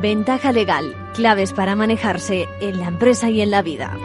Ventaja 0.00 0.52
legal, 0.52 0.94
claves 1.14 1.52
para 1.52 1.74
manejarse 1.74 2.46
en 2.60 2.78
la 2.78 2.86
empresa 2.86 3.28
y 3.28 3.40
en 3.40 3.50
la 3.50 3.62
vida. 3.62 3.96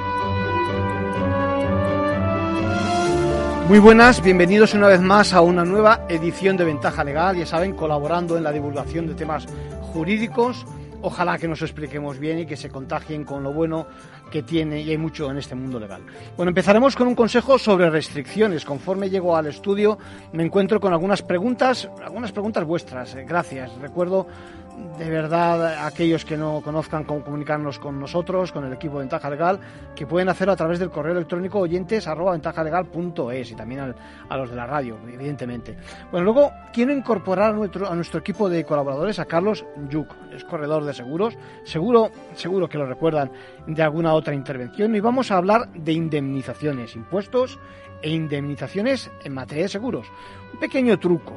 Muy 3.67 3.79
buenas, 3.79 4.21
bienvenidos 4.21 4.73
una 4.73 4.87
vez 4.87 4.99
más 4.99 5.33
a 5.33 5.41
una 5.41 5.63
nueva 5.63 6.05
edición 6.09 6.57
de 6.57 6.65
Ventaja 6.65 7.03
Legal, 7.03 7.37
ya 7.37 7.45
saben, 7.45 7.73
colaborando 7.73 8.35
en 8.35 8.43
la 8.43 8.51
divulgación 8.51 9.07
de 9.07 9.13
temas 9.13 9.45
jurídicos. 9.93 10.65
Ojalá 11.01 11.37
que 11.37 11.47
nos 11.47 11.61
expliquemos 11.61 12.19
bien 12.19 12.39
y 12.39 12.45
que 12.45 12.55
se 12.55 12.69
contagien 12.69 13.23
con 13.23 13.43
lo 13.43 13.53
bueno 13.53 13.87
que 14.31 14.43
tiene 14.43 14.81
y 14.81 14.89
hay 14.91 14.97
mucho 14.97 15.29
en 15.29 15.37
este 15.37 15.55
mundo 15.55 15.79
legal. 15.79 16.01
Bueno, 16.37 16.49
empezaremos 16.49 16.95
con 16.95 17.07
un 17.07 17.15
consejo 17.15 17.57
sobre 17.57 17.89
restricciones. 17.89 18.65
Conforme 18.65 19.09
llego 19.09 19.35
al 19.35 19.47
estudio 19.47 19.97
me 20.33 20.43
encuentro 20.43 20.79
con 20.79 20.93
algunas 20.93 21.21
preguntas, 21.21 21.89
algunas 22.03 22.31
preguntas 22.31 22.63
vuestras. 22.65 23.15
Eh, 23.15 23.25
gracias. 23.27 23.71
Recuerdo 23.81 24.27
de 24.97 25.09
verdad 25.09 25.85
aquellos 25.85 26.25
que 26.25 26.37
no 26.37 26.61
conozcan 26.61 27.03
cómo 27.03 27.23
comunicarnos 27.23 27.79
con 27.79 27.99
nosotros, 27.99 28.51
con 28.51 28.65
el 28.65 28.73
equipo 28.73 28.95
de 28.95 29.01
Ventaja 29.01 29.29
Legal, 29.29 29.59
que 29.95 30.05
pueden 30.05 30.29
hacerlo 30.29 30.53
a 30.53 30.55
través 30.55 30.79
del 30.79 30.89
correo 30.89 31.13
electrónico 31.13 31.59
oyentes 31.59 32.07
arroba 32.07 32.35
y 32.35 33.55
también 33.55 33.95
a 34.29 34.37
los 34.37 34.49
de 34.49 34.55
la 34.55 34.65
radio, 34.65 34.97
evidentemente. 35.11 35.77
Bueno, 36.11 36.25
luego 36.25 36.51
quiero 36.73 36.93
incorporar 36.93 37.51
a 37.51 37.53
nuestro, 37.53 37.89
a 37.89 37.95
nuestro 37.95 38.19
equipo 38.19 38.49
de 38.49 38.63
colaboradores 38.63 39.19
a 39.19 39.25
Carlos 39.25 39.65
Yuk, 39.89 40.13
es 40.33 40.43
corredor 40.43 40.83
de 40.85 40.93
seguros, 40.93 41.37
seguro, 41.63 42.11
seguro 42.35 42.69
que 42.69 42.77
lo 42.77 42.85
recuerdan 42.85 43.31
de 43.67 43.83
alguna 43.83 44.13
otra 44.13 44.33
intervención, 44.33 44.95
y 44.95 44.99
vamos 44.99 45.31
a 45.31 45.37
hablar 45.37 45.69
de 45.73 45.93
indemnizaciones, 45.93 46.95
impuestos 46.95 47.59
e 48.01 48.09
indemnizaciones 48.09 49.11
en 49.23 49.33
materia 49.33 49.63
de 49.63 49.69
seguros. 49.69 50.07
Un 50.53 50.59
pequeño 50.59 50.99
truco 50.99 51.33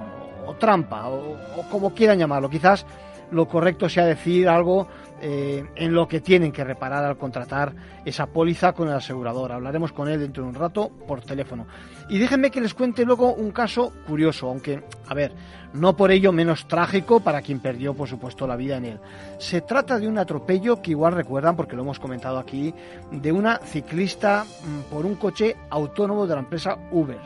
o 0.46 0.54
trampa, 0.54 1.08
o 1.08 1.36
como 1.70 1.94
quieran 1.94 2.18
llamarlo, 2.18 2.50
quizás 2.50 2.84
lo 3.30 3.48
correcto 3.48 3.88
sea 3.88 4.04
decir 4.04 4.48
algo 4.48 4.88
eh, 5.20 5.64
en 5.76 5.94
lo 5.94 6.06
que 6.06 6.20
tienen 6.20 6.52
que 6.52 6.64
reparar 6.64 7.04
al 7.04 7.16
contratar 7.16 7.72
esa 8.04 8.26
póliza 8.26 8.72
con 8.72 8.88
el 8.88 8.94
asegurador. 8.94 9.52
Hablaremos 9.52 9.92
con 9.92 10.08
él 10.08 10.20
dentro 10.20 10.42
de 10.42 10.50
un 10.50 10.54
rato 10.54 10.90
por 11.06 11.22
teléfono. 11.22 11.66
Y 12.08 12.18
déjenme 12.18 12.50
que 12.50 12.60
les 12.60 12.74
cuente 12.74 13.04
luego 13.04 13.32
un 13.32 13.50
caso 13.50 13.92
curioso, 14.06 14.48
aunque, 14.48 14.82
a 15.08 15.14
ver, 15.14 15.32
no 15.72 15.96
por 15.96 16.10
ello 16.10 16.30
menos 16.30 16.68
trágico 16.68 17.20
para 17.20 17.40
quien 17.40 17.60
perdió, 17.60 17.94
por 17.94 18.08
supuesto, 18.08 18.46
la 18.46 18.56
vida 18.56 18.76
en 18.76 18.84
él. 18.84 19.00
Se 19.38 19.62
trata 19.62 19.98
de 19.98 20.08
un 20.08 20.18
atropello 20.18 20.82
que 20.82 20.90
igual 20.90 21.14
recuerdan, 21.14 21.56
porque 21.56 21.74
lo 21.74 21.82
hemos 21.82 21.98
comentado 21.98 22.38
aquí, 22.38 22.74
de 23.10 23.32
una 23.32 23.56
ciclista 23.58 24.44
mm, 24.44 24.92
por 24.92 25.06
un 25.06 25.14
coche 25.14 25.56
autónomo 25.70 26.26
de 26.26 26.34
la 26.34 26.40
empresa 26.40 26.76
Uber. 26.90 27.20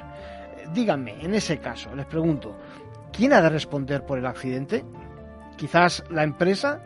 Díganme, 0.72 1.16
en 1.20 1.34
ese 1.34 1.58
caso, 1.58 1.94
les 1.96 2.06
pregunto, 2.06 2.56
¿quién 3.12 3.32
ha 3.32 3.40
de 3.40 3.48
responder 3.48 4.04
por 4.04 4.18
el 4.18 4.26
accidente? 4.26 4.84
Quizás 5.58 6.02
la 6.08 6.22
empresa 6.22 6.80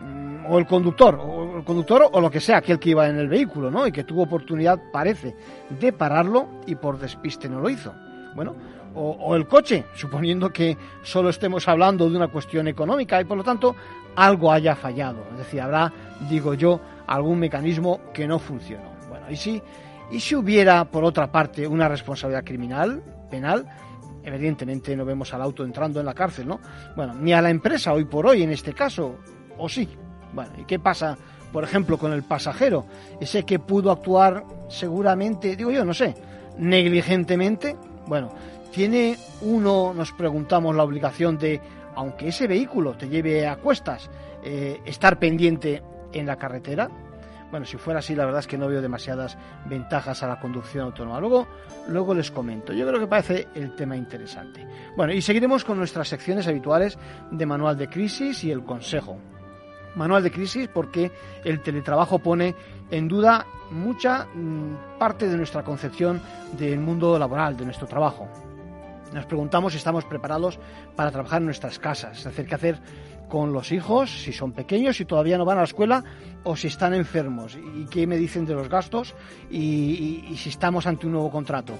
mm, 0.00 0.46
o 0.48 0.58
el 0.58 0.66
conductor, 0.66 1.20
o 1.22 1.58
el 1.58 1.64
conductor 1.64 2.08
o 2.10 2.20
lo 2.20 2.30
que 2.30 2.40
sea, 2.40 2.58
aquel 2.58 2.78
que 2.78 2.90
iba 2.90 3.06
en 3.06 3.18
el 3.18 3.28
vehículo, 3.28 3.70
¿no? 3.70 3.86
Y 3.86 3.92
que 3.92 4.04
tuvo 4.04 4.22
oportunidad, 4.22 4.80
parece, 4.90 5.36
de 5.68 5.92
pararlo 5.92 6.48
y 6.66 6.76
por 6.76 6.98
despiste 6.98 7.50
no 7.50 7.60
lo 7.60 7.68
hizo. 7.68 7.92
Bueno, 8.34 8.56
o, 8.94 9.34
el 9.36 9.46
coche, 9.46 9.84
suponiendo 9.94 10.52
que 10.52 10.76
solo 11.02 11.30
estemos 11.30 11.66
hablando 11.68 12.08
de 12.08 12.16
una 12.16 12.28
cuestión 12.28 12.68
económica 12.68 13.20
y 13.20 13.24
por 13.24 13.36
lo 13.36 13.44
tanto 13.44 13.74
algo 14.16 14.52
haya 14.52 14.74
fallado. 14.74 15.24
Es 15.32 15.38
decir, 15.38 15.60
habrá, 15.60 15.92
digo 16.28 16.54
yo, 16.54 16.80
algún 17.06 17.38
mecanismo 17.38 18.00
que 18.12 18.26
no 18.26 18.38
funcionó. 18.38 18.90
Bueno, 19.08 19.26
y 19.30 19.36
si, 19.36 19.62
y 20.10 20.20
si 20.20 20.34
hubiera, 20.34 20.84
por 20.84 21.04
otra 21.04 21.30
parte, 21.30 21.66
una 21.66 21.88
responsabilidad 21.88 22.44
criminal, 22.44 23.02
penal, 23.30 23.66
evidentemente 24.24 24.96
no 24.96 25.04
vemos 25.04 25.32
al 25.34 25.42
auto 25.42 25.64
entrando 25.64 26.00
en 26.00 26.06
la 26.06 26.14
cárcel, 26.14 26.48
¿no? 26.48 26.60
Bueno, 26.96 27.14
ni 27.14 27.32
a 27.32 27.42
la 27.42 27.50
empresa 27.50 27.92
hoy 27.92 28.04
por 28.04 28.26
hoy 28.26 28.42
en 28.42 28.50
este 28.50 28.72
caso, 28.72 29.16
o 29.58 29.68
sí. 29.68 29.88
Bueno, 30.32 30.52
¿y 30.58 30.64
qué 30.64 30.78
pasa, 30.78 31.16
por 31.52 31.64
ejemplo, 31.64 31.98
con 31.98 32.12
el 32.12 32.22
pasajero? 32.22 32.86
Ese 33.20 33.44
que 33.44 33.58
pudo 33.58 33.90
actuar 33.90 34.44
seguramente, 34.68 35.56
digo 35.56 35.70
yo, 35.70 35.84
no 35.84 35.94
sé, 35.94 36.14
negligentemente. 36.58 37.76
Bueno, 38.06 38.32
¿tiene 38.72 39.16
uno, 39.42 39.92
nos 39.94 40.12
preguntamos, 40.12 40.74
la 40.74 40.84
obligación 40.84 41.38
de, 41.38 41.60
aunque 41.94 42.28
ese 42.28 42.46
vehículo 42.46 42.94
te 42.94 43.08
lleve 43.08 43.46
a 43.46 43.56
cuestas, 43.56 44.10
eh, 44.44 44.80
estar 44.84 45.18
pendiente 45.18 45.82
en 46.12 46.26
la 46.26 46.36
carretera? 46.36 46.90
Bueno, 47.52 47.66
si 47.66 47.76
fuera 47.76 47.98
así, 47.98 48.14
la 48.14 48.24
verdad 48.24 48.40
es 48.40 48.46
que 48.46 48.56
no 48.56 48.66
veo 48.66 48.80
demasiadas 48.80 49.36
ventajas 49.66 50.22
a 50.22 50.26
la 50.26 50.40
conducción 50.40 50.86
autónoma. 50.86 51.20
Luego, 51.20 51.46
luego 51.86 52.14
les 52.14 52.30
comento. 52.30 52.72
Yo 52.72 52.86
creo 52.88 52.98
que 52.98 53.06
parece 53.06 53.48
el 53.54 53.76
tema 53.76 53.94
interesante. 53.94 54.66
Bueno, 54.96 55.12
y 55.12 55.20
seguiremos 55.20 55.62
con 55.62 55.76
nuestras 55.76 56.08
secciones 56.08 56.48
habituales 56.48 56.98
de 57.30 57.44
manual 57.44 57.76
de 57.76 57.90
crisis 57.90 58.42
y 58.44 58.50
el 58.50 58.64
consejo. 58.64 59.18
Manual 59.96 60.22
de 60.22 60.30
crisis 60.30 60.66
porque 60.72 61.12
el 61.44 61.60
teletrabajo 61.60 62.20
pone 62.20 62.54
en 62.90 63.06
duda 63.06 63.44
mucha 63.70 64.24
mm, 64.32 64.98
parte 64.98 65.28
de 65.28 65.36
nuestra 65.36 65.62
concepción 65.62 66.22
del 66.56 66.80
mundo 66.80 67.18
laboral, 67.18 67.54
de 67.54 67.66
nuestro 67.66 67.86
trabajo. 67.86 68.30
Nos 69.12 69.26
preguntamos 69.26 69.72
si 69.72 69.76
estamos 69.76 70.06
preparados 70.06 70.58
para 70.96 71.10
trabajar 71.10 71.42
en 71.42 71.46
nuestras 71.46 71.78
casas, 71.78 72.16
es 72.16 72.24
decir, 72.24 72.46
qué 72.46 72.54
hacer 72.54 72.78
con 73.32 73.54
los 73.54 73.72
hijos, 73.72 74.10
si 74.10 74.30
son 74.30 74.52
pequeños, 74.52 74.98
si 74.98 75.06
todavía 75.06 75.38
no 75.38 75.46
van 75.46 75.56
a 75.56 75.62
la 75.62 75.64
escuela 75.64 76.04
o 76.44 76.54
si 76.54 76.66
están 76.66 76.92
enfermos 76.92 77.56
y 77.56 77.86
qué 77.86 78.06
me 78.06 78.18
dicen 78.18 78.44
de 78.44 78.52
los 78.52 78.68
gastos 78.68 79.14
y, 79.50 80.34
si 80.36 80.50
estamos 80.50 80.86
ante 80.86 81.06
un 81.06 81.12
nuevo 81.12 81.30
contrato. 81.30 81.72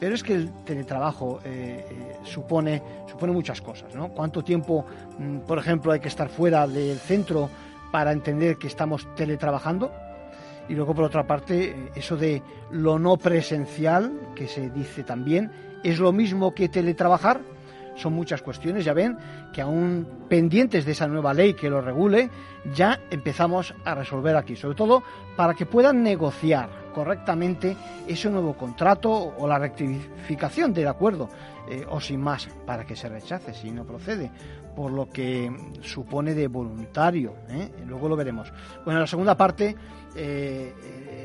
Pero 0.00 0.14
es 0.14 0.22
que 0.22 0.32
el 0.32 0.50
teletrabajo 0.64 1.40
eh, 1.44 1.84
eh, 1.90 2.16
supone, 2.24 2.82
supone 3.06 3.34
muchas 3.34 3.60
cosas, 3.60 3.94
¿no? 3.94 4.08
¿Cuánto 4.14 4.42
tiempo, 4.42 4.86
mm, 5.18 5.40
por 5.40 5.58
ejemplo, 5.58 5.92
hay 5.92 6.00
que 6.00 6.08
estar 6.08 6.30
fuera 6.30 6.66
del 6.66 6.96
centro 6.96 7.50
para 7.92 8.10
entender 8.10 8.56
que 8.56 8.68
estamos 8.68 9.06
teletrabajando? 9.14 9.92
Y 10.70 10.74
luego, 10.74 10.94
por 10.94 11.04
otra 11.04 11.26
parte, 11.26 11.64
eh, 11.64 11.90
eso 11.96 12.16
de 12.16 12.40
lo 12.70 12.98
no 12.98 13.18
presencial, 13.18 14.10
que 14.34 14.48
se 14.48 14.70
dice 14.70 15.02
también, 15.02 15.52
¿es 15.82 15.98
lo 15.98 16.12
mismo 16.12 16.54
que 16.54 16.70
teletrabajar? 16.70 17.42
Son 17.96 18.12
muchas 18.12 18.42
cuestiones, 18.42 18.84
ya 18.84 18.92
ven 18.92 19.16
que 19.52 19.62
aún 19.62 20.06
pendientes 20.28 20.84
de 20.84 20.92
esa 20.92 21.06
nueva 21.06 21.34
ley 21.34 21.54
que 21.54 21.70
lo 21.70 21.80
regule, 21.80 22.30
ya 22.74 23.00
empezamos 23.10 23.74
a 23.84 23.94
resolver 23.94 24.36
aquí, 24.36 24.56
sobre 24.56 24.76
todo 24.76 25.02
para 25.36 25.54
que 25.54 25.66
puedan 25.66 26.02
negociar 26.02 26.83
correctamente 26.94 27.76
ese 28.06 28.30
nuevo 28.30 28.54
contrato 28.54 29.10
o 29.10 29.46
la 29.46 29.58
rectificación 29.58 30.72
del 30.72 30.88
acuerdo, 30.88 31.28
eh, 31.68 31.84
o 31.88 32.00
sin 32.00 32.20
más, 32.20 32.48
para 32.64 32.84
que 32.84 32.96
se 32.96 33.08
rechace 33.08 33.52
si 33.52 33.70
no 33.70 33.84
procede, 33.84 34.30
por 34.74 34.90
lo 34.90 35.08
que 35.08 35.50
supone 35.82 36.34
de 36.34 36.48
voluntario. 36.48 37.34
¿eh? 37.48 37.70
Luego 37.86 38.08
lo 38.08 38.16
veremos. 38.16 38.52
Bueno, 38.84 39.00
la 39.00 39.06
segunda 39.06 39.36
parte 39.36 39.74
eh, 40.16 40.72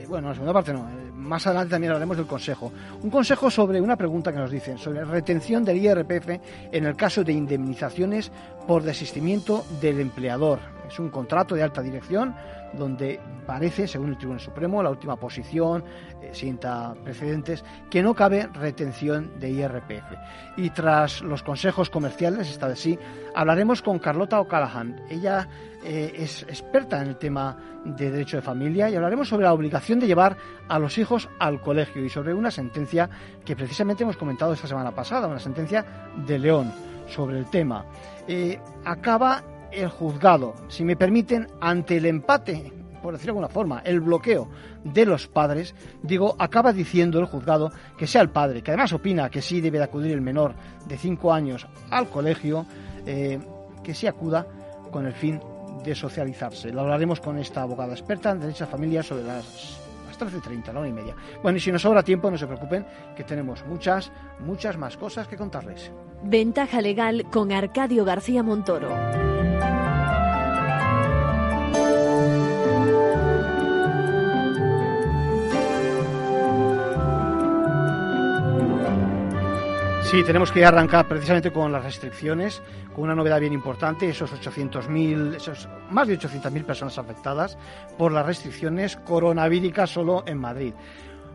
bueno, 0.09 0.29
la 0.29 0.33
segunda 0.33 0.53
parte 0.53 0.73
no, 0.73 0.89
más 1.13 1.45
adelante 1.45 1.71
también 1.71 1.91
hablaremos 1.91 2.17
del 2.17 2.25
consejo. 2.25 2.71
Un 3.03 3.09
consejo 3.11 3.51
sobre 3.51 3.79
una 3.79 3.95
pregunta 3.95 4.31
que 4.31 4.39
nos 4.39 4.49
dicen, 4.49 4.77
sobre 4.77 5.05
retención 5.05 5.63
del 5.63 5.77
IRPF 5.77 6.29
en 6.71 6.85
el 6.85 6.95
caso 6.95 7.23
de 7.23 7.31
indemnizaciones 7.31 8.31
por 8.67 8.81
desistimiento 8.81 9.63
del 9.79 9.99
empleador. 9.99 10.78
Es 10.89 10.99
un 10.99 11.09
contrato 11.09 11.55
de 11.55 11.63
alta 11.63 11.81
dirección 11.81 12.35
donde 12.73 13.19
parece, 13.45 13.87
según 13.87 14.09
el 14.09 14.17
Tribunal 14.17 14.39
Supremo, 14.39 14.83
la 14.83 14.89
última 14.89 15.15
posición, 15.15 15.83
eh, 16.21 16.29
sienta 16.33 16.93
precedentes, 17.03 17.63
que 17.89 18.03
no 18.03 18.13
cabe 18.13 18.47
retención 18.53 19.39
de 19.39 19.49
IRPF. 19.49 20.13
Y 20.57 20.69
tras 20.71 21.21
los 21.21 21.43
consejos 21.43 21.89
comerciales, 21.89 22.49
esta 22.49 22.67
vez 22.67 22.79
sí, 22.79 22.99
hablaremos 23.35 23.81
con 23.81 23.99
Carlota 23.99 24.39
O'Callaghan. 24.39 25.01
Ella 25.09 25.47
eh, 25.83 26.13
es 26.15 26.43
experta 26.43 27.01
en 27.01 27.09
el 27.09 27.17
tema 27.17 27.57
de 27.85 28.11
derecho 28.11 28.37
de 28.37 28.43
familia 28.43 28.89
y 28.89 28.95
hablaremos 28.95 29.29
sobre 29.29 29.45
la 29.45 29.53
obligación 29.53 29.99
de 29.99 30.07
llevar 30.07 30.35
a 30.67 30.77
los 30.77 30.97
hijos 30.97 31.29
al 31.39 31.61
colegio 31.61 32.03
y 32.03 32.09
sobre 32.09 32.33
una 32.33 32.51
sentencia 32.51 33.09
que 33.45 33.55
precisamente 33.55 34.03
hemos 34.03 34.17
comentado 34.17 34.53
esta 34.53 34.67
semana 34.67 34.91
pasada, 34.91 35.27
una 35.27 35.39
sentencia 35.39 35.85
de 36.27 36.37
León 36.37 36.71
sobre 37.07 37.39
el 37.39 37.49
tema. 37.49 37.85
Eh, 38.27 38.59
acaba 38.85 39.43
el 39.71 39.89
juzgado, 39.89 40.53
si 40.67 40.83
me 40.83 40.95
permiten, 40.95 41.47
ante 41.61 41.97
el 41.97 42.05
empate, 42.05 42.73
por 43.01 43.13
decirlo 43.13 43.33
de 43.33 43.37
alguna 43.39 43.49
forma, 43.49 43.81
el 43.85 44.01
bloqueo 44.01 44.49
de 44.83 45.05
los 45.05 45.27
padres, 45.27 45.75
digo, 46.01 46.35
acaba 46.39 46.73
diciendo 46.73 47.19
el 47.19 47.25
juzgado 47.25 47.71
que 47.97 48.07
sea 48.07 48.21
el 48.21 48.29
padre, 48.29 48.61
que 48.61 48.71
además 48.71 48.93
opina 48.93 49.29
que 49.29 49.41
sí 49.41 49.61
debe 49.61 49.77
de 49.77 49.85
acudir 49.85 50.11
el 50.11 50.21
menor 50.21 50.53
de 50.87 50.97
5 50.97 51.33
años 51.33 51.67
al 51.89 52.09
colegio, 52.09 52.65
eh, 53.05 53.39
que 53.83 53.93
sí 53.93 54.07
acuda 54.07 54.45
con 54.91 55.05
el 55.05 55.13
fin 55.13 55.39
de 55.83 55.95
socializarse. 55.95 56.71
Lo 56.71 56.81
hablaremos 56.81 57.19
con 57.19 57.37
esta 57.37 57.61
abogada 57.61 57.93
experta 57.93 58.31
en 58.31 58.39
Derecho 58.39 58.65
a 58.65 58.67
Familia 58.67 59.01
sobre 59.01 59.23
las, 59.23 59.79
las 60.07 60.19
13.30, 60.19 60.73
la 60.73 60.79
una 60.79 60.89
y 60.89 60.93
media. 60.93 61.15
Bueno, 61.41 61.57
y 61.57 61.61
si 61.61 61.71
nos 61.71 61.81
sobra 61.81 62.03
tiempo, 62.03 62.29
no 62.29 62.37
se 62.37 62.47
preocupen, 62.47 62.85
que 63.15 63.23
tenemos 63.23 63.65
muchas, 63.65 64.11
muchas 64.39 64.77
más 64.77 64.97
cosas 64.97 65.27
que 65.27 65.37
contarles. 65.37 65.91
Ventaja 66.23 66.81
legal 66.81 67.25
con 67.31 67.51
Arcadio 67.51 68.03
García 68.03 68.43
Montoro. 68.43 69.28
Sí, 80.09 80.23
tenemos 80.23 80.51
que 80.51 80.65
arrancar 80.65 81.07
precisamente 81.07 81.51
con 81.51 81.71
las 81.71 81.83
restricciones, 81.83 82.63
con 82.95 83.03
una 83.03 83.13
novedad 83.13 83.39
bien 83.39 83.53
importante, 83.53 84.09
esos 84.09 84.33
800.000, 84.33 85.35
esos 85.35 85.69
más 85.91 86.07
de 86.07 86.17
800.000 86.17 86.65
personas 86.65 86.97
afectadas 86.97 87.59
por 87.95 88.11
las 88.11 88.25
restricciones 88.25 88.95
coronavíricas 88.95 89.91
solo 89.91 90.23
en 90.25 90.39
Madrid. 90.39 90.73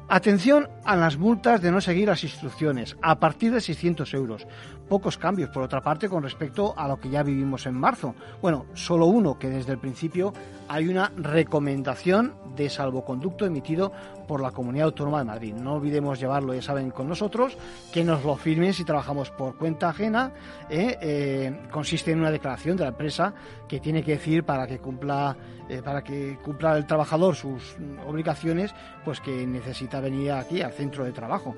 Atención 0.09 0.69
a 0.85 0.97
las 0.97 1.17
multas 1.19 1.63
de 1.63 1.71
no 1.71 1.81
seguir 1.81 2.09
las 2.09 2.25
instrucciones, 2.25 2.97
a 3.01 3.21
partir 3.21 3.53
de 3.53 3.61
600 3.61 4.13
euros. 4.13 4.45
Pocos 4.89 5.17
cambios, 5.17 5.51
por 5.51 5.63
otra 5.63 5.81
parte, 5.81 6.09
con 6.09 6.23
respecto 6.23 6.75
a 6.77 6.87
lo 6.87 7.01
que 7.01 7.09
ya 7.09 7.23
vivimos 7.23 7.67
en 7.67 7.75
marzo. 7.75 8.15
Bueno, 8.43 8.67
solo 8.75 9.07
uno, 9.07 9.39
que 9.39 9.49
desde 9.49 9.73
el 9.73 9.79
principio 9.79 10.33
hay 10.69 10.89
una 10.89 11.11
recomendación 11.17 12.35
de 12.55 12.69
salvoconducto 12.69 13.47
emitido 13.47 13.93
por 14.29 14.41
la 14.41 14.51
Comunidad 14.51 14.87
Autónoma 14.87 15.19
de 15.19 15.25
Madrid. 15.25 15.55
No 15.55 15.75
olvidemos 15.75 16.21
llevarlo, 16.21 16.55
ya 16.55 16.63
saben, 16.63 16.91
con 16.91 17.09
nosotros, 17.09 17.57
que 17.93 18.05
nos 18.05 18.25
lo 18.25 18.37
firmen 18.37 18.73
si 18.73 18.85
trabajamos 18.85 19.31
por 19.31 19.57
cuenta 19.57 19.89
ajena. 19.89 20.33
¿eh? 20.71 20.97
Eh, 21.01 21.61
consiste 21.71 22.13
en 22.13 22.21
una 22.21 22.31
declaración 22.31 22.77
de 22.77 22.85
la 22.85 22.91
empresa 22.91 23.35
que 23.69 23.81
tiene 23.81 24.03
que 24.03 24.13
decir 24.13 24.45
para 24.45 24.67
que 24.67 24.79
cumpla 24.79 25.37
eh, 25.69 25.81
para 25.83 26.05
que 26.05 26.39
cumpla 26.45 26.77
el 26.77 26.87
trabajador 26.87 27.35
sus 27.35 27.77
obligaciones, 28.07 28.75
pues 29.03 29.21
que 29.21 29.47
necesita 29.47 29.99
venir 29.99 30.33
aquí 30.33 30.61
al 30.61 30.73
centro 30.73 31.05
de 31.05 31.13
trabajo. 31.13 31.55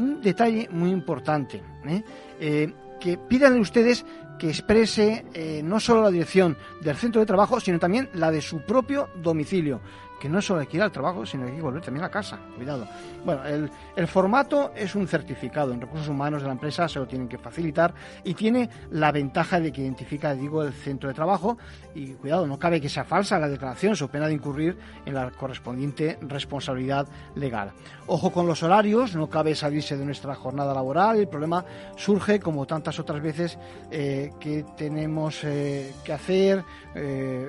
Un 0.00 0.22
detalle 0.22 0.68
muy 0.70 0.90
importante, 0.90 1.62
¿eh? 1.84 2.02
Eh, 2.40 2.72
que 2.98 3.18
pidan 3.18 3.58
ustedes 3.60 4.04
que 4.38 4.48
exprese 4.48 5.24
no 5.62 5.80
solo 5.80 6.02
la 6.02 6.10
dirección 6.10 6.56
del 6.80 6.96
centro 6.96 7.20
de 7.20 7.26
trabajo, 7.26 7.60
sino 7.60 7.78
también 7.78 8.08
la 8.14 8.30
de 8.30 8.40
su 8.40 8.62
propio 8.62 9.08
domicilio 9.16 9.80
que 10.20 10.28
no 10.28 10.40
solo 10.42 10.60
hay 10.60 10.66
que 10.66 10.76
ir 10.76 10.82
al 10.82 10.92
trabajo, 10.92 11.24
sino 11.24 11.44
que 11.44 11.50
hay 11.50 11.56
que 11.56 11.62
volver 11.62 11.82
también 11.82 12.04
a 12.04 12.10
casa. 12.10 12.38
Cuidado. 12.54 12.86
Bueno, 13.24 13.42
el, 13.44 14.06
formato 14.06 14.72
es 14.76 14.94
un 14.94 15.08
certificado. 15.08 15.72
En 15.72 15.80
recursos 15.80 16.08
humanos 16.08 16.42
de 16.42 16.46
la 16.46 16.52
empresa 16.52 16.86
se 16.88 16.98
lo 16.98 17.06
tienen 17.06 17.26
que 17.26 17.38
facilitar 17.38 17.94
y 18.22 18.34
tiene 18.34 18.68
la 18.90 19.10
ventaja 19.12 19.58
de 19.58 19.72
que 19.72 19.80
identifica, 19.80 20.34
digo, 20.34 20.62
el 20.62 20.72
centro 20.72 21.08
de 21.08 21.14
trabajo. 21.14 21.56
Y 21.94 22.12
cuidado, 22.12 22.46
no 22.46 22.58
cabe 22.58 22.80
que 22.80 22.88
sea 22.88 23.04
falsa 23.04 23.38
la 23.38 23.48
declaración, 23.48 23.96
so 23.96 24.08
pena 24.08 24.28
de 24.28 24.34
incurrir 24.34 24.76
en 25.06 25.14
la 25.14 25.30
correspondiente 25.30 26.18
responsabilidad 26.20 27.08
legal. 27.34 27.72
Ojo 28.06 28.30
con 28.30 28.46
los 28.46 28.62
horarios, 28.62 29.16
no 29.16 29.28
cabe 29.28 29.54
salirse 29.54 29.96
de 29.96 30.04
nuestra 30.04 30.34
jornada 30.34 30.74
laboral. 30.74 31.18
El 31.18 31.28
problema 31.28 31.64
surge, 31.96 32.40
como 32.40 32.66
tantas 32.66 32.98
otras 32.98 33.22
veces, 33.22 33.58
eh, 33.90 34.32
que 34.38 34.64
tenemos 34.76 35.42
eh, 35.44 35.94
que 36.04 36.12
hacer. 36.12 36.64
Eh, 36.94 37.48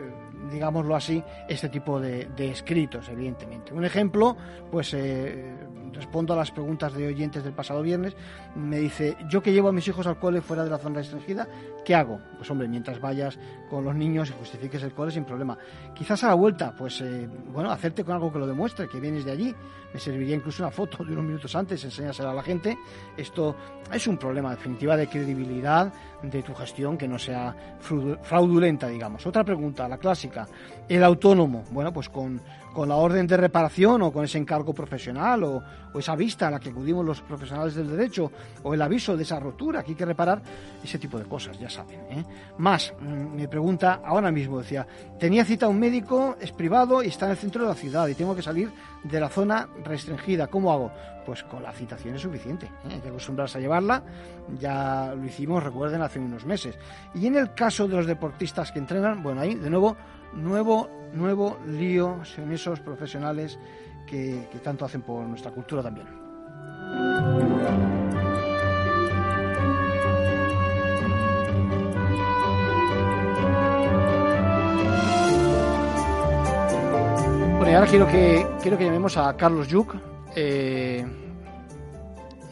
digámoslo 0.50 0.96
así, 0.96 1.24
este 1.48 1.70
tipo 1.70 2.00
de, 2.00 2.28
escritos, 2.38 3.10
evidentemente. 3.10 3.74
Un 3.74 3.86
ejemplo, 3.86 4.36
pues 4.72 4.94
eh, 4.94 5.54
respondo 5.94 6.34
a 6.34 6.38
las 6.38 6.52
preguntas 6.52 6.94
de 6.94 7.08
oyentes 7.08 7.44
del 7.44 7.54
pasado 7.54 7.82
viernes, 7.82 8.16
me 8.56 8.80
dice, 8.80 9.18
yo 9.30 9.42
que 9.42 9.52
llevo 9.52 9.70
a 9.70 9.72
mis 9.72 9.88
hijos 9.88 10.08
al 10.08 10.20
cole 10.20 10.42
fuera 10.42 10.64
de 10.64 10.70
la 10.70 10.78
zona 10.78 10.96
restringida, 10.96 11.48
¿qué 11.84 11.96
hago? 11.96 12.20
Pues 12.38 12.50
hombre, 12.50 12.68
mientras 12.68 13.00
vayas 13.00 13.38
con 13.70 13.84
los 13.84 13.96
niños 13.96 14.30
y 14.30 14.34
justifiques 14.34 14.84
el 14.84 14.94
cole 14.94 15.12
sin 15.12 15.26
problema. 15.26 15.58
Quizás 15.94 16.24
a 16.24 16.30
la 16.30 16.34
vuelta, 16.36 16.74
pues 16.78 17.02
eh, 17.02 17.28
bueno, 17.52 17.72
hacerte 17.72 18.04
con 18.04 18.16
algo 18.16 18.32
que 18.32 18.40
lo 18.40 18.48
demuestre, 18.48 18.88
que 18.88 19.00
vienes 19.00 19.26
de 19.26 19.32
allí. 19.32 19.56
Me 19.94 20.00
serviría 20.00 20.36
incluso 20.36 20.64
una 20.64 20.72
foto 20.72 21.04
de 21.04 21.12
unos 21.12 21.26
minutos 21.26 21.54
antes, 21.56 21.84
enseñársela 21.84 22.32
a 22.32 22.34
la 22.34 22.44
gente. 22.44 22.78
Esto 23.18 23.56
es 23.92 24.08
un 24.08 24.18
problema 24.18 24.52
definitiva 24.52 24.96
de 24.96 25.08
credibilidad 25.08 25.92
de 26.24 26.44
tu 26.44 26.54
gestión 26.54 26.98
que 26.98 27.08
no 27.08 27.20
sea 27.20 27.56
fraudulenta, 28.22 28.88
digamos. 28.88 29.26
Otra 29.26 29.44
pregunta, 29.44 29.88
la 29.88 29.98
clásica. 29.98 30.48
El 30.88 31.04
autónomo, 31.04 31.64
bueno, 31.72 31.92
pues 31.92 32.08
con 32.10 32.40
con 32.73 32.89
la 32.89 32.95
orden 32.95 33.27
de 33.27 33.38
reparación 33.38 34.01
o 34.01 34.12
con 34.12 34.25
ese 34.25 34.38
encargo 34.38 34.73
profesional 34.73 35.44
o, 35.44 35.63
esa 35.97 36.15
vista 36.15 36.47
a 36.47 36.51
la 36.51 36.59
que 36.59 36.69
acudimos 36.69 37.06
los 37.06 37.21
profesionales 37.21 37.75
del 37.75 37.89
derecho 37.89 38.31
o 38.63 38.73
el 38.73 38.81
aviso 38.81 39.18
de 39.18 39.23
esa 39.23 39.39
rotura 39.39 39.83
que 39.83 39.91
hay 39.91 39.95
que 39.95 40.06
reparar, 40.06 40.41
ese 40.81 40.97
tipo 40.97 41.19
de 41.19 41.25
cosas, 41.25 41.59
ya 41.59 41.69
saben. 41.69 42.00
¿eh? 42.09 42.25
Más, 42.57 42.94
mm, 43.00 43.35
me 43.35 43.47
pregunta 43.50 44.01
ahora 44.06 44.31
mismo, 44.31 44.59
decía, 44.59 44.88
tenía 45.19 45.44
cita 45.44 45.65
a 45.65 45.69
un 45.69 45.79
médico, 45.79 46.38
es 46.39 46.53
privado 46.53 47.03
y 47.03 47.07
está 47.07 47.25
en 47.25 47.31
el 47.31 47.38
centro 47.38 47.63
de 47.63 47.69
la 47.69 47.75
ciudad 47.75 48.07
y 48.07 48.15
tengo 48.15 48.35
que 48.35 48.41
salir 48.41 48.71
de 49.03 49.19
la 49.19 49.30
zona 49.30 49.68
restringida, 49.83 50.48
¿cómo 50.48 50.71
hago? 50.71 50.92
Pues 51.25 51.44
con 51.44 51.63
la 51.63 51.71
citación 51.71 52.15
es 52.15 52.21
suficiente, 52.21 52.65
¿eh? 52.65 52.94
hay 52.94 53.00
que 53.00 53.09
acostumbrarse 53.09 53.57
a 53.57 53.62
llevarla, 53.62 54.03
ya 54.59 55.13
lo 55.15 55.25
hicimos, 55.25 55.63
recuerden, 55.63 56.01
hace 56.01 56.19
unos 56.19 56.45
meses. 56.45 56.77
Y 57.13 57.27
en 57.27 57.36
el 57.36 57.53
caso 57.53 57.88
de 57.88 57.95
los 57.95 58.06
deportistas 58.06 58.71
que 58.71 58.80
entrenan, 58.80 59.24
bueno, 59.24 59.42
ahí 59.42 59.56
de 59.56 59.69
nuevo 59.69 59.95
nuevo, 60.33 60.89
nuevo 61.13 61.57
lío 61.68 62.21
en 62.38 62.51
esos 62.51 62.80
profesionales 62.80 63.59
que, 64.06 64.48
tanto 64.63 64.86
hacen 64.86 65.01
por 65.01 65.25
nuestra 65.25 65.51
cultura 65.51 65.81
también. 65.81 66.20
Ahora 77.73 77.88
quiero 77.88 78.07
que, 78.07 78.45
quiero 78.62 78.77
que 78.77 78.83
llamemos 78.83 79.15
a 79.15 79.35
Carlos 79.38 79.69
Yuc. 79.69 79.95
Eh, 80.35 81.06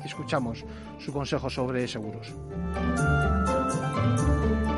escuchamos 0.06 0.64
su 0.98 1.12
consejo 1.12 1.50
sobre 1.50 1.88
seguros. 1.90 2.34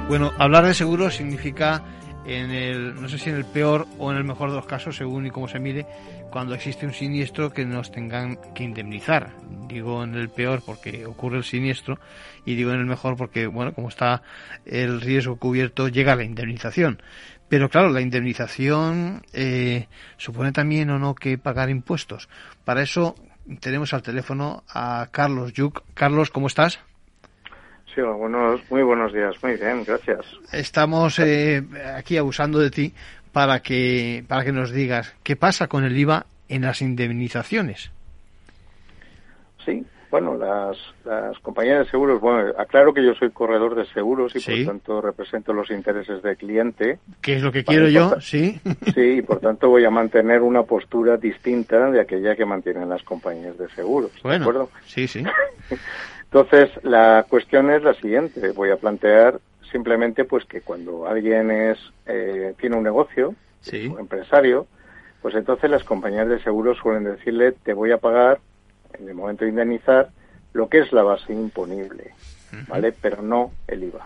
Bueno, 0.07 0.31
hablar 0.39 0.65
de 0.65 0.73
seguros 0.73 1.15
significa 1.15 1.83
en 2.25 2.49
el, 2.49 2.99
no 2.99 3.07
sé 3.07 3.19
si 3.19 3.29
en 3.29 3.35
el 3.35 3.45
peor 3.45 3.85
o 3.99 4.11
en 4.11 4.17
el 4.17 4.23
mejor 4.23 4.49
de 4.49 4.55
los 4.55 4.65
casos, 4.65 4.95
según 4.95 5.27
y 5.27 5.29
cómo 5.29 5.47
se 5.47 5.59
mire, 5.59 5.85
cuando 6.31 6.55
existe 6.55 6.87
un 6.87 6.93
siniestro 6.93 7.53
que 7.53 7.63
nos 7.63 7.91
tengan 7.91 8.37
que 8.55 8.63
indemnizar. 8.63 9.35
Digo 9.67 10.03
en 10.03 10.15
el 10.15 10.29
peor 10.29 10.63
porque 10.65 11.05
ocurre 11.05 11.37
el 11.37 11.43
siniestro 11.43 11.99
y 12.45 12.55
digo 12.55 12.71
en 12.71 12.79
el 12.79 12.85
mejor 12.87 13.15
porque, 13.15 13.45
bueno, 13.47 13.73
como 13.73 13.89
está 13.89 14.23
el 14.65 15.01
riesgo 15.01 15.35
cubierto, 15.37 15.87
llega 15.87 16.15
la 16.15 16.23
indemnización. 16.23 17.01
Pero 17.51 17.67
claro, 17.67 17.89
la 17.89 17.99
indemnización 17.99 19.23
eh, 19.33 19.87
supone 20.15 20.53
también 20.53 20.89
o 20.89 20.97
no 20.97 21.15
que 21.15 21.37
pagar 21.37 21.69
impuestos. 21.69 22.29
Para 22.63 22.81
eso 22.81 23.13
tenemos 23.59 23.93
al 23.93 24.01
teléfono 24.01 24.63
a 24.73 25.09
Carlos 25.11 25.51
Yuk. 25.51 25.83
Carlos, 25.93 26.31
¿cómo 26.31 26.47
estás? 26.47 26.79
Sí, 27.93 27.99
buenos, 27.99 28.61
muy 28.71 28.83
buenos 28.83 29.11
días. 29.11 29.35
Muy 29.43 29.57
bien, 29.57 29.83
gracias. 29.83 30.25
Estamos 30.53 31.19
eh, 31.19 31.61
aquí 31.93 32.15
abusando 32.15 32.57
de 32.57 32.71
ti 32.71 32.93
para 33.33 33.59
que, 33.59 34.23
para 34.29 34.45
que 34.45 34.53
nos 34.53 34.71
digas 34.71 35.13
qué 35.21 35.35
pasa 35.35 35.67
con 35.67 35.83
el 35.83 35.97
IVA 35.97 36.27
en 36.47 36.61
las 36.61 36.81
indemnizaciones. 36.81 37.91
Sí, 39.65 39.85
bueno, 40.11 40.35
las, 40.35 40.77
las 41.05 41.39
compañías 41.39 41.79
de 41.79 41.89
seguros, 41.89 42.19
bueno, 42.19 42.51
aclaro 42.57 42.93
que 42.93 43.03
yo 43.03 43.15
soy 43.15 43.31
corredor 43.31 43.75
de 43.75 43.85
seguros 43.85 44.35
y 44.35 44.39
por 44.39 44.65
tanto 44.65 45.01
represento 45.01 45.53
los 45.53 45.71
intereses 45.71 46.21
del 46.21 46.35
cliente. 46.35 46.99
¿Qué 47.21 47.37
es 47.37 47.41
lo 47.41 47.51
que 47.53 47.63
quiero 47.63 47.87
yo? 47.87 48.19
Sí. 48.19 48.59
Sí, 48.93 49.17
y 49.17 49.21
por 49.21 49.39
tanto 49.39 49.69
voy 49.69 49.85
a 49.85 49.89
mantener 49.89 50.41
una 50.41 50.63
postura 50.63 51.15
distinta 51.15 51.89
de 51.89 52.01
aquella 52.01 52.35
que 52.35 52.43
mantienen 52.43 52.89
las 52.89 53.03
compañías 53.03 53.57
de 53.57 53.69
seguros. 53.69 54.11
Bueno, 54.21 54.39
¿de 54.39 54.43
acuerdo? 54.43 54.69
Sí, 54.85 55.07
sí. 55.07 55.23
Entonces, 56.25 56.71
la 56.83 57.25
cuestión 57.29 57.71
es 57.71 57.83
la 57.83 57.93
siguiente. 57.93 58.51
Voy 58.51 58.69
a 58.69 58.75
plantear 58.75 59.39
simplemente 59.71 60.25
pues 60.25 60.43
que 60.45 60.59
cuando 60.61 61.07
alguien 61.07 61.51
es 61.51 61.77
eh, 62.05 62.53
tiene 62.59 62.75
un 62.75 62.83
negocio, 62.83 63.33
un 63.71 63.99
empresario, 63.99 64.67
pues 65.21 65.35
entonces 65.35 65.69
las 65.69 65.83
compañías 65.83 66.27
de 66.27 66.41
seguros 66.41 66.77
suelen 66.79 67.05
decirle 67.05 67.53
te 67.53 67.73
voy 67.73 67.91
a 67.91 67.97
pagar 67.97 68.39
en 69.01 69.09
el 69.09 69.15
momento 69.15 69.43
de 69.43 69.49
indemnizar 69.49 70.09
lo 70.53 70.69
que 70.69 70.79
es 70.79 70.91
la 70.91 71.03
base 71.03 71.33
imponible, 71.33 72.13
¿vale? 72.67 72.93
Pero 72.93 73.21
no 73.21 73.51
el 73.67 73.83
IVA. 73.85 74.05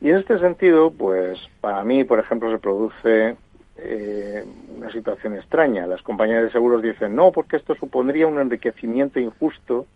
Y 0.00 0.10
en 0.10 0.16
este 0.16 0.38
sentido, 0.38 0.90
pues 0.90 1.38
para 1.60 1.82
mí, 1.84 2.04
por 2.04 2.18
ejemplo, 2.18 2.50
se 2.50 2.58
produce 2.58 3.36
eh, 3.76 4.44
una 4.76 4.90
situación 4.92 5.34
extraña. 5.36 5.86
Las 5.86 6.02
compañías 6.02 6.42
de 6.42 6.50
seguros 6.50 6.82
dicen 6.82 7.14
no, 7.14 7.32
porque 7.32 7.56
esto 7.56 7.74
supondría 7.74 8.26
un 8.26 8.38
enriquecimiento 8.38 9.20
injusto 9.20 9.86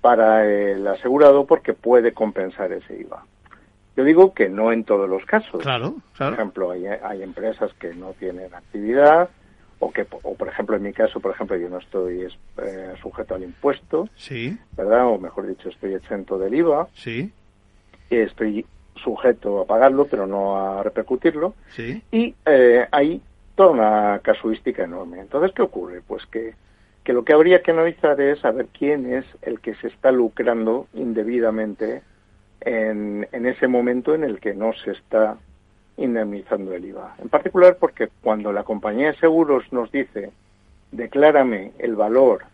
para 0.00 0.46
el 0.46 0.86
asegurado 0.86 1.44
porque 1.46 1.74
puede 1.74 2.12
compensar 2.12 2.72
ese 2.72 3.00
IVA. 3.00 3.24
Yo 3.96 4.04
digo 4.04 4.32
que 4.32 4.48
no 4.48 4.70
en 4.70 4.84
todos 4.84 5.10
los 5.10 5.24
casos. 5.24 5.60
Claro, 5.60 5.96
Por 6.16 6.32
ejemplo, 6.32 6.70
hay, 6.70 6.86
hay, 6.86 7.22
empresas 7.22 7.72
que 7.80 7.94
no 7.94 8.12
tienen 8.12 8.54
actividad 8.54 9.28
o 9.78 9.90
que, 9.90 10.06
o 10.22 10.34
por 10.34 10.48
ejemplo, 10.48 10.76
en 10.76 10.82
mi 10.82 10.92
caso, 10.92 11.20
por 11.20 11.32
ejemplo, 11.32 11.56
yo 11.56 11.68
no 11.68 11.78
estoy 11.78 12.26
eh, 12.62 12.94
sujeto 13.00 13.34
al 13.34 13.44
impuesto, 13.44 14.08
sí. 14.16 14.58
¿verdad? 14.76 15.06
O 15.06 15.18
mejor 15.18 15.46
dicho, 15.46 15.68
estoy 15.68 15.94
exento 15.94 16.38
del 16.38 16.54
IVA. 16.54 16.88
Sí. 16.94 17.30
Estoy 18.10 18.66
sujeto 18.96 19.60
a 19.60 19.66
pagarlo, 19.66 20.06
pero 20.06 20.26
no 20.26 20.56
a 20.56 20.82
repercutirlo. 20.82 21.54
Sí. 21.70 22.02
Y 22.10 22.34
eh, 22.46 22.86
hay 22.90 23.20
toda 23.54 23.70
una 23.70 24.20
casuística 24.22 24.84
enorme. 24.84 25.20
Entonces, 25.20 25.52
¿qué 25.54 25.62
ocurre? 25.62 26.02
Pues 26.06 26.26
que 26.26 26.54
que 27.08 27.14
lo 27.14 27.24
que 27.24 27.32
habría 27.32 27.62
que 27.62 27.70
analizar 27.70 28.20
es 28.20 28.40
saber 28.40 28.66
quién 28.66 29.10
es 29.10 29.24
el 29.40 29.60
que 29.60 29.74
se 29.76 29.86
está 29.86 30.12
lucrando 30.12 30.88
indebidamente 30.92 32.02
en, 32.60 33.26
ese 33.32 33.66
momento 33.66 34.14
en 34.14 34.24
el 34.24 34.40
que 34.40 34.52
no 34.52 34.74
se 34.74 34.90
está 34.90 35.38
indemnizando 35.98 36.72
el 36.72 36.84
IVA. 36.84 37.16
En 37.18 37.28
particular 37.28 37.76
porque 37.78 38.08
cuando 38.22 38.52
la 38.52 38.62
compañía 38.62 39.08
de 39.08 39.18
seguros 39.18 39.70
nos 39.72 39.92
dice 39.92 40.30
declárame 40.92 41.72
el 41.78 41.96
valor 41.96 42.44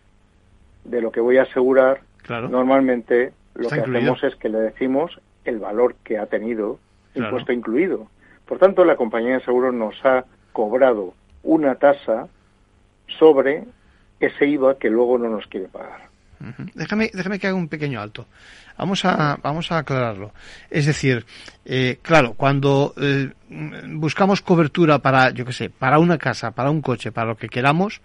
de 0.83 1.01
lo 1.01 1.11
que 1.11 1.21
voy 1.21 1.37
a 1.37 1.43
asegurar, 1.43 2.01
normalmente 2.49 3.31
Lo 3.53 3.69
que 3.69 3.79
hacemos 3.79 4.23
es 4.23 4.35
que 4.35 4.49
le 4.49 4.59
decimos 4.59 5.19
el 5.45 5.59
valor 5.59 5.95
que 6.03 6.17
ha 6.17 6.25
tenido 6.25 6.79
impuesto 7.13 7.53
incluido. 7.53 8.07
Por 8.45 8.59
tanto, 8.59 8.83
la 8.83 8.95
compañía 8.95 9.35
de 9.35 9.45
seguros 9.45 9.73
nos 9.73 9.95
ha 10.05 10.25
cobrado 10.51 11.13
una 11.43 11.75
tasa 11.75 12.27
sobre 13.07 13.63
ese 14.19 14.45
IVA 14.47 14.77
que 14.77 14.89
luego 14.89 15.17
no 15.17 15.29
nos 15.29 15.47
quiere 15.47 15.67
pagar. 15.67 16.09
Déjame, 16.73 17.11
déjame 17.13 17.39
que 17.39 17.47
haga 17.47 17.55
un 17.55 17.67
pequeño 17.67 18.01
alto. 18.01 18.27
Vamos 18.77 19.05
a, 19.05 19.37
vamos 19.41 19.71
a 19.71 19.77
aclararlo. 19.77 20.33
Es 20.69 20.85
decir, 20.85 21.25
eh, 21.63 21.99
claro, 22.01 22.33
cuando 22.33 22.93
eh, 22.97 23.31
buscamos 23.49 24.41
cobertura 24.41 24.99
para, 24.99 25.31
yo 25.31 25.45
qué 25.45 25.53
sé, 25.53 25.69
para 25.69 25.99
una 25.99 26.17
casa, 26.17 26.51
para 26.51 26.69
un 26.69 26.81
coche, 26.81 27.11
para 27.11 27.29
lo 27.29 27.37
que 27.37 27.49
queramos, 27.49 28.01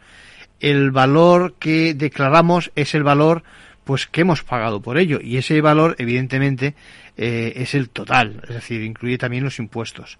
el 0.60 0.90
valor 0.90 1.54
que 1.58 1.94
declaramos 1.94 2.70
es 2.76 2.94
el 2.94 3.02
valor 3.02 3.42
pues 3.84 4.06
que 4.06 4.22
hemos 4.22 4.42
pagado 4.42 4.80
por 4.80 4.98
ello 4.98 5.18
y 5.22 5.36
ese 5.36 5.60
valor 5.60 5.96
evidentemente 5.98 6.74
eh, 7.16 7.52
es 7.56 7.74
el 7.74 7.90
total, 7.90 8.42
es 8.48 8.54
decir, 8.54 8.82
incluye 8.82 9.18
también 9.18 9.44
los 9.44 9.58
impuestos. 9.58 10.18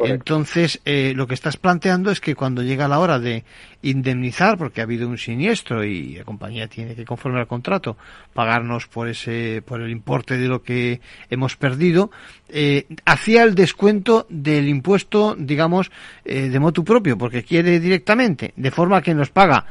Entonces, 0.00 0.80
eh, 0.84 1.12
lo 1.14 1.26
que 1.26 1.34
estás 1.34 1.56
planteando 1.56 2.10
es 2.10 2.20
que 2.20 2.34
cuando 2.34 2.62
llega 2.62 2.88
la 2.88 2.98
hora 2.98 3.18
de 3.18 3.44
indemnizar, 3.82 4.58
porque 4.58 4.80
ha 4.80 4.84
habido 4.84 5.08
un 5.08 5.18
siniestro 5.18 5.84
y 5.84 6.16
la 6.16 6.24
compañía 6.24 6.66
tiene 6.66 6.94
que, 6.94 7.04
conforme 7.04 7.38
al 7.38 7.46
contrato, 7.46 7.96
pagarnos 8.32 8.86
por 8.88 9.08
ese, 9.08 9.62
por 9.64 9.80
el 9.80 9.90
importe 9.90 10.36
de 10.36 10.48
lo 10.48 10.62
que 10.62 11.00
hemos 11.30 11.56
perdido, 11.56 12.10
eh, 12.48 12.86
hacía 13.04 13.44
el 13.44 13.54
descuento 13.54 14.26
del 14.28 14.68
impuesto, 14.68 15.36
digamos, 15.38 15.92
eh, 16.24 16.48
de 16.48 16.58
motu 16.58 16.84
propio, 16.84 17.16
porque 17.16 17.44
quiere 17.44 17.78
directamente, 17.78 18.52
de 18.56 18.70
forma 18.70 19.02
que 19.02 19.14
nos 19.14 19.30
paga 19.30 19.66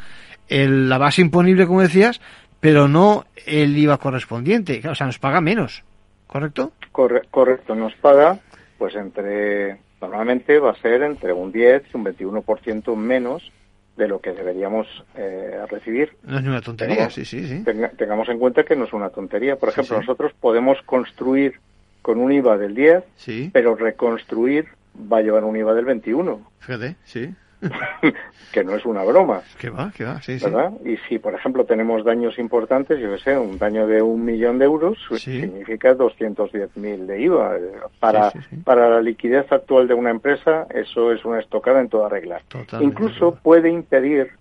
la 0.50 1.00
base 1.00 1.22
imponible, 1.22 1.66
como 1.66 1.82
decías, 1.82 2.22
pero 2.64 2.88
no 2.88 3.26
el 3.46 3.78
IVA 3.78 3.98
correspondiente, 3.98 4.82
o 4.88 4.96
sea, 4.96 5.06
nos 5.06 5.20
paga 5.20 5.42
menos, 5.42 5.84
¿correcto? 6.28 6.72
correcto, 6.92 7.76
nos 7.76 7.94
paga 7.96 8.40
pues 8.78 8.96
entre 8.96 9.80
normalmente 10.00 10.60
va 10.60 10.72
a 10.72 10.82
ser 10.82 11.04
entre 11.04 11.34
un 11.34 11.52
10 11.52 11.84
y 11.94 11.98
un 11.98 12.06
21% 12.06 12.96
menos 12.96 13.52
de 13.98 14.08
lo 14.08 14.22
que 14.22 14.32
deberíamos 14.32 14.88
eh, 15.16 15.60
recibir. 15.70 16.16
No 16.24 16.40
es 16.40 16.46
una 16.46 16.62
tontería, 16.62 17.10
sí, 17.10 17.26
sí, 17.26 17.46
sí. 17.46 17.66
tengamos 17.98 18.30
en 18.30 18.40
cuenta 18.40 18.64
que 18.64 18.78
no 18.78 18.86
es 18.86 18.94
una 18.94 19.10
tontería. 19.10 19.58
Por 19.58 19.70
ejemplo, 19.70 19.98
nosotros 19.98 20.32
podemos 20.40 20.82
construir 20.86 21.60
con 22.02 22.18
un 22.18 22.32
IVA 22.32 22.58
del 22.58 22.76
10, 22.76 23.52
pero 23.52 23.76
reconstruir 23.76 24.68
va 25.12 25.18
a 25.18 25.22
llevar 25.22 25.44
un 25.44 25.58
IVA 25.58 25.74
del 25.74 25.86
21. 25.86 26.50
Fíjate, 26.60 26.96
sí. 27.04 27.34
que 28.52 28.64
no 28.64 28.76
es 28.76 28.86
una 28.86 29.04
broma. 29.04 29.42
Que 29.60 29.70
va, 29.70 29.92
que 29.96 30.04
va, 30.04 30.22
sí, 30.22 30.38
¿verdad? 30.42 30.72
Y 30.86 30.98
si, 31.08 31.20
por 31.20 31.34
ejemplo, 31.34 31.66
tenemos 31.66 32.04
daños 32.04 32.38
importantes, 32.40 33.00
yo 33.00 33.12
que 33.12 33.20
sé, 33.20 33.38
un 33.38 33.58
daño 33.58 33.88
de 33.88 34.02
un 34.02 34.24
millón 34.24 34.60
de 34.60 34.66
euros, 34.66 34.98
significa 35.18 35.96
210.000 35.96 37.06
de 37.06 37.22
IVA. 37.22 37.58
Para, 38.00 38.32
para 38.64 38.90
la 38.90 39.02
liquidez 39.02 39.52
actual 39.52 39.88
de 39.88 39.94
una 39.94 40.10
empresa, 40.10 40.68
eso 40.74 41.12
es 41.12 41.24
una 41.26 41.40
estocada 41.40 41.80
en 41.82 41.90
toda 41.90 42.10
regla. 42.10 42.42
Incluso 42.80 43.36
puede 43.36 43.70
impedir 43.70 44.32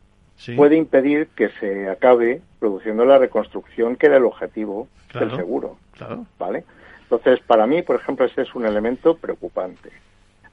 puede 0.56 0.76
impedir 0.76 1.28
que 1.28 1.50
se 1.60 1.88
acabe 1.88 2.40
produciendo 2.58 3.04
la 3.04 3.18
reconstrucción 3.18 3.96
que 3.96 4.06
era 4.06 4.16
el 4.16 4.24
objetivo 4.24 4.88
del 5.14 5.34
seguro. 5.36 5.76
Claro. 5.92 6.26
¿Vale? 6.38 6.64
Entonces, 7.02 7.40
para 7.46 7.66
mí, 7.66 7.82
por 7.82 7.96
ejemplo, 7.96 8.24
ese 8.24 8.42
es 8.42 8.54
un 8.54 8.66
elemento 8.66 9.16
preocupante. 9.16 9.90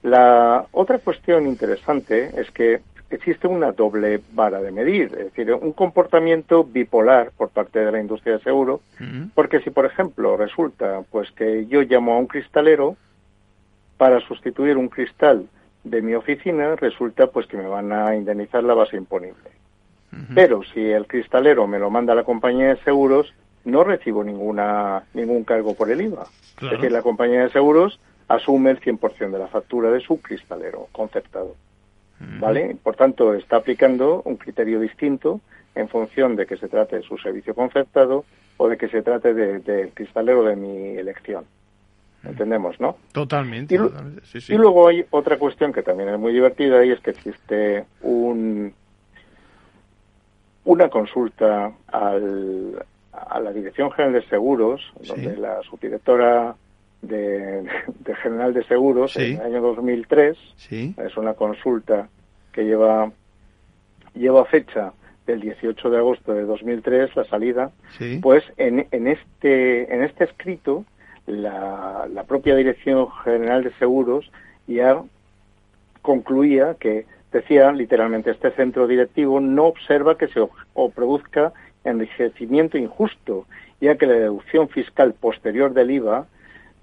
La 0.04 0.66
otra 0.72 1.00
cuestión 1.00 1.46
interesante 1.46 2.32
es 2.40 2.50
que 2.52 2.82
existe 3.10 3.48
una 3.48 3.72
doble 3.72 4.22
vara 4.34 4.62
de 4.62 4.72
medir, 4.72 5.06
es 5.18 5.26
decir, 5.26 5.52
un 5.54 5.74
comportamiento 5.74 6.64
bipolar 6.64 7.32
por 7.36 7.50
parte 7.50 7.80
de 7.80 7.92
la 7.92 8.00
industria 8.00 8.38
de 8.38 8.44
seguro, 8.44 8.82
porque 9.34 9.62
si, 9.62 9.72
por 9.72 9.86
ejemplo, 9.86 10.38
resulta 10.38 11.02
pues 11.10 11.32
que 11.32 11.66
yo 11.68 11.82
llamo 11.82 12.14
a 12.14 12.20
un 12.20 12.28
cristalero 12.28 12.96
para 13.98 14.20
sustituir 14.22 14.78
un 14.78 14.90
cristal 14.90 15.48
de 15.84 16.02
mi 16.02 16.14
oficina, 16.14 16.76
resulta 16.76 17.28
pues 17.28 17.48
que 17.48 17.58
me 17.58 17.68
van 17.68 17.92
a 17.92 18.16
indemnizar 18.16 18.64
la 18.64 18.74
base 18.76 18.96
imponible. 18.96 19.50
Pero 20.34 20.62
si 20.74 20.82
el 20.82 21.08
cristalero 21.08 21.68
me 21.68 21.80
lo 21.80 21.90
manda 21.90 22.14
a 22.14 22.16
la 22.16 22.24
compañía 22.24 22.70
de 22.70 22.84
seguros, 22.84 23.34
no 23.66 23.84
recibo 23.84 24.24
ninguna 24.24 25.04
ningún 25.14 25.44
cargo 25.44 25.76
por 25.76 25.90
el 25.92 26.02
IVA. 26.02 26.26
Es 26.62 26.72
decir, 26.72 26.92
la 26.92 27.02
compañía 27.02 27.44
de 27.44 27.52
seguros 27.52 28.00
asume 28.30 28.72
el 28.72 28.80
100% 28.80 29.32
de 29.32 29.40
la 29.40 29.48
factura 29.48 29.92
de 29.92 30.00
su 30.00 30.22
cristalero 30.22 30.88
concertado. 30.92 31.56
¿Vale? 32.40 32.76
Por 32.82 32.98
tanto, 32.98 33.34
está 33.34 33.58
aplicando 33.58 34.22
un 34.26 34.36
criterio 34.36 34.80
distinto 34.80 35.40
en 35.74 35.88
función 35.88 36.36
de 36.36 36.46
que 36.46 36.58
se 36.58 36.68
trate 36.68 36.98
de 36.98 37.02
su 37.02 37.18
servicio 37.18 37.56
concertado 37.56 38.26
o 38.58 38.68
de 38.68 38.78
que 38.78 38.90
se 38.90 39.02
trate 39.02 39.34
del 39.34 39.92
cristalero 39.94 40.44
de 40.44 40.56
mi 40.58 40.98
elección. 40.98 41.46
¿Entendemos, 42.22 42.78
no? 42.82 42.98
Totalmente. 43.14 43.76
Y, 43.76 44.58
luego 44.58 44.90
hay 44.90 45.06
otra 45.12 45.38
cuestión 45.38 45.72
que 45.72 45.82
también 45.82 46.10
es 46.10 46.20
muy 46.20 46.34
divertida 46.34 46.84
y 46.84 46.92
es 46.92 47.00
que 47.00 47.12
existe 47.12 47.86
un, 48.02 48.74
una 50.66 50.90
consulta 50.90 51.72
al, 51.88 52.84
a 53.14 53.40
la 53.40 53.54
Dirección 53.54 53.92
General 53.92 54.22
de 54.22 54.28
Seguros, 54.28 54.82
donde 55.08 55.38
la 55.38 55.62
subdirectora 55.64 56.56
de, 57.02 57.66
General 58.22 58.54
de 58.54 58.64
Seguros 58.66 59.16
en 59.16 59.36
el 59.36 59.42
año 59.42 59.62
2003. 59.62 60.38
Es 60.70 61.18
una 61.18 61.34
consulta 61.34 62.10
que 62.52 62.64
lleva, 62.64 63.12
lleva 64.14 64.46
fecha 64.46 64.94
del 65.26 65.42
18 65.42 65.90
de 65.90 65.98
agosto 65.98 66.34
de 66.34 66.44
2003, 66.44 67.16
la 67.16 67.26
salida. 67.26 67.72
Pues 68.22 68.44
en, 68.58 68.88
en, 68.92 69.08
este, 69.08 69.94
en 69.94 70.04
este 70.04 70.26
escrito, 70.26 70.86
la, 71.28 72.08
la 72.12 72.24
propia 72.24 72.56
Dirección 72.56 73.10
General 73.24 73.64
de 73.64 73.72
Seguros 73.76 74.32
ya 74.68 75.02
concluía 76.02 76.76
que 76.80 77.06
decía 77.32 77.72
literalmente 77.72 78.32
este 78.32 78.52
centro 78.52 78.88
directivo 78.88 79.40
no 79.40 79.66
observa 79.66 80.18
que 80.18 80.28
se 80.28 80.40
o 80.74 80.90
produzca 80.90 81.54
enriquecimiento 81.84 82.78
injusto, 82.78 83.46
ya 83.80 83.96
que 83.96 84.08
la 84.08 84.14
deducción 84.14 84.70
fiscal 84.70 85.14
posterior 85.14 85.74
del 85.74 85.92
IVA 85.92 86.28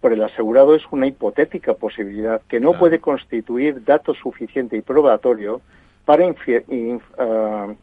por 0.07 0.13
el 0.13 0.23
asegurado 0.23 0.77
es 0.77 0.85
una 0.93 1.09
hipotética 1.09 1.75
posibilidad 1.75 2.41
que 2.43 2.61
no 2.61 2.75
puede 2.75 3.01
constituir 3.01 3.83
dato 3.85 4.15
suficiente 4.15 4.77
y 4.77 4.81
probatorio 4.81 5.63
para, 6.05 6.25
ah, 7.19 7.75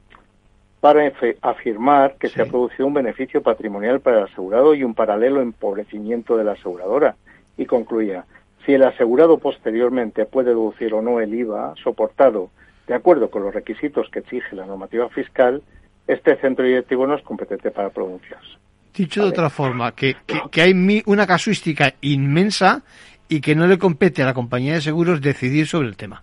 para 0.79 1.11
afirmar 1.41 2.15
que 2.15 2.29
se 2.29 2.41
ha 2.41 2.45
producido 2.45 2.87
un 2.87 2.93
beneficio 2.93 3.43
patrimonial 3.43 3.99
para 3.99 4.19
el 4.19 4.23
asegurado 4.23 4.73
y 4.73 4.85
un 4.85 4.93
paralelo 4.93 5.41
empobrecimiento 5.41 6.37
de 6.37 6.45
la 6.45 6.53
aseguradora. 6.53 7.17
Y 7.57 7.65
concluía, 7.65 8.23
si 8.65 8.73
el 8.73 8.83
asegurado 8.83 9.37
posteriormente 9.39 10.25
puede 10.25 10.51
deducir 10.51 10.93
o 10.93 11.01
no 11.01 11.19
el 11.19 11.33
IVA 11.33 11.73
soportado 11.83 12.51
de 12.87 12.93
acuerdo 12.93 13.29
con 13.29 13.43
los 13.43 13.53
requisitos 13.53 14.09
que 14.09 14.19
exige 14.19 14.55
la 14.55 14.65
normativa 14.65 15.09
fiscal, 15.09 15.61
este 16.07 16.37
centro 16.37 16.63
directivo 16.63 17.05
no 17.05 17.15
es 17.15 17.21
competente 17.21 17.69
para 17.69 17.89
pronunciarse. 17.89 18.63
Dicho 18.95 19.23
de 19.23 19.29
otra 19.29 19.49
forma, 19.49 19.93
que, 19.93 20.15
que, 20.51 20.61
hay 20.61 21.03
una 21.05 21.25
casuística 21.25 21.95
inmensa 22.01 22.83
y 23.27 23.41
que 23.41 23.55
no 23.55 23.65
le 23.65 23.79
compete 23.79 24.21
a 24.21 24.25
la 24.25 24.33
compañía 24.33 24.73
de 24.75 24.81
seguros 24.81 25.21
decidir 25.21 25.65
sobre 25.65 25.87
el 25.87 25.97
tema. 25.97 26.21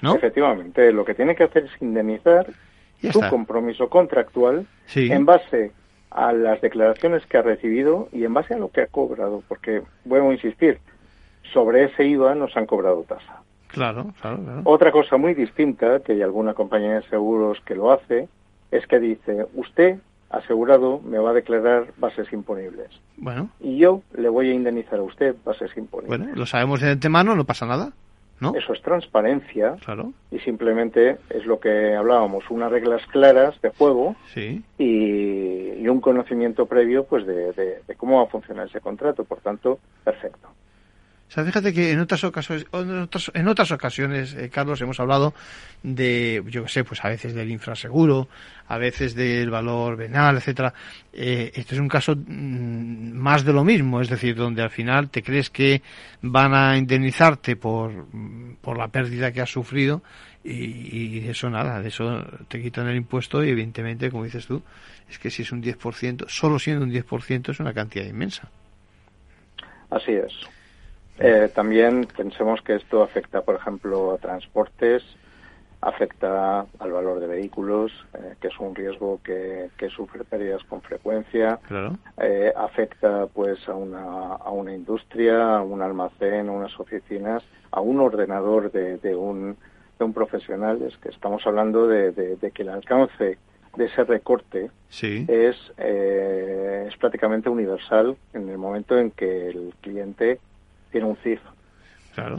¿no? 0.00 0.14
Efectivamente, 0.14 0.92
lo 0.92 1.04
que 1.04 1.14
tiene 1.14 1.34
que 1.34 1.44
hacer 1.44 1.64
es 1.64 1.82
indemnizar 1.82 2.46
su 3.12 3.20
compromiso 3.28 3.88
contractual 3.88 4.66
en 4.94 5.26
base 5.26 5.72
a 6.10 6.32
las 6.32 6.60
declaraciones 6.60 7.26
que 7.26 7.36
ha 7.36 7.42
recibido 7.42 8.08
y 8.12 8.24
en 8.24 8.32
base 8.32 8.54
a 8.54 8.58
lo 8.58 8.70
que 8.70 8.82
ha 8.82 8.86
cobrado, 8.86 9.42
porque, 9.48 9.82
vuelvo 10.04 10.30
a 10.30 10.34
insistir, 10.34 10.78
sobre 11.52 11.84
ese 11.84 12.04
IVA 12.04 12.34
nos 12.34 12.56
han 12.56 12.66
cobrado 12.66 13.04
tasa. 13.06 13.42
Claro, 13.68 14.14
claro, 14.20 14.38
claro. 14.42 14.62
Otra 14.64 14.90
cosa 14.90 15.18
muy 15.18 15.34
distinta, 15.34 16.00
que 16.00 16.12
hay 16.12 16.22
alguna 16.22 16.54
compañía 16.54 16.94
de 16.94 17.02
seguros 17.08 17.60
que 17.66 17.74
lo 17.74 17.92
hace, 17.92 18.28
es 18.70 18.86
que 18.86 18.98
dice, 18.98 19.46
usted 19.54 19.98
asegurado 20.30 21.00
me 21.00 21.18
va 21.18 21.30
a 21.30 21.34
declarar 21.34 21.92
bases 21.96 22.32
imponibles. 22.32 22.90
Bueno. 23.16 23.50
Y 23.60 23.78
yo 23.78 24.02
le 24.16 24.28
voy 24.28 24.50
a 24.50 24.54
indemnizar 24.54 24.98
a 24.98 25.02
usted 25.02 25.36
bases 25.44 25.70
imponibles. 25.76 26.18
Bueno, 26.18 26.34
lo 26.34 26.46
sabemos 26.46 26.80
de 26.80 26.90
antemano, 26.90 27.34
no 27.34 27.44
pasa 27.44 27.66
nada. 27.66 27.92
¿No? 28.38 28.54
Eso 28.54 28.74
es 28.74 28.82
transparencia 28.82 29.76
claro. 29.82 30.12
y 30.30 30.38
simplemente 30.40 31.16
es 31.30 31.46
lo 31.46 31.58
que 31.58 31.94
hablábamos, 31.94 32.44
unas 32.50 32.70
reglas 32.70 33.00
claras 33.06 33.58
de 33.62 33.70
juego 33.70 34.14
sí. 34.34 34.62
y, 34.76 35.88
un 35.88 36.02
conocimiento 36.02 36.66
previo 36.66 37.04
pues 37.04 37.24
de, 37.24 37.52
de, 37.86 37.94
cómo 37.96 38.18
va 38.18 38.24
a 38.24 38.26
funcionar 38.26 38.66
ese 38.66 38.80
contrato. 38.80 39.24
Por 39.24 39.40
tanto, 39.40 39.78
perfecto. 40.04 40.48
O 41.28 41.32
sea, 41.32 41.44
fíjate 41.44 41.72
que 41.72 41.90
en 41.90 41.98
otras 41.98 42.22
ocasiones, 42.22 42.66
en 42.72 43.48
otras, 43.48 43.72
ocasiones, 43.72 44.34
eh, 44.34 44.48
Carlos, 44.48 44.80
hemos 44.80 45.00
hablado 45.00 45.34
de, 45.82 46.42
yo 46.46 46.62
qué 46.62 46.68
sé, 46.68 46.84
pues 46.84 47.04
a 47.04 47.08
veces 47.08 47.34
del 47.34 47.50
infraseguro, 47.50 48.28
a 48.68 48.78
veces 48.78 49.14
del 49.16 49.50
valor 49.50 49.96
venal, 49.96 50.36
etcétera. 50.36 50.72
Eh, 51.12 51.50
este 51.54 51.74
es 51.74 51.80
un 51.80 51.88
caso 51.88 52.14
mm, 52.14 53.12
más 53.12 53.44
de 53.44 53.52
lo 53.52 53.64
mismo, 53.64 54.00
es 54.00 54.08
decir, 54.08 54.36
donde 54.36 54.62
al 54.62 54.70
final 54.70 55.10
te 55.10 55.22
crees 55.22 55.50
que 55.50 55.82
van 56.22 56.54
a 56.54 56.78
indemnizarte 56.78 57.56
por, 57.56 58.06
por 58.60 58.78
la 58.78 58.88
pérdida 58.88 59.32
que 59.32 59.40
has 59.40 59.50
sufrido 59.50 60.02
y, 60.44 61.28
eso 61.28 61.50
nada, 61.50 61.80
de 61.80 61.88
eso 61.88 62.24
te 62.46 62.62
quitan 62.62 62.86
el 62.86 62.96
impuesto 62.96 63.42
y 63.42 63.50
evidentemente, 63.50 64.10
como 64.10 64.24
dices 64.24 64.46
tú, 64.46 64.62
es 65.10 65.18
que 65.18 65.30
si 65.30 65.42
es 65.42 65.50
un 65.50 65.60
10%, 65.60 66.28
solo 66.28 66.58
siendo 66.60 66.84
un 66.84 66.92
10% 66.92 67.50
es 67.50 67.60
una 67.60 67.72
cantidad 67.72 68.04
inmensa. 68.04 68.48
Así 69.90 70.12
es. 70.12 70.32
Eh, 71.18 71.50
también 71.54 72.06
pensemos 72.16 72.60
que 72.62 72.74
esto 72.74 73.02
afecta, 73.02 73.42
por 73.42 73.54
ejemplo, 73.54 74.12
a 74.12 74.18
transportes, 74.18 75.02
afecta 75.80 76.66
al 76.78 76.92
valor 76.92 77.20
de 77.20 77.26
vehículos, 77.26 77.92
eh, 78.14 78.34
que 78.40 78.48
es 78.48 78.58
un 78.58 78.74
riesgo 78.74 79.20
que, 79.22 79.70
sufre 79.94 80.24
pérdidas 80.24 80.62
con 80.64 80.82
frecuencia, 80.82 81.58
eh, 82.18 82.52
afecta 82.56 83.26
pues 83.26 83.66
a 83.68 83.74
una, 83.74 84.34
a 84.34 84.50
una 84.50 84.74
industria, 84.74 85.58
a 85.58 85.62
un 85.62 85.80
almacén, 85.80 86.48
a 86.48 86.52
unas 86.52 86.78
oficinas, 86.80 87.42
a 87.70 87.80
un 87.80 88.00
ordenador 88.00 88.72
de, 88.72 88.98
de, 88.98 89.14
un, 89.14 89.56
de 89.98 90.04
un 90.04 90.12
profesional. 90.12 90.82
Es 90.82 90.96
que 90.98 91.10
estamos 91.10 91.46
hablando 91.46 91.86
de, 91.86 92.12
de, 92.12 92.50
que 92.50 92.62
el 92.62 92.70
alcance 92.70 93.38
de 93.76 93.84
ese 93.84 94.04
recorte 94.04 94.70
es, 95.00 95.56
eh, 95.78 96.86
es 96.88 96.96
prácticamente 96.96 97.48
universal 97.48 98.16
en 98.32 98.48
el 98.48 98.58
momento 98.58 98.98
en 98.98 99.10
que 99.10 99.48
el 99.48 99.74
cliente 99.82 100.40
tiene 100.90 101.06
un 101.06 101.16
CIF 101.16 101.40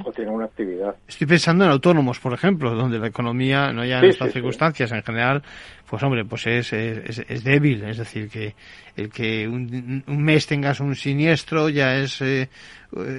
o 0.03 0.11
tiene 0.11 0.31
una 0.31 0.45
actividad. 0.45 0.95
Estoy 1.07 1.27
pensando 1.27 1.65
en 1.65 1.71
autónomos, 1.71 2.19
por 2.19 2.33
ejemplo, 2.33 2.73
donde 2.73 2.99
la 2.99 3.07
economía, 3.07 3.71
no 3.71 3.85
ya 3.85 3.99
en 3.99 4.05
estas 4.05 4.31
circunstancias, 4.31 4.91
en 4.91 5.03
general, 5.03 5.43
pues 5.89 6.01
hombre, 6.03 6.25
pues 6.25 6.47
es, 6.47 6.73
es, 6.73 7.43
débil. 7.43 7.83
Es 7.83 7.97
decir, 7.97 8.29
que 8.29 8.55
el 8.95 9.09
que 9.09 9.47
un, 9.47 10.03
mes 10.07 10.47
tengas 10.47 10.79
un 10.79 10.95
siniestro 10.95 11.69
ya 11.69 11.95
es 11.95 12.21
eh, 12.21 12.49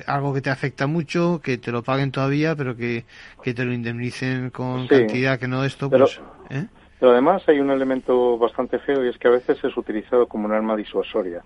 algo 0.07 0.35
que 0.35 0.41
te 0.41 0.51
afecta 0.51 0.87
mucho, 0.87 1.41
que 1.43 1.59
te 1.59 1.71
lo 1.71 1.83
paguen 1.83 2.11
todavía, 2.11 2.55
pero 2.57 2.77
que, 2.77 3.05
que 3.43 3.55
te 3.55 3.65
lo 3.65 3.73
indemnicen 3.73 4.51
con 4.51 4.87
cantidad 4.87 5.39
que 5.39 5.49
no 5.49 5.65
esto, 5.65 5.89
pero, 5.89 6.07
pues... 6.07 6.21
¿eh? 6.51 6.67
Pero 6.99 7.13
además 7.13 7.43
hay 7.47 7.61
un 7.61 7.71
elemento 7.71 8.37
bastante 8.39 8.81
feo 8.81 9.05
y 9.05 9.09
es 9.09 9.19
que 9.19 9.29
a 9.29 9.31
veces 9.31 9.63
es 9.63 9.77
utilizado 9.77 10.27
como 10.27 10.47
un 10.47 10.53
arma 10.53 10.77
disuasoria. 10.77 11.43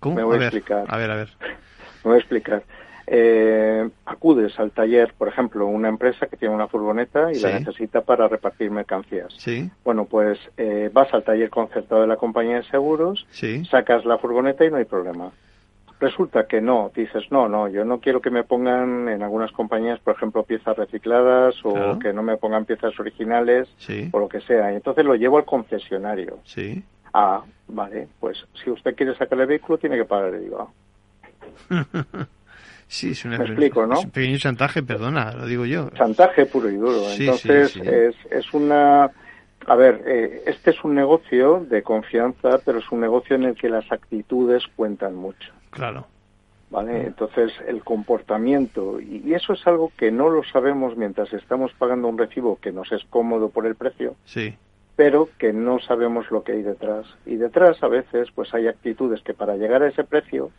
¿Cómo? 0.00 0.16
Me 0.16 0.24
voy 0.24 0.36
a, 0.36 0.42
explicar. 0.42 0.84
A 0.88 0.98
ver, 0.98 1.10
a 1.10 1.16
ver. 1.16 1.28
Me 2.04 2.10
voy 2.10 2.14
a 2.16 2.18
explicar 2.18 2.62
eh, 3.06 3.88
acudes 4.06 4.58
al 4.58 4.70
taller, 4.70 5.14
por 5.16 5.28
ejemplo, 5.28 5.66
una 5.66 5.88
empresa 5.88 6.26
que 6.26 6.36
tiene 6.36 6.54
una 6.54 6.68
furgoneta 6.68 7.32
y 7.32 7.40
la 7.40 7.58
necesita 7.58 8.02
para 8.02 8.28
repartir 8.28 8.70
mercancías. 8.70 9.32
Sí. 9.36 9.70
Bueno, 9.84 10.04
pues 10.04 10.38
eh, 10.56 10.90
vas 10.92 11.12
al 11.12 11.24
taller 11.24 11.50
concertado 11.50 12.02
de 12.02 12.06
la 12.06 12.16
compañía 12.16 12.56
de 12.56 12.64
seguros, 12.64 13.26
sacas 13.70 14.04
la 14.04 14.18
furgoneta 14.18 14.64
y 14.64 14.70
no 14.70 14.76
hay 14.76 14.84
problema. 14.84 15.32
Resulta 16.00 16.48
que 16.48 16.60
no, 16.60 16.90
dices, 16.96 17.30
no, 17.30 17.48
no, 17.48 17.68
yo 17.68 17.84
no 17.84 18.00
quiero 18.00 18.20
que 18.20 18.30
me 18.30 18.42
pongan 18.42 19.08
en 19.08 19.22
algunas 19.22 19.52
compañías, 19.52 20.00
por 20.00 20.16
ejemplo, 20.16 20.42
piezas 20.42 20.76
recicladas 20.76 21.54
o 21.64 21.98
que 22.00 22.12
no 22.12 22.24
me 22.24 22.36
pongan 22.36 22.64
piezas 22.64 22.98
originales 22.98 23.68
o 24.10 24.18
lo 24.18 24.28
que 24.28 24.40
sea. 24.40 24.72
Y 24.72 24.76
entonces 24.76 25.04
lo 25.04 25.14
llevo 25.14 25.38
al 25.38 25.44
concesionario. 25.44 26.38
Sí. 26.44 26.82
Ah, 27.14 27.42
vale, 27.68 28.08
pues 28.18 28.44
si 28.62 28.70
usted 28.70 28.96
quiere 28.96 29.14
sacar 29.16 29.40
el 29.40 29.46
vehículo 29.46 29.78
tiene 29.78 29.96
que 29.96 30.04
pagar 30.04 30.34
el 30.34 30.46
IVA. 30.46 30.66
Sí, 32.92 33.12
es, 33.12 33.24
una, 33.24 33.38
¿no? 33.38 33.44
es 33.94 34.04
un 34.04 34.10
pequeño 34.10 34.36
chantaje, 34.36 34.82
perdona, 34.82 35.32
lo 35.32 35.46
digo 35.46 35.64
yo. 35.64 35.88
Chantaje 35.94 36.44
puro 36.44 36.68
y 36.68 36.76
duro. 36.76 37.10
Entonces, 37.10 37.74
Es, 37.74 38.14
es 38.30 38.52
una... 38.52 39.10
A 39.66 39.74
ver, 39.76 40.02
eh, 40.06 40.42
este 40.44 40.72
es 40.72 40.84
un 40.84 40.94
negocio 40.94 41.64
de 41.70 41.82
confianza, 41.82 42.58
pero 42.62 42.80
es 42.80 42.92
un 42.92 43.00
negocio 43.00 43.34
en 43.34 43.44
el 43.44 43.54
que 43.54 43.70
las 43.70 43.90
actitudes 43.90 44.64
cuentan 44.76 45.14
mucho. 45.14 45.54
Claro. 45.70 46.06
¿Vale? 46.68 46.92
Mm. 46.92 47.06
Entonces, 47.06 47.52
el 47.66 47.82
comportamiento, 47.82 49.00
y, 49.00 49.32
eso 49.32 49.54
es 49.54 49.66
algo 49.66 49.90
que 49.96 50.10
no 50.10 50.28
lo 50.28 50.44
sabemos 50.44 50.94
mientras 50.94 51.32
estamos 51.32 51.72
pagando 51.78 52.08
un 52.08 52.18
recibo 52.18 52.58
que 52.60 52.72
nos 52.72 52.92
es 52.92 53.02
cómodo 53.08 53.48
por 53.48 53.64
el 53.64 53.74
precio. 53.74 54.16
Sí. 54.26 54.54
Pero 54.96 55.30
que 55.38 55.54
no 55.54 55.78
sabemos 55.78 56.30
lo 56.30 56.44
que 56.44 56.52
hay 56.52 56.62
detrás. 56.62 57.06
Y 57.24 57.36
detrás, 57.36 57.82
a 57.82 57.88
veces, 57.88 58.28
pues 58.34 58.52
hay 58.52 58.66
actitudes 58.66 59.22
que 59.22 59.32
para 59.32 59.56
llegar 59.56 59.82
a 59.82 59.88
ese 59.88 60.04
precio, 60.04 60.50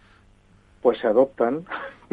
pues 0.83 0.99
se 0.99 1.07
adoptan 1.07 1.65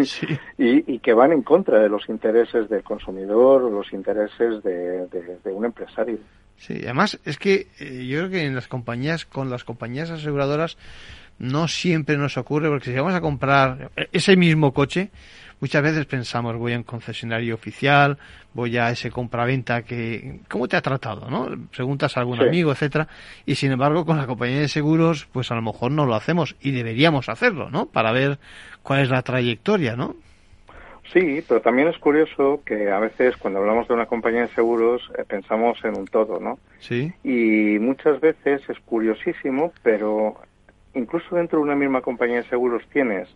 y, 0.59 0.99
que 0.99 1.13
van 1.15 1.33
en 1.33 1.43
contra 1.43 1.81
de 1.81 1.89
los 1.89 2.09
intereses 2.09 2.69
del 2.69 2.83
consumidor 2.83 3.63
o 3.63 3.71
los 3.71 3.93
intereses 3.93 4.63
de, 4.63 5.09
un 5.45 5.65
empresario. 5.65 6.19
Sí, 6.57 6.81
además 6.85 7.19
es 7.25 7.39
que 7.39 7.69
eh, 7.79 8.07
yo 8.07 8.19
creo 8.19 8.31
que 8.31 8.45
en 8.45 8.55
las 8.55 8.69
compañías, 8.69 9.25
con 9.25 9.49
las 9.49 9.65
compañías 9.65 10.11
aseguradoras, 10.11 10.77
no 11.39 11.69
siempre 11.69 12.19
nos 12.19 12.37
ocurre, 12.37 12.69
porque 12.69 12.91
si 12.91 12.97
vamos 12.97 13.15
a 13.15 13.21
comprar 13.23 13.91
ese 14.13 14.37
mismo 14.37 14.75
coche, 14.75 15.11
muchas 15.61 15.83
veces 15.83 16.07
pensamos, 16.07 16.57
voy 16.57 16.73
a 16.73 16.79
un 16.79 16.83
concesionario 16.83 17.55
oficial, 17.55 18.19
voy 18.55 18.77
a 18.79 18.91
ese 18.91 19.11
compraventa 19.11 19.83
que, 19.83 20.41
¿cómo 20.49 20.69
te 20.69 20.77
ha 20.77 20.83
tratado? 20.83 21.31
¿no? 21.31 21.49
Preguntas 21.75 22.17
a 22.17 22.21
algún 22.21 22.41
amigo, 22.41 22.73
etcétera, 22.73 23.09
y 23.47 23.55
sin 23.55 23.73
embargo 23.73 24.05
con 24.05 24.17
la 24.17 24.27
compañía 24.27 24.61
de 24.61 24.69
seguros, 24.69 25.29
pues 25.33 25.51
a 25.51 25.55
lo 25.55 25.63
mejor 25.63 25.93
no 25.93 26.07
lo 26.07 26.15
hacemos 26.15 26.57
y 26.61 26.73
deberíamos 26.73 27.29
hacerlo, 27.29 27.71
¿no? 27.71 27.87
Para 27.87 28.13
ver 28.13 28.39
cuál 28.83 29.01
es 29.01 29.11
la 29.11 29.23
trayectoria, 29.23 29.97
¿no? 29.97 30.17
Sí, 31.13 31.43
pero 31.47 31.61
también 31.61 31.89
es 31.89 31.99
curioso 31.99 32.63
que 32.65 32.89
a 32.91 33.01
veces 33.01 33.37
cuando 33.37 33.59
hablamos 33.59 33.89
de 33.89 33.95
una 33.95 34.07
compañía 34.07 34.43
de 34.43 34.55
seguros 34.55 35.03
eh, 35.19 35.25
pensamos 35.27 35.85
en 35.85 35.99
un 35.99 36.07
todo, 36.07 36.39
¿no? 36.39 36.59
Sí. 36.79 37.13
Y 37.25 37.79
muchas 37.81 38.21
veces 38.21 38.63
es 38.69 38.79
curiosísimo, 38.81 39.73
pero 39.83 40.37
incluso 40.95 41.35
dentro 41.35 41.59
de 41.59 41.65
una 41.65 41.75
misma 41.75 42.01
compañía 42.01 42.37
de 42.37 42.49
seguros 42.49 42.85
tienes 42.93 43.29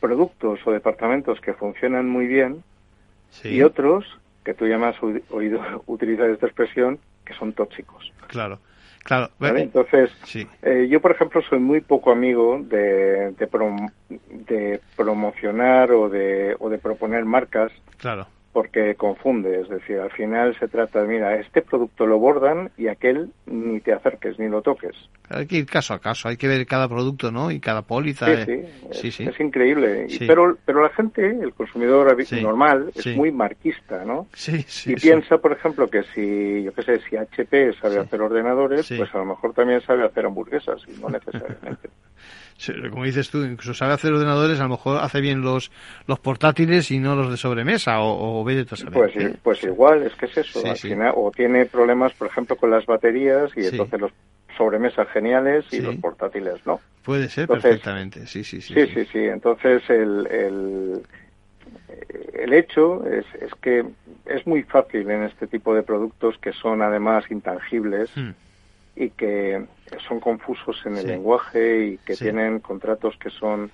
productos 0.00 0.60
o 0.66 0.72
departamentos 0.72 1.40
que 1.40 1.54
funcionan 1.54 2.08
muy 2.08 2.26
bien 2.26 2.62
y 3.44 3.62
otros 3.62 4.04
que 4.44 4.54
tú 4.54 4.66
ya 4.66 4.78
me 4.78 4.86
has 4.86 4.96
oído 5.30 5.60
utilizar 5.86 6.30
esta 6.30 6.46
expresión 6.46 6.98
que 7.24 7.34
son 7.34 7.52
tóxicos. 7.52 8.12
Claro. 8.28 8.58
Claro, 9.04 9.30
entonces 9.40 10.10
eh, 10.60 10.86
yo 10.90 11.00
por 11.00 11.12
ejemplo 11.12 11.40
soy 11.48 11.60
muy 11.60 11.80
poco 11.80 12.10
amigo 12.10 12.60
de, 12.60 13.30
de, 13.30 13.48
de 14.28 14.80
promocionar 14.96 15.92
o 15.92 16.10
de, 16.10 16.54
o 16.58 16.68
de 16.68 16.76
proponer 16.76 17.24
marcas 17.24 17.72
claro 17.96 18.26
porque 18.52 18.94
confunde, 18.94 19.60
es 19.60 19.68
decir, 19.68 19.98
al 19.98 20.10
final 20.10 20.58
se 20.58 20.68
trata 20.68 21.02
de, 21.02 21.08
mira, 21.08 21.38
este 21.38 21.62
producto 21.62 22.06
lo 22.06 22.18
bordan 22.18 22.70
y 22.76 22.88
aquel 22.88 23.30
ni 23.46 23.80
te 23.80 23.92
acerques 23.92 24.38
ni 24.38 24.48
lo 24.48 24.62
toques. 24.62 24.96
Hay 25.28 25.46
que 25.46 25.56
ir 25.56 25.66
caso 25.66 25.92
a 25.92 26.00
caso, 26.00 26.28
hay 26.28 26.36
que 26.36 26.48
ver 26.48 26.66
cada 26.66 26.88
producto, 26.88 27.30
¿no? 27.30 27.50
Y 27.50 27.60
cada 27.60 27.82
póliza. 27.82 28.44
Sí, 28.46 29.10
sí, 29.10 29.24
es, 29.24 29.40
increíble. 29.40 30.06
Pero, 30.26 30.56
pero 30.64 30.82
la 30.82 30.88
gente, 30.88 31.26
el 31.26 31.52
consumidor 31.52 32.16
normal, 32.42 32.90
es 32.94 33.06
muy 33.14 33.30
marquista, 33.30 34.04
¿no? 34.04 34.26
Sí, 34.32 34.64
sí. 34.66 34.92
Y 34.92 34.94
piensa, 34.96 35.38
por 35.38 35.52
ejemplo, 35.52 35.88
que 35.88 36.02
si, 36.14 36.62
yo 36.62 36.72
qué 36.72 36.82
sé, 36.82 37.00
si 37.08 37.16
HP 37.16 37.74
sabe 37.74 37.98
hacer 37.98 38.20
ordenadores, 38.22 38.88
pues 38.88 39.14
a 39.14 39.18
lo 39.18 39.26
mejor 39.26 39.52
también 39.52 39.82
sabe 39.82 40.04
hacer 40.04 40.24
hamburguesas, 40.24 40.80
y 40.88 41.00
no 41.00 41.10
necesariamente. 41.10 41.90
como 42.90 43.04
dices 43.04 43.30
tú, 43.30 43.44
incluso 43.44 43.72
sabe 43.72 43.94
hacer 43.94 44.12
ordenadores, 44.12 44.58
a 44.58 44.64
lo 44.64 44.70
mejor 44.70 44.98
hace 44.98 45.20
bien 45.20 45.42
los, 45.42 45.70
los 46.06 46.18
portátiles 46.18 46.90
y 46.90 46.98
no 46.98 47.14
los 47.14 47.30
de 47.30 47.36
sobremesa, 47.36 48.00
o, 48.00 48.40
o 48.40 48.44
ve 48.44 48.56
de 48.56 48.64
Pues, 48.64 49.12
pues 49.42 49.62
igual, 49.62 50.02
es 50.02 50.14
que 50.16 50.26
es 50.26 50.38
eso. 50.38 50.62
o 51.14 51.30
tiene 51.30 51.66
problemas, 51.66 52.12
por 52.14 52.28
ejemplo, 52.28 52.56
con 52.56 52.70
las 52.70 52.84
baterías 52.86 53.50
y 53.56 53.66
entonces 53.66 54.00
los 54.00 54.12
sobremesas 54.56 55.08
geniales 55.08 55.66
y 55.72 55.80
los 55.80 55.96
portátiles 55.96 56.54
no. 56.66 56.80
Puede 57.04 57.28
ser 57.28 57.46
perfectamente, 57.46 58.26
sí, 58.26 58.42
sí, 58.42 58.60
sí. 58.60 58.74
Sí, 58.74 58.86
sí, 58.92 59.04
sí. 59.12 59.18
Entonces 59.20 59.88
el, 59.88 60.26
el, 60.26 61.02
el 62.34 62.52
hecho 62.52 63.06
es, 63.06 63.24
es 63.40 63.54
que 63.62 63.84
es 64.26 64.46
muy 64.46 64.64
fácil 64.64 65.08
en 65.08 65.22
este 65.22 65.46
tipo 65.46 65.74
de 65.74 65.84
productos 65.84 66.36
que 66.38 66.52
son 66.52 66.82
además 66.82 67.24
intangibles. 67.30 68.10
Hmm 68.16 68.30
y 68.98 69.10
que 69.10 69.64
son 70.06 70.18
confusos 70.18 70.76
en 70.84 70.96
el 70.96 71.06
lenguaje 71.06 71.86
y 71.86 71.98
que 71.98 72.16
tienen 72.16 72.58
contratos 72.58 73.14
que 73.16 73.30
son 73.30 73.70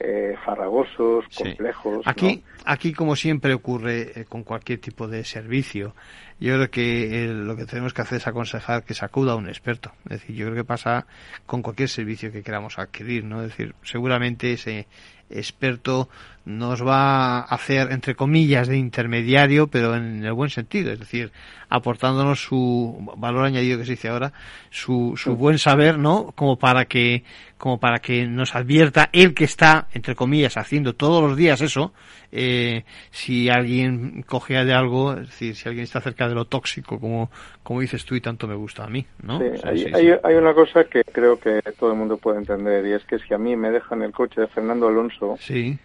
eh, 0.00 0.34
farragosos, 0.44 1.26
complejos. 1.36 2.02
Aquí, 2.06 2.42
aquí 2.64 2.92
como 2.94 3.14
siempre 3.14 3.52
ocurre 3.52 4.20
eh, 4.20 4.24
con 4.24 4.44
cualquier 4.44 4.80
tipo 4.80 5.06
de 5.06 5.24
servicio, 5.24 5.94
yo 6.40 6.54
creo 6.54 6.70
que 6.70 7.24
eh, 7.24 7.28
lo 7.28 7.54
que 7.54 7.66
tenemos 7.66 7.92
que 7.92 8.00
hacer 8.00 8.16
es 8.16 8.26
aconsejar 8.26 8.82
que 8.82 8.94
se 8.94 9.04
acuda 9.04 9.32
a 9.32 9.36
un 9.36 9.48
experto. 9.48 9.92
Es 10.06 10.22
decir, 10.22 10.34
yo 10.34 10.46
creo 10.46 10.56
que 10.56 10.64
pasa 10.64 11.06
con 11.44 11.60
cualquier 11.60 11.90
servicio 11.90 12.32
que 12.32 12.42
queramos 12.42 12.78
adquirir, 12.78 13.24
¿no? 13.24 13.42
Es 13.42 13.50
decir, 13.50 13.74
seguramente 13.82 14.54
ese 14.54 14.88
experto 15.32 16.08
nos 16.44 16.84
va 16.84 17.38
a 17.38 17.40
hacer, 17.42 17.92
entre 17.92 18.14
comillas, 18.16 18.66
de 18.66 18.76
intermediario, 18.76 19.68
pero 19.68 19.94
en 19.94 20.24
el 20.24 20.32
buen 20.32 20.50
sentido, 20.50 20.90
es 20.92 20.98
decir, 20.98 21.30
aportándonos 21.68 22.42
su 22.42 23.12
valor 23.16 23.44
añadido 23.44 23.78
que 23.78 23.84
se 23.84 23.92
dice 23.92 24.08
ahora, 24.08 24.32
su, 24.70 25.14
su 25.16 25.36
buen 25.36 25.58
saber, 25.58 25.98
¿no? 25.98 26.32
Como 26.34 26.58
para 26.58 26.86
que, 26.86 27.22
como 27.58 27.78
para 27.78 28.00
que 28.00 28.26
nos 28.26 28.56
advierta 28.56 29.08
el 29.12 29.34
que 29.34 29.44
está, 29.44 29.86
entre 29.92 30.16
comillas, 30.16 30.56
haciendo 30.56 30.94
todos 30.94 31.22
los 31.22 31.36
días 31.36 31.60
eso, 31.60 31.92
eh, 32.32 32.84
si 33.10 33.48
alguien 33.48 34.22
coge 34.22 34.54
de 34.64 34.74
algo, 34.74 35.12
es 35.12 35.28
decir, 35.28 35.54
si 35.54 35.68
alguien 35.68 35.84
está 35.84 36.00
cerca 36.00 36.28
de 36.28 36.34
lo 36.34 36.46
tóxico, 36.46 36.98
como, 36.98 37.30
como 37.62 37.80
dices 37.80 38.04
tú 38.04 38.14
y 38.14 38.20
tanto 38.20 38.48
me 38.48 38.54
gusta 38.54 38.84
a 38.84 38.88
mí, 38.88 39.06
¿no? 39.22 39.38
Sí, 39.38 39.86
hay, 39.92 40.14
hay, 40.22 40.34
una 40.34 40.54
cosa 40.54 40.84
que 40.84 41.04
creo 41.04 41.38
que 41.38 41.60
todo 41.78 41.92
el 41.92 41.98
mundo 41.98 42.16
puede 42.16 42.38
entender 42.38 42.86
y 42.86 42.92
es 42.92 43.04
que 43.04 43.18
si 43.18 43.32
a 43.34 43.38
mí 43.38 43.54
me 43.54 43.70
dejan 43.70 44.02
el 44.02 44.12
coche 44.12 44.40
de 44.40 44.46
Fernando 44.48 44.88
Alonso, 44.88 45.36
sí 45.38 45.78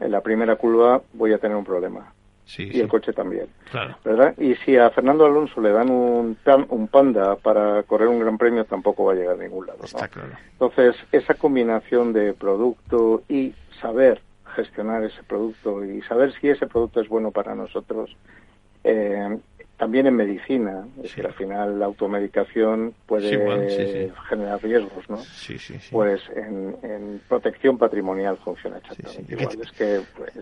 en 0.00 0.12
la 0.12 0.20
primera 0.20 0.56
curva 0.56 1.02
voy 1.12 1.32
a 1.32 1.38
tener 1.38 1.56
un 1.56 1.64
problema. 1.64 2.12
y 2.56 2.80
el 2.80 2.88
coche 2.88 3.12
también. 3.12 3.46
¿verdad? 4.04 4.34
Y 4.38 4.54
si 4.56 4.76
a 4.76 4.90
Fernando 4.90 5.26
Alonso 5.26 5.60
le 5.60 5.70
dan 5.70 5.90
un, 5.90 6.36
un 6.68 6.88
Panda 6.88 7.36
para 7.36 7.82
correr 7.82 8.08
un 8.08 8.20
Gran 8.20 8.38
Premio, 8.38 8.64
tampoco 8.64 9.04
va 9.04 9.12
a 9.12 9.16
llegar 9.16 9.34
a 9.34 9.42
ningún 9.42 9.66
lado. 9.66 9.80
Entonces, 10.52 10.96
esa 11.12 11.34
combinación 11.34 12.12
de 12.12 12.32
producto 12.32 13.22
y 13.28 13.54
saber 13.80 14.22
gestionar 14.58 15.04
ese 15.04 15.22
producto 15.22 15.84
y 15.84 16.02
saber 16.02 16.32
si 16.40 16.48
ese 16.48 16.66
producto 16.66 17.00
es 17.00 17.08
bueno 17.08 17.30
para 17.30 17.54
nosotros 17.54 18.10
eh, 18.82 19.38
también 19.78 20.08
en 20.08 20.16
medicina, 20.16 20.84
es 20.96 21.02
decir, 21.04 21.24
al 21.24 21.34
final 21.34 21.78
la 21.78 21.86
automedicación 21.86 22.94
puede 23.06 24.10
generar 24.28 24.60
riesgos, 24.60 25.08
¿no? 25.08 25.18
Pues 25.92 26.20
en, 26.34 27.20
protección 27.28 27.78
patrimonial 27.78 28.36
funciona 28.38 28.78
exactamente 28.78 29.34
igual. 29.34 29.58
Es 29.62 29.72
que, 29.72 30.00
pues, 30.16 30.32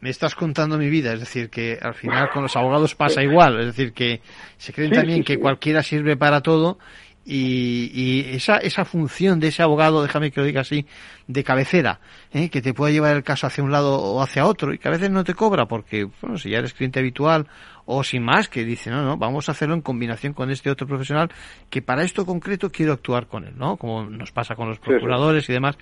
me, 0.00 0.10
estás 0.10 0.34
contando 0.34 0.78
mi 0.78 0.88
vida, 0.90 1.12
es 1.12 1.20
decir, 1.20 1.48
que 1.48 1.78
al 1.80 1.94
final 1.94 2.30
con 2.30 2.42
los 2.42 2.56
abogados 2.56 2.96
pasa 2.96 3.22
igual, 3.22 3.60
es 3.60 3.66
decir, 3.66 3.92
que 3.92 4.20
se 4.56 4.72
creen 4.72 4.90
también 4.90 5.22
que 5.22 5.38
cualquiera 5.38 5.82
sirve 5.84 6.16
para 6.16 6.40
todo 6.40 6.78
y, 7.24 8.34
esa, 8.34 8.56
esa 8.58 8.84
función 8.84 9.38
de 9.40 9.48
ese 9.48 9.62
abogado, 9.62 10.02
déjame 10.02 10.30
que 10.30 10.40
lo 10.40 10.46
diga 10.46 10.62
así, 10.62 10.86
de 11.26 11.44
cabecera, 11.44 12.00
¿eh? 12.32 12.48
que 12.48 12.60
te 12.60 12.74
pueda 12.74 12.92
llevar 12.92 13.16
el 13.16 13.22
caso 13.22 13.46
hacia 13.46 13.62
un 13.62 13.70
lado 13.70 13.98
o 13.98 14.22
hacia 14.22 14.44
otro 14.46 14.74
y 14.74 14.78
que 14.78 14.88
a 14.88 14.90
veces 14.90 15.10
no 15.10 15.24
te 15.24 15.34
cobra 15.34 15.66
porque, 15.66 16.08
bueno, 16.20 16.36
si 16.38 16.50
ya 16.50 16.58
eres 16.58 16.74
cliente 16.74 16.98
habitual 16.98 17.46
o 17.84 18.02
sin 18.02 18.24
más, 18.24 18.48
que 18.48 18.64
dice, 18.64 18.90
no, 18.90 19.02
no, 19.02 19.16
vamos 19.16 19.48
a 19.48 19.52
hacerlo 19.52 19.74
en 19.74 19.82
combinación 19.82 20.32
con 20.32 20.50
este 20.50 20.70
otro 20.70 20.86
profesional 20.86 21.30
que 21.70 21.82
para 21.82 22.02
esto 22.02 22.26
concreto 22.26 22.70
quiero 22.70 22.92
actuar 22.92 23.26
con 23.26 23.44
él, 23.44 23.54
¿no? 23.56 23.76
Como 23.76 24.04
nos 24.04 24.32
pasa 24.32 24.54
con 24.54 24.68
los 24.68 24.78
procuradores 24.78 25.48
y 25.48 25.52
demás, 25.52 25.76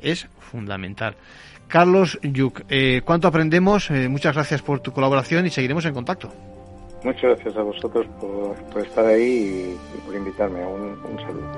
es 0.00 0.28
fundamental. 0.38 1.16
Carlos 1.68 2.18
Yuk, 2.22 2.64
eh, 2.68 3.00
¿cuánto 3.04 3.28
aprendemos? 3.28 3.90
Eh, 3.90 4.08
muchas 4.08 4.34
gracias 4.34 4.60
por 4.60 4.80
tu 4.80 4.92
colaboración 4.92 5.46
y 5.46 5.50
seguiremos 5.50 5.84
en 5.86 5.94
contacto. 5.94 6.32
Muchas 7.04 7.22
gracias 7.22 7.56
a 7.56 7.62
vosotros 7.62 8.06
por, 8.20 8.82
estar 8.82 9.04
ahí 9.04 9.76
y, 9.76 10.00
por 10.04 10.14
invitarme. 10.14 10.64
Un, 10.64 10.96
saludo. 11.18 11.48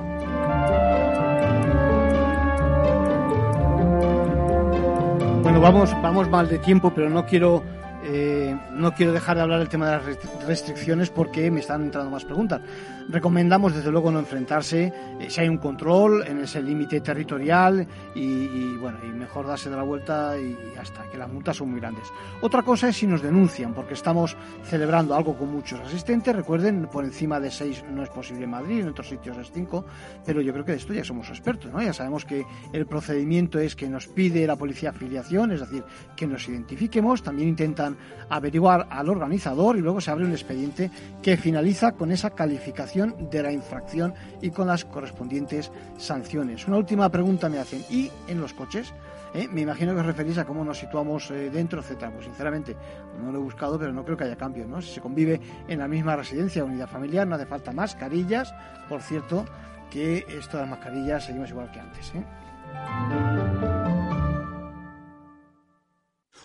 Bueno, 5.43 5.61
vamos, 5.61 5.93
vamos 6.03 6.31
mal 6.31 6.49
de 6.49 6.59
tiempo, 6.59 6.93
pero 6.95 7.11
no 7.11 7.27
quiero 7.27 7.63
eh, 8.07 8.55
no 8.73 8.93
quiero 8.93 9.13
dejar 9.13 9.37
de 9.37 9.43
hablar 9.43 9.59
del 9.61 9.69
tema 9.69 9.87
de 9.87 9.93
las 9.93 10.47
restricciones 10.47 11.09
porque 11.09 11.51
me 11.51 11.61
están 11.61 11.85
entrando 11.85 12.11
más 12.11 12.25
preguntas. 12.25 12.61
Recomendamos 13.09 13.75
desde 13.75 13.91
luego 13.91 14.11
no 14.11 14.19
enfrentarse 14.19 14.93
eh, 15.21 15.27
si 15.29 15.41
hay 15.41 15.49
un 15.49 15.59
control 15.59 16.27
en 16.27 16.41
ese 16.41 16.63
límite 16.63 17.01
territorial 17.01 17.87
y, 18.15 18.77
bueno, 18.77 18.99
y 19.05 19.09
mejor 19.09 19.47
darse 19.47 19.69
de 19.69 19.77
la 19.77 19.83
vuelta 19.83 20.39
y, 20.39 20.57
hasta 20.79 21.03
que 21.11 21.19
las 21.19 21.31
multas 21.31 21.57
son 21.57 21.71
muy 21.71 21.81
grandes. 21.81 22.05
Otra 22.41 22.63
cosa 22.63 22.89
es 22.89 22.97
si 22.97 23.07
nos 23.07 23.21
denuncian 23.23 23.75
porque 23.75 23.95
estamos 23.95 24.37
celebrando 24.65 25.15
algo 25.15 25.37
con 25.37 25.53
muchos 25.53 25.81
asistentes. 25.81 26.35
Recuerden, 26.35 26.89
por 26.91 27.05
encima 27.05 27.41
de 27.41 27.51
seis 27.51 27.85
no 27.93 28.03
es 28.03 28.09
posible 28.09 28.45
en 28.45 28.51
Madrid, 28.51 28.81
en 28.81 28.89
otros 28.89 29.09
sitios 29.09 29.37
es 29.37 29.51
cinco, 29.53 29.85
pero 30.25 30.41
yo 30.41 30.53
creo 30.53 30.65
que 30.65 30.73
de 30.73 30.79
esto 30.79 30.95
ya 30.95 31.05
somos 31.05 31.29
expertos, 31.29 31.71
¿no? 31.73 31.83
Ya 31.83 31.93
sabemos 31.93 32.25
que 32.25 32.47
el 32.73 32.87
procedimiento 32.87 33.59
es 33.59 33.77
que 33.77 33.89
nos 33.89 34.07
pide 34.07 34.47
la 34.47 34.57
policía 34.57 34.91
afiliación, 34.91 35.53
es 35.53 35.61
decir, 35.61 35.85
que 36.17 36.27
nos 36.27 36.49
identifiquemos, 36.49 37.23
también 37.23 37.51
intentan 37.51 37.97
averiguar 38.31 38.87
al 38.91 39.11
organizador 39.11 39.77
y 39.77 39.81
luego 39.81 40.01
se 40.01 40.11
abre 40.11 40.25
un 40.25 40.33
expediente 40.33 40.91
que 41.23 41.37
finaliza 41.37 41.93
con 41.93 42.11
esa 42.11 42.31
calificación 42.31 42.94
de 42.95 43.43
la 43.43 43.51
infracción 43.51 44.15
y 44.41 44.51
con 44.51 44.69
las 44.69 44.85
correspondientes 44.85 45.73
sanciones. 45.99 46.67
Una 46.69 46.77
última 46.77 47.09
pregunta 47.09 47.49
me 47.49 47.59
hacen, 47.59 47.85
¿y 47.91 48.11
en 48.29 48.41
los 48.41 48.55
coches? 48.55 48.95
¿Eh? 49.35 49.49
Me 49.49 49.63
imagino 49.63 49.93
que 49.95 50.01
os 50.01 50.07
referís 50.07 50.39
a 50.39 50.45
cómo 50.45 50.65
nos 50.65 50.79
situamos 50.79 51.29
eh, 51.33 51.51
dentro, 51.51 51.81
etcétera. 51.81 52.13
Pues 52.13 52.27
sinceramente, 52.27 52.77
no 53.21 53.33
lo 53.33 53.41
he 53.41 53.43
buscado, 53.43 53.79
pero 53.81 53.93
no 53.93 54.05
creo 54.05 54.17
que 54.17 54.25
haya 54.25 54.37
cambio, 54.37 54.65
¿no? 54.67 54.81
Si 54.81 54.95
se 54.95 55.01
convive 55.01 55.41
en 55.67 55.81
la 55.81 55.89
misma 55.89 56.15
residencia, 56.15 56.65
unidad 56.65 56.89
familiar, 56.89 57.27
no 57.27 57.35
hace 57.35 57.47
falta 57.47 57.73
mascarillas. 57.73 58.55
Por 58.89 59.03
cierto, 59.03 59.45
que 59.91 60.25
esto 60.29 60.57
de 60.57 60.63
las 60.63 60.71
mascarillas 60.71 61.25
seguimos 61.25 61.51
igual 61.51 61.73
que 61.73 61.81
antes, 61.81 62.13
¿eh? 62.15 62.25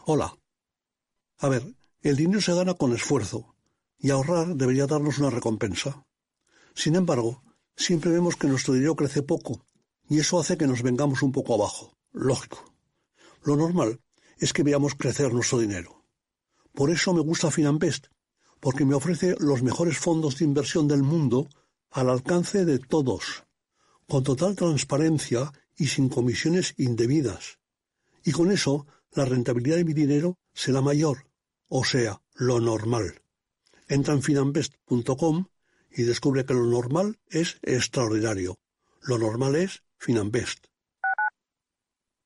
Hola, 0.05 0.33
a 1.37 1.47
ver, 1.47 1.61
el 2.01 2.15
dinero 2.15 2.41
se 2.41 2.55
gana 2.55 2.73
con 2.73 2.93
esfuerzo, 2.93 3.53
y 3.99 4.09
ahorrar 4.09 4.55
debería 4.55 4.87
darnos 4.87 5.19
una 5.19 5.29
recompensa. 5.29 6.03
Sin 6.79 6.95
embargo, 6.95 7.43
siempre 7.75 8.09
vemos 8.09 8.37
que 8.37 8.47
nuestro 8.47 8.73
dinero 8.73 8.95
crece 8.95 9.21
poco, 9.21 9.65
y 10.07 10.19
eso 10.19 10.39
hace 10.39 10.57
que 10.57 10.65
nos 10.65 10.81
vengamos 10.81 11.21
un 11.23 11.33
poco 11.33 11.55
abajo. 11.55 11.97
Lógico. 12.13 12.73
Lo 13.43 13.57
normal 13.57 13.99
es 14.37 14.53
que 14.53 14.63
veamos 14.63 14.95
crecer 14.95 15.33
nuestro 15.33 15.59
dinero. 15.59 16.05
Por 16.73 16.89
eso 16.89 17.13
me 17.13 17.19
gusta 17.19 17.51
Finanbest, 17.51 18.05
porque 18.61 18.85
me 18.85 18.95
ofrece 18.95 19.35
los 19.39 19.61
mejores 19.61 19.97
fondos 19.97 20.37
de 20.37 20.45
inversión 20.45 20.87
del 20.87 21.03
mundo 21.03 21.49
al 21.91 22.09
alcance 22.09 22.63
de 22.63 22.79
todos, 22.79 23.43
con 24.07 24.23
total 24.23 24.55
transparencia 24.55 25.51
y 25.75 25.87
sin 25.87 26.07
comisiones 26.07 26.75
indebidas. 26.77 27.59
Y 28.23 28.31
con 28.31 28.53
eso, 28.53 28.87
la 29.11 29.25
rentabilidad 29.25 29.75
de 29.75 29.83
mi 29.83 29.93
dinero 29.93 30.37
será 30.53 30.79
mayor, 30.79 31.27
o 31.67 31.83
sea, 31.83 32.21
lo 32.35 32.61
normal. 32.61 33.21
Entra 33.89 34.13
en 34.13 34.23
finambest.com 34.23 35.47
y 35.91 36.03
descubre 36.03 36.45
que 36.45 36.53
lo 36.53 36.65
normal 36.65 37.19
es 37.27 37.59
extraordinario. 37.61 38.55
Lo 39.01 39.17
normal 39.17 39.55
es 39.55 39.83
Finambest. 39.97 40.65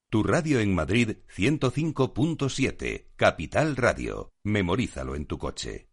Tu 0.10 0.22
radio 0.22 0.60
en 0.60 0.76
Madrid 0.76 1.18
105.7, 1.36 3.08
Capital 3.16 3.76
Radio. 3.76 4.32
Memorízalo 4.44 5.16
en 5.16 5.26
tu 5.26 5.40
coche. 5.40 5.93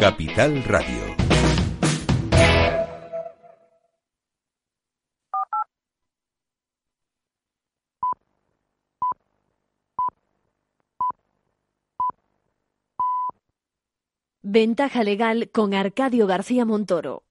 Capital 0.00 0.62
Radio. 0.64 1.14
Ventaja 14.42 15.04
legal 15.04 15.50
con 15.50 15.74
Arcadio 15.74 16.26
García 16.26 16.64
Montoro. 16.64 17.23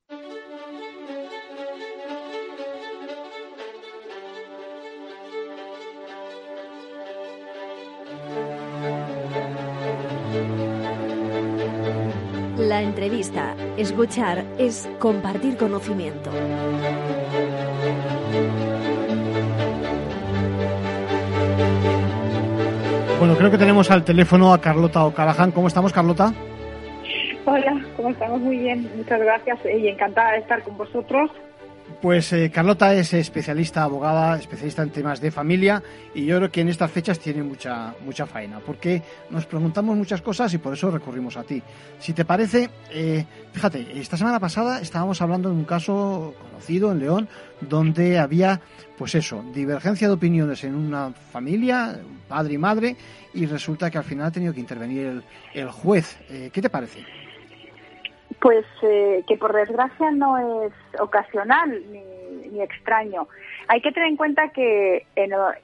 Entrevista, 13.04 13.54
escuchar, 13.76 14.46
es 14.58 14.90
compartir 14.98 15.58
conocimiento. 15.58 16.32
Bueno, 23.20 23.36
creo 23.36 23.52
que 23.52 23.58
tenemos 23.58 23.92
al 23.92 24.06
teléfono 24.06 24.54
a 24.54 24.62
Carlota 24.62 25.04
O'Callaghan. 25.04 25.52
¿Cómo 25.52 25.68
estamos, 25.68 25.92
Carlota? 25.92 26.34
Hola, 27.44 27.86
¿cómo 27.98 28.08
estamos? 28.08 28.40
Muy 28.40 28.58
bien, 28.60 28.90
muchas 28.96 29.20
gracias 29.20 29.60
y 29.66 29.86
encantada 29.90 30.32
de 30.32 30.38
estar 30.38 30.64
con 30.64 30.78
vosotros. 30.78 31.30
Pues 32.04 32.34
eh, 32.34 32.52
Carlota 32.54 32.94
es 32.94 33.14
especialista, 33.14 33.82
abogada, 33.82 34.38
especialista 34.38 34.84
en 34.84 34.90
temas 34.90 35.22
de 35.22 35.32
familia 35.32 35.82
y 36.14 36.26
yo 36.26 36.36
creo 36.36 36.52
que 36.52 36.60
en 36.60 36.68
estas 36.68 36.92
fechas 36.92 37.18
tiene 37.18 37.42
mucha, 37.44 37.96
mucha 38.04 38.26
faena 38.26 38.60
porque 38.60 39.02
nos 39.30 39.46
preguntamos 39.46 39.96
muchas 39.96 40.22
cosas 40.22 40.54
y 40.54 40.58
por 40.58 40.74
eso 40.74 40.92
recurrimos 40.92 41.38
a 41.38 41.44
ti. 41.44 41.64
Si 42.00 42.12
te 42.12 42.26
parece, 42.26 42.70
eh, 42.92 43.26
fíjate, 43.54 43.98
esta 43.98 44.18
semana 44.18 44.38
pasada 44.38 44.82
estábamos 44.82 45.22
hablando 45.22 45.48
de 45.48 45.56
un 45.56 45.64
caso 45.64 46.36
conocido 46.42 46.92
en 46.92 47.00
León 47.00 47.30
donde 47.62 48.20
había, 48.20 48.60
pues 48.98 49.16
eso, 49.16 49.42
divergencia 49.54 50.10
de 50.10 50.16
opiniones 50.16 50.62
en 50.66 50.76
una 50.76 51.14
familia, 51.32 52.02
padre 52.28 52.56
y 52.56 52.58
madre, 52.58 52.98
y 53.34 53.46
resulta 53.46 53.90
que 53.90 53.98
al 53.98 54.04
final 54.04 54.26
ha 54.26 54.32
tenido 54.32 54.54
que 54.54 54.60
intervenir 54.60 55.24
el, 55.54 55.72
juez. 55.72 56.18
Eh, 56.30 56.50
¿Qué 56.52 56.62
te 56.62 56.70
parece? 56.70 57.00
Pues 58.44 58.66
eh, 58.82 59.24
que 59.26 59.38
por 59.38 59.54
desgracia 59.54 60.12
no 60.12 60.66
es 60.66 60.74
ocasional 61.00 61.82
ni, 61.90 62.62
extraño. 62.62 63.30
Hay 63.70 63.80
que 63.80 63.94
tener 63.94 64.10
en 64.10 64.18
cuenta 64.18 64.50
que 64.50 65.08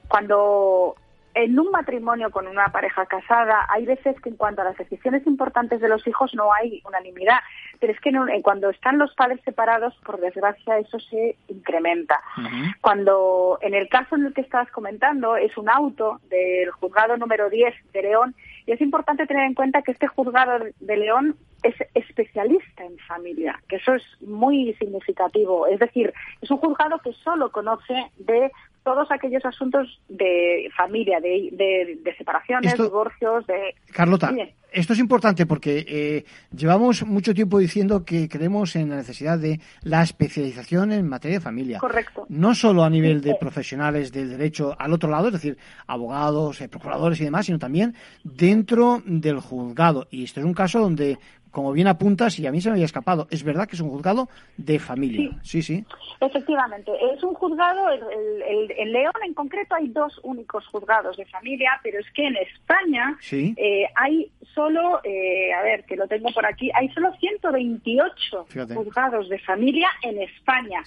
cuando 0.08 0.96
en 1.34 1.58
un 1.58 1.70
matrimonio 1.70 2.30
con 2.30 2.46
una 2.46 2.68
pareja 2.68 3.04
casada 3.04 3.66
hay 3.68 3.84
veces 3.84 4.18
que 4.22 4.30
en 4.30 4.36
cuanto 4.36 4.62
a 4.62 4.64
las 4.64 4.78
decisiones 4.78 5.26
importantes 5.26 5.82
de 5.82 5.88
los 5.88 6.06
hijos 6.06 6.34
no 6.34 6.54
hay 6.54 6.82
unanimidad, 6.86 7.40
pero 7.78 7.92
es 7.92 8.00
que 8.00 8.12
cuando 8.42 8.70
están 8.70 8.96
los 8.96 9.14
padres 9.14 9.40
separados, 9.44 9.94
por 10.02 10.18
desgracia, 10.18 10.78
eso 10.78 10.98
se 10.98 11.36
incrementa. 11.48 12.18
Cuando 12.80 13.58
en 13.60 13.74
el 13.74 13.90
caso 13.90 14.16
en 14.16 14.24
el 14.24 14.32
que 14.32 14.40
estabas 14.40 14.70
comentando 14.70 15.36
es 15.36 15.54
un 15.58 15.68
auto 15.68 16.18
del 16.30 16.70
juzgado 16.70 17.18
número 17.18 17.50
10 17.50 17.74
de 17.92 18.02
León, 18.02 18.34
y 18.64 18.72
es 18.72 18.80
importante 18.80 19.26
tener 19.26 19.44
en 19.44 19.54
cuenta 19.54 19.82
que 19.82 19.92
este 19.92 20.06
juzgado 20.06 20.64
de 20.80 20.96
León 20.96 21.36
es 21.62 21.74
especialista 21.94 22.84
en 22.84 22.98
familia, 22.98 23.60
que 23.68 23.76
eso 23.76 23.94
es 23.94 24.02
muy 24.20 24.74
significativo. 24.74 25.66
Es 25.66 25.78
decir, 25.78 26.12
es 26.40 26.50
un 26.50 26.58
juzgado 26.58 26.98
que 26.98 27.12
solo 27.24 27.50
conoce 27.50 27.94
de 28.18 28.50
todos 28.82 29.10
aquellos 29.10 29.44
asuntos 29.44 30.00
de 30.08 30.70
familia, 30.76 31.20
de, 31.20 31.50
de, 32.02 32.16
separaciones, 32.16 32.76
divorcios, 32.76 33.46
de... 33.46 33.74
Carlota, 33.92 34.32
esto 34.72 34.92
es 34.92 34.98
importante 34.98 35.46
porque 35.46 35.84
eh, 35.86 36.24
llevamos 36.56 37.04
mucho 37.04 37.34
tiempo 37.34 37.58
diciendo 37.58 38.04
que 38.04 38.28
creemos 38.28 38.76
en 38.76 38.90
la 38.90 38.96
necesidad 38.96 39.38
de 39.38 39.60
la 39.82 40.02
especialización 40.02 40.92
en 40.92 41.08
materia 41.08 41.38
de 41.38 41.44
familia. 41.44 41.78
Correcto. 41.78 42.26
No 42.28 42.54
solo 42.54 42.84
a 42.84 42.90
nivel 42.90 43.20
de 43.20 43.34
profesionales 43.34 44.12
del 44.12 44.30
derecho 44.30 44.74
al 44.78 44.92
otro 44.92 45.10
lado, 45.10 45.26
es 45.26 45.34
decir, 45.34 45.58
abogados, 45.86 46.60
eh, 46.60 46.68
procuradores 46.68 47.20
y 47.20 47.24
demás, 47.24 47.46
sino 47.46 47.58
también 47.58 47.94
dentro 48.22 49.02
del 49.04 49.40
juzgado. 49.40 50.06
Y 50.10 50.24
esto 50.24 50.40
es 50.40 50.46
un 50.46 50.54
caso 50.54 50.80
donde 50.80 51.18
como 51.50 51.72
bien 51.72 51.88
apuntas, 51.88 52.38
y 52.38 52.46
a 52.46 52.52
mí 52.52 52.60
se 52.60 52.68
me 52.68 52.74
había 52.74 52.84
escapado, 52.84 53.26
es 53.30 53.42
verdad 53.42 53.68
que 53.68 53.76
es 53.76 53.80
un 53.80 53.90
juzgado 53.90 54.28
de 54.56 54.78
familia. 54.78 55.30
Sí, 55.42 55.62
sí. 55.62 55.84
Efectivamente, 56.20 56.92
es 57.12 57.22
un 57.22 57.34
juzgado, 57.34 57.86
en 57.90 58.92
León 58.92 59.12
en 59.24 59.34
concreto 59.34 59.74
hay 59.74 59.88
dos 59.88 60.20
únicos 60.22 60.66
juzgados 60.66 61.16
de 61.16 61.26
familia, 61.26 61.70
pero 61.82 61.98
es 61.98 62.10
que 62.12 62.26
en 62.26 62.36
España 62.36 63.18
eh, 63.32 63.86
hay 63.94 64.30
solo, 64.54 65.00
eh, 65.04 65.52
a 65.52 65.62
ver, 65.62 65.84
que 65.84 65.96
lo 65.96 66.06
tengo 66.06 66.30
por 66.32 66.46
aquí, 66.46 66.70
hay 66.74 66.88
solo 66.90 67.12
128 67.18 68.46
juzgados 68.74 69.28
de 69.28 69.38
familia 69.38 69.88
en 70.02 70.22
España. 70.22 70.82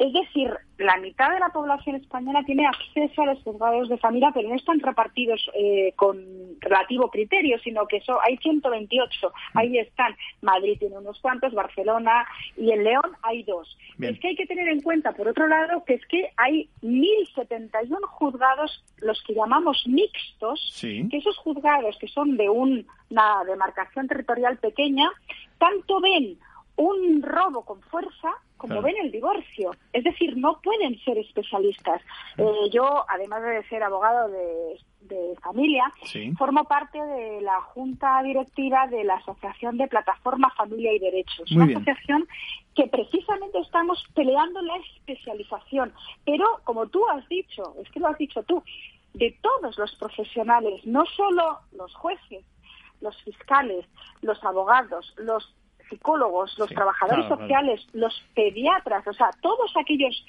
Es 0.00 0.14
decir, 0.14 0.50
la 0.78 0.96
mitad 0.96 1.28
de 1.30 1.38
la 1.38 1.50
población 1.50 1.96
española 1.96 2.42
tiene 2.46 2.66
acceso 2.66 3.20
a 3.20 3.26
los 3.26 3.42
juzgados 3.42 3.90
de 3.90 3.98
familia, 3.98 4.30
pero 4.32 4.48
no 4.48 4.54
están 4.54 4.80
repartidos 4.80 5.50
eh, 5.52 5.92
con 5.94 6.18
relativo 6.58 7.10
criterio, 7.10 7.58
sino 7.58 7.86
que 7.86 8.02
hay 8.26 8.38
128. 8.38 9.32
Ahí 9.52 9.76
están. 9.76 10.16
Madrid 10.40 10.78
tiene 10.78 10.96
unos 10.96 11.20
cuantos, 11.20 11.52
Barcelona 11.52 12.26
y 12.56 12.72
en 12.72 12.82
León 12.82 13.12
hay 13.20 13.42
dos. 13.42 13.76
Es 14.00 14.18
que 14.20 14.28
hay 14.28 14.36
que 14.36 14.46
tener 14.46 14.68
en 14.68 14.80
cuenta, 14.80 15.12
por 15.12 15.28
otro 15.28 15.46
lado, 15.46 15.84
que 15.84 15.92
es 15.92 16.06
que 16.06 16.30
hay 16.38 16.70
1.071 16.80 18.00
juzgados, 18.06 18.82
los 19.02 19.22
que 19.24 19.34
llamamos 19.34 19.84
mixtos, 19.86 20.78
que 20.80 21.18
esos 21.18 21.36
juzgados 21.36 21.98
que 21.98 22.08
son 22.08 22.38
de 22.38 22.48
una 22.48 23.44
demarcación 23.46 24.08
territorial 24.08 24.56
pequeña, 24.56 25.10
tanto 25.58 26.00
ven 26.00 26.38
un 26.80 27.22
robo 27.22 27.62
con 27.62 27.82
fuerza 27.82 28.30
como 28.56 28.80
ven 28.82 28.94
el 29.02 29.10
divorcio. 29.10 29.72
Es 29.92 30.04
decir, 30.04 30.36
no 30.36 30.60
pueden 30.62 30.98
ser 31.00 31.18
especialistas. 31.18 32.00
Eh, 32.36 32.70
yo, 32.72 33.04
además 33.08 33.42
de 33.42 33.62
ser 33.68 33.82
abogado 33.82 34.28
de, 34.28 34.78
familia, 35.42 35.90
formo 36.38 36.64
parte 36.64 36.98
de 37.00 37.40
la 37.40 37.60
junta 37.62 38.22
directiva 38.22 38.86
de 38.86 39.02
la 39.02 39.14
Asociación 39.14 39.76
de 39.76 39.88
Plataforma 39.88 40.50
Familia 40.56 40.92
y 40.92 40.98
Derechos. 41.00 41.50
una 41.50 41.64
asociación 41.64 42.28
que 42.76 42.86
precisamente 42.86 43.58
estamos 43.58 44.04
peleando 44.14 44.60
la 44.62 44.76
especialización. 44.76 45.92
Pero, 46.24 46.60
como 46.64 46.86
tú 46.86 47.02
has 47.08 47.26
dicho, 47.28 47.74
es 47.82 47.90
que 47.90 47.98
lo 47.98 48.08
has 48.08 48.18
dicho 48.18 48.42
tú, 48.44 48.62
de 49.14 49.36
todos 49.42 49.76
los 49.78 49.94
profesionales, 49.96 50.80
no 50.84 51.04
solo 51.06 51.58
los 51.72 51.92
jueces, 51.94 52.44
los 53.00 53.16
fiscales, 53.22 53.86
los 54.22 54.42
abogados, 54.44 55.12
los 55.16 55.54
psicólogos, 55.90 56.56
los 56.58 56.70
trabajadores 56.70 57.26
sociales, 57.26 57.86
los 57.92 58.22
pediatras, 58.34 59.06
o 59.06 59.12
sea, 59.12 59.30
todos 59.42 59.72
aquellos 59.76 60.24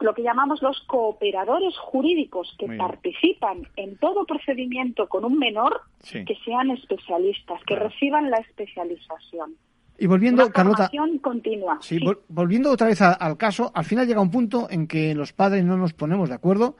lo 0.00 0.14
que 0.14 0.22
llamamos 0.22 0.62
los 0.62 0.80
cooperadores 0.86 1.76
jurídicos 1.76 2.54
que 2.58 2.66
participan 2.76 3.66
en 3.76 3.96
todo 3.96 4.24
procedimiento 4.26 5.08
con 5.08 5.24
un 5.24 5.38
menor, 5.38 5.80
que 6.02 6.36
sean 6.44 6.70
especialistas, 6.70 7.60
que 7.66 7.74
reciban 7.74 8.30
la 8.30 8.36
especialización. 8.38 9.56
Y 10.00 10.06
volviendo, 10.06 10.48
Carlota, 10.52 10.88
continua. 11.20 11.78
Sí, 11.80 11.98
volviendo 12.28 12.70
otra 12.70 12.86
vez 12.86 13.02
al 13.02 13.36
caso, 13.36 13.72
al 13.74 13.84
final 13.84 14.06
llega 14.06 14.20
un 14.20 14.30
punto 14.30 14.68
en 14.70 14.86
que 14.86 15.12
los 15.16 15.32
padres 15.32 15.64
no 15.64 15.76
nos 15.76 15.92
ponemos 15.92 16.28
de 16.28 16.36
acuerdo 16.36 16.76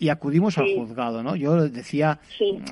y 0.00 0.08
acudimos 0.08 0.56
al 0.56 0.74
juzgado, 0.74 1.22
¿no? 1.22 1.36
Yo 1.36 1.68
decía, 1.68 2.18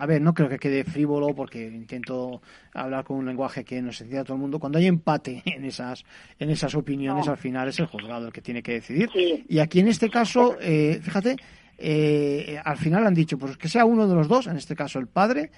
a 0.00 0.06
ver, 0.06 0.22
no 0.22 0.32
creo 0.32 0.48
que 0.48 0.58
quede 0.58 0.82
frívolo 0.82 1.34
porque 1.34 1.62
intento 1.62 2.40
hablar 2.72 3.04
con 3.04 3.18
un 3.18 3.26
lenguaje 3.26 3.66
que 3.66 3.82
nos 3.82 4.00
entienda 4.00 4.24
todo 4.24 4.36
el 4.36 4.40
mundo. 4.40 4.58
Cuando 4.58 4.78
hay 4.78 4.86
empate 4.86 5.42
en 5.44 5.66
esas 5.66 6.06
en 6.38 6.48
esas 6.48 6.74
opiniones, 6.74 7.28
al 7.28 7.36
final 7.36 7.68
es 7.68 7.78
el 7.80 7.86
juzgado 7.86 8.28
el 8.28 8.32
que 8.32 8.40
tiene 8.40 8.62
que 8.62 8.72
decidir. 8.72 9.10
Y 9.46 9.58
aquí 9.58 9.80
en 9.80 9.88
este 9.88 10.08
caso, 10.08 10.56
eh, 10.58 11.00
fíjate, 11.02 11.36
eh, 11.76 12.58
al 12.64 12.78
final 12.78 13.06
han 13.06 13.14
dicho, 13.14 13.36
pues 13.36 13.58
que 13.58 13.68
sea 13.68 13.84
uno 13.84 14.08
de 14.08 14.14
los 14.14 14.26
dos, 14.26 14.46
en 14.46 14.56
este 14.56 14.74
caso 14.74 14.98
el 14.98 15.06
padre, 15.06 15.50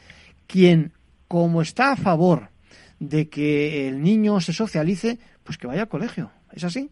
quien, 0.49 0.93
como 1.29 1.63
está 1.63 1.93
a 1.93 1.97
favor 1.97 2.49
de 2.99 3.29
que 3.29 3.87
el 3.87 4.03
niño 4.03 4.41
se 4.41 4.53
socialice, 4.53 5.21
pues 5.45 5.57
que 5.57 5.69
vaya 5.69 5.83
al 5.83 5.89
colegio. 5.89 6.33
¿Es 6.53 6.65
así? 6.65 6.91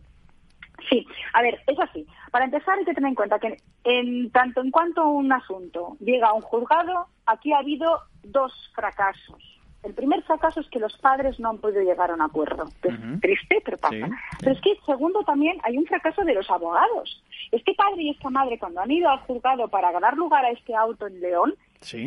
Sí, 0.89 1.07
a 1.35 1.43
ver, 1.43 1.61
es 1.67 1.79
así. 1.79 2.07
Para 2.31 2.45
empezar 2.45 2.79
hay 2.79 2.85
que 2.85 2.95
tener 2.95 3.09
en 3.09 3.15
cuenta 3.15 3.39
que 3.39 3.57
en 3.85 4.31
tanto 4.31 4.61
en 4.61 4.71
cuanto 4.71 5.07
un 5.07 5.33
asunto 5.33 5.97
llega 6.01 6.29
a 6.29 6.35
un 6.35 6.43
juzgado, 6.43 7.07
aquí 7.27 7.53
ha 7.53 7.59
habido 7.59 8.01
dos 8.23 8.53
fracasos. 8.75 9.59
El 9.83 9.95
primer 9.95 10.23
fracaso 10.25 10.61
es 10.61 10.69
que 10.71 10.81
los 10.81 10.97
padres 10.99 11.39
no 11.39 11.51
han 11.51 11.59
podido 11.59 11.83
llegar 11.83 12.11
a 12.11 12.15
un 12.15 12.21
acuerdo. 12.21 12.65
Es 12.83 13.21
triste, 13.21 13.63
pero 13.65 13.79
pasa. 13.79 14.09
Pero 14.41 14.53
es 14.53 14.61
que, 14.61 14.77
segundo, 14.85 15.23
también 15.23 15.59
hay 15.63 15.79
un 15.79 15.87
fracaso 15.87 16.25
de 16.25 16.35
los 16.35 16.51
abogados. 16.51 17.23
Este 17.53 17.75
padre 17.75 18.03
y 18.03 18.11
esta 18.11 18.29
madre, 18.29 18.59
cuando 18.59 18.81
han 18.81 18.91
ido 18.91 19.09
al 19.09 19.21
juzgado 19.21 19.69
para 19.69 19.93
dar 20.01 20.17
lugar 20.17 20.45
a 20.45 20.51
este 20.51 20.75
auto 20.75 21.07
en 21.07 21.21
León, 21.21 21.55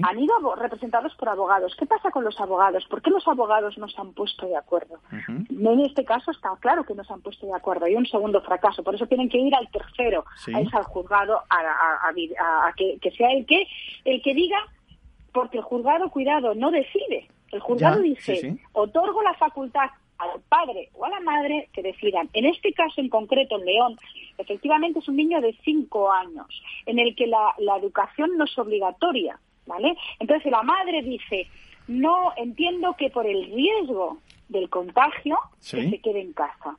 han 0.03 0.19
ido 0.19 0.55
representados 0.55 1.15
por 1.15 1.29
abogados. 1.29 1.75
¿Qué 1.77 1.85
pasa 1.85 2.11
con 2.11 2.23
los 2.23 2.39
abogados? 2.39 2.85
¿Por 2.89 3.01
qué 3.01 3.09
los 3.09 3.27
abogados 3.27 3.77
no 3.77 3.87
se 3.87 3.99
han 4.01 4.13
puesto 4.13 4.45
de 4.45 4.57
acuerdo? 4.57 4.99
En 5.27 5.79
este 5.79 6.03
caso 6.03 6.31
está 6.31 6.49
claro 6.59 6.83
que 6.83 6.93
no 6.93 7.03
se 7.03 7.13
han 7.13 7.21
puesto 7.21 7.45
de 7.47 7.53
acuerdo. 7.53 7.85
Hay 7.85 7.95
un 7.95 8.05
segundo 8.05 8.41
fracaso. 8.41 8.83
Por 8.83 8.95
eso 8.95 9.07
tienen 9.07 9.29
que 9.29 9.37
ir 9.37 9.55
al 9.55 9.69
tercero, 9.71 10.25
a 10.53 10.59
ese 10.59 10.77
al 10.77 10.83
juzgado, 10.83 11.41
a, 11.49 12.11
que, 12.75 13.11
sea 13.11 13.31
el 13.31 13.45
que, 13.45 13.65
el 14.05 14.21
que 14.21 14.33
diga, 14.33 14.57
porque 15.31 15.57
el 15.57 15.63
juzgado, 15.63 16.09
cuidado, 16.09 16.53
no 16.53 16.69
decide. 16.71 17.29
El 17.51 17.61
juzgado 17.61 18.01
dice, 18.01 18.57
otorgo 18.73 19.21
la 19.21 19.33
facultad 19.35 19.89
al 20.17 20.41
padre 20.49 20.89
o 20.93 21.05
a 21.05 21.09
la 21.09 21.19
madre 21.21 21.69
que 21.73 21.81
decidan. 21.81 22.29
En 22.33 22.45
este 22.45 22.73
caso 22.73 22.99
en 22.99 23.09
concreto, 23.09 23.57
en 23.57 23.65
León, 23.65 23.97
efectivamente 24.37 24.99
es 24.99 25.07
un 25.07 25.15
niño 25.15 25.41
de 25.41 25.57
cinco 25.63 26.11
años, 26.11 26.47
en 26.85 26.99
el 26.99 27.15
que 27.15 27.27
la 27.27 27.77
educación 27.77 28.37
no 28.37 28.43
es 28.43 28.57
obligatoria. 28.57 29.39
¿Vale? 29.65 29.95
Entonces 30.19 30.51
la 30.51 30.63
madre 30.63 31.01
dice, 31.01 31.47
no 31.87 32.33
entiendo 32.37 32.95
que 32.97 33.09
por 33.09 33.25
el 33.25 33.45
riesgo 33.53 34.19
del 34.49 34.69
contagio, 34.69 35.37
que 35.59 35.89
se 35.89 36.01
quede 36.01 36.21
en 36.21 36.33
casa. 36.33 36.77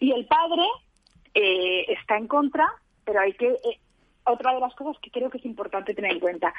Y 0.00 0.12
el 0.12 0.26
padre 0.26 0.62
eh, 1.34 1.86
está 1.88 2.16
en 2.16 2.26
contra, 2.26 2.66
pero 3.04 3.20
hay 3.20 3.32
que... 3.32 3.48
Eh, 3.48 3.80
otra 4.28 4.54
de 4.54 4.60
las 4.60 4.74
cosas 4.74 5.00
que 5.00 5.10
creo 5.10 5.30
que 5.30 5.38
es 5.38 5.44
importante 5.44 5.94
tener 5.94 6.10
en 6.10 6.20
cuenta. 6.20 6.52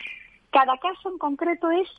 Cada 0.51 0.77
caso 0.77 1.09
en 1.09 1.17
concreto 1.17 1.69
es 1.69 1.89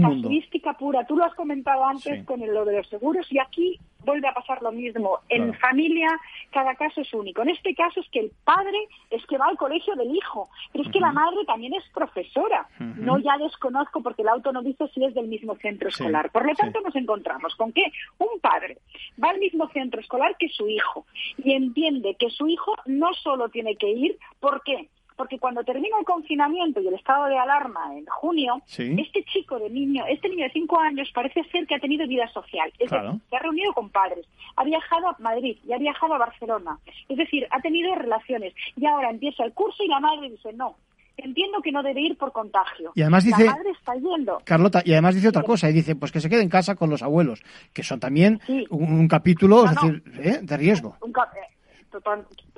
casuística 0.00 0.72
pura. 0.74 1.06
Tú 1.06 1.16
lo 1.16 1.24
has 1.24 1.34
comentado 1.34 1.84
antes 1.84 2.24
con 2.24 2.40
lo 2.40 2.64
de 2.64 2.78
los 2.78 2.88
seguros 2.88 3.26
y 3.30 3.38
aquí 3.38 3.78
vuelve 4.04 4.28
a 4.28 4.34
pasar 4.34 4.62
lo 4.62 4.72
mismo. 4.72 5.20
En 5.28 5.54
familia 5.54 6.08
cada 6.50 6.74
caso 6.74 7.00
es 7.00 7.12
único. 7.14 7.42
En 7.42 7.50
este 7.50 7.74
caso 7.74 8.00
es 8.00 8.08
que 8.10 8.20
el 8.20 8.32
padre 8.44 8.78
es 9.10 9.24
que 9.26 9.38
va 9.38 9.46
al 9.46 9.56
colegio 9.56 9.94
del 9.94 10.14
hijo, 10.14 10.48
pero 10.72 10.84
es 10.84 10.90
que 10.90 11.00
la 11.00 11.12
madre 11.12 11.44
también 11.46 11.74
es 11.74 11.84
profesora. 11.94 12.68
No 12.78 13.18
ya 13.18 13.36
desconozco 13.38 14.02
porque 14.02 14.22
el 14.22 14.28
auto 14.28 14.52
no 14.52 14.62
dice 14.62 14.88
si 14.94 15.04
es 15.04 15.14
del 15.14 15.28
mismo 15.28 15.56
centro 15.56 15.88
escolar. 15.88 16.30
Por 16.30 16.46
lo 16.46 16.54
tanto 16.54 16.80
nos 16.80 16.94
encontramos 16.96 17.54
con 17.56 17.72
que 17.72 17.84
un 18.18 18.40
padre 18.40 18.78
va 19.22 19.30
al 19.30 19.38
mismo 19.38 19.68
centro 19.68 20.00
escolar 20.00 20.36
que 20.38 20.48
su 20.48 20.68
hijo 20.68 21.06
y 21.38 21.52
entiende 21.52 22.16
que 22.18 22.30
su 22.30 22.46
hijo 22.48 22.74
no 22.86 23.12
solo 23.14 23.48
tiene 23.48 23.76
que 23.76 23.90
ir, 23.90 24.18
¿por 24.40 24.62
qué? 24.62 24.88
Porque 25.16 25.38
cuando 25.38 25.62
termina 25.64 25.98
el 25.98 26.04
confinamiento 26.04 26.80
y 26.80 26.88
el 26.88 26.94
estado 26.94 27.26
de 27.26 27.38
alarma 27.38 27.96
en 27.96 28.06
junio, 28.06 28.60
este 28.68 29.24
chico 29.24 29.58
de 29.58 29.70
niño, 29.70 30.04
este 30.08 30.28
niño 30.28 30.44
de 30.44 30.52
cinco 30.52 30.78
años 30.78 31.10
parece 31.14 31.42
ser 31.44 31.66
que 31.66 31.74
ha 31.74 31.80
tenido 31.80 32.06
vida 32.06 32.28
social, 32.32 32.72
es 32.78 32.90
decir, 32.90 33.20
se 33.28 33.36
ha 33.36 33.38
reunido 33.38 33.72
con 33.72 33.90
padres, 33.90 34.26
ha 34.56 34.64
viajado 34.64 35.08
a 35.08 35.16
Madrid 35.18 35.56
y 35.66 35.72
ha 35.72 35.78
viajado 35.78 36.14
a 36.14 36.18
Barcelona, 36.18 36.78
es 37.08 37.16
decir, 37.16 37.46
ha 37.50 37.60
tenido 37.60 37.94
relaciones 37.94 38.54
y 38.76 38.86
ahora 38.86 39.10
empieza 39.10 39.44
el 39.44 39.52
curso 39.52 39.82
y 39.82 39.88
la 39.88 40.00
madre 40.00 40.30
dice 40.30 40.52
no. 40.52 40.76
Entiendo 41.14 41.60
que 41.62 41.70
no 41.70 41.82
debe 41.82 42.00
ir 42.00 42.16
por 42.16 42.32
contagio. 42.32 42.92
Y 42.94 43.02
además 43.02 43.24
dice, 43.24 43.44
la 43.44 43.52
madre 43.52 43.70
está 43.70 43.94
yendo. 43.94 44.40
Carlota, 44.44 44.82
y 44.84 44.92
además 44.92 45.14
dice 45.14 45.28
otra 45.28 45.42
cosa, 45.42 45.68
y 45.68 45.72
dice, 45.74 45.94
pues 45.94 46.10
que 46.10 46.20
se 46.20 46.30
quede 46.30 46.40
en 46.40 46.48
casa 46.48 46.74
con 46.74 46.88
los 46.88 47.02
abuelos, 47.02 47.42
que 47.74 47.82
son 47.82 48.00
también 48.00 48.40
un, 48.70 49.06
capítulo, 49.08 49.64
decir, 49.64 50.02
¿eh? 50.18 50.38
de 50.42 50.56
riesgo. 50.56 50.96
Un, 51.02 51.12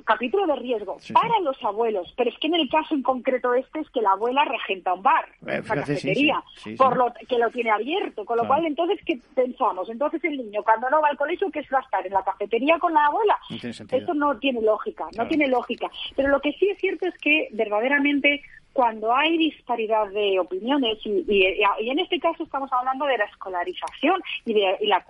capítulo 0.03 0.45
de 0.47 0.55
riesgo 0.57 0.97
para 1.13 1.39
los 1.41 1.61
abuelos, 1.63 2.13
pero 2.15 2.29
es 2.29 2.37
que 2.39 2.47
en 2.47 2.55
el 2.55 2.69
caso 2.69 2.93
en 2.93 3.01
concreto 3.01 3.53
este 3.53 3.79
es 3.79 3.89
que 3.89 4.01
la 4.01 4.11
abuela 4.11 4.45
regenta 4.45 4.93
un 4.93 5.01
bar, 5.01 5.25
eh, 5.47 5.61
una 5.61 5.61
cafetería, 5.61 6.43
por 6.77 6.95
lo 6.95 7.11
que 7.27 7.37
lo 7.37 7.49
tiene 7.49 7.71
abierto, 7.71 8.23
con 8.25 8.37
lo 8.37 8.47
cual 8.47 8.65
entonces 8.65 8.99
¿qué 9.05 9.19
pensamos? 9.33 9.89
Entonces 9.89 10.23
el 10.23 10.37
niño 10.37 10.63
cuando 10.63 10.89
no 10.89 11.01
va 11.01 11.09
al 11.09 11.17
colegio 11.17 11.49
¿qué 11.51 11.59
es 11.59 11.67
va 11.73 11.79
a 11.79 11.81
estar 11.81 12.05
en 12.05 12.13
la 12.13 12.23
cafetería 12.23 12.77
con 12.79 12.93
la 12.93 13.05
abuela? 13.05 13.37
Esto 13.51 14.13
no 14.13 14.37
tiene 14.37 14.61
lógica, 14.61 15.05
no 15.17 15.27
tiene 15.27 15.47
lógica. 15.47 15.89
Pero 16.15 16.29
lo 16.29 16.39
que 16.39 16.53
sí 16.53 16.69
es 16.69 16.77
cierto 16.79 17.07
es 17.07 17.17
que 17.17 17.49
verdaderamente 17.51 18.41
cuando 18.73 19.15
hay 19.15 19.37
disparidad 19.37 20.07
de 20.09 20.37
opiniones 20.37 20.97
y, 21.05 21.53
en 21.79 21.99
este 21.99 22.19
caso 22.19 22.43
estamos 22.43 22.71
hablando 22.73 23.05
de 23.05 23.17
la 23.17 23.23
escolarización 23.23 24.21
y 24.43 24.53
de 24.53 24.77
la, 24.81 25.05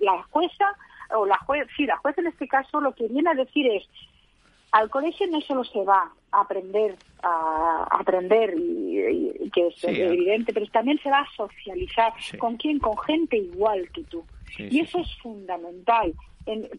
la 0.00 0.22
jueza 0.30 0.66
o 1.14 1.26
la 1.26 1.38
juez, 1.38 1.66
sí, 1.76 1.86
la 1.86 1.96
juez 1.98 2.16
en 2.18 2.26
este 2.26 2.48
caso 2.48 2.80
lo 2.80 2.94
que 2.94 3.08
viene 3.08 3.30
a 3.30 3.34
decir 3.34 3.66
es 3.66 3.86
al 4.72 4.88
colegio 4.88 5.26
no 5.30 5.40
solo 5.42 5.64
se 5.64 5.84
va 5.84 6.10
a 6.30 6.40
aprender 6.40 6.96
a, 7.22 7.86
aprender 7.90 8.54
y, 8.56 9.50
que 9.50 9.68
es 9.68 9.84
evidente, 9.84 10.52
pero 10.52 10.66
también 10.68 10.98
se 11.02 11.10
va 11.10 11.20
a 11.20 11.36
socializar 11.36 12.12
con 12.38 12.56
quién, 12.56 12.78
con 12.78 12.96
gente 12.98 13.36
igual 13.36 13.88
que 13.92 14.02
tú. 14.04 14.24
y 14.58 14.80
eso 14.80 14.98
es 14.98 15.14
fundamental 15.18 16.14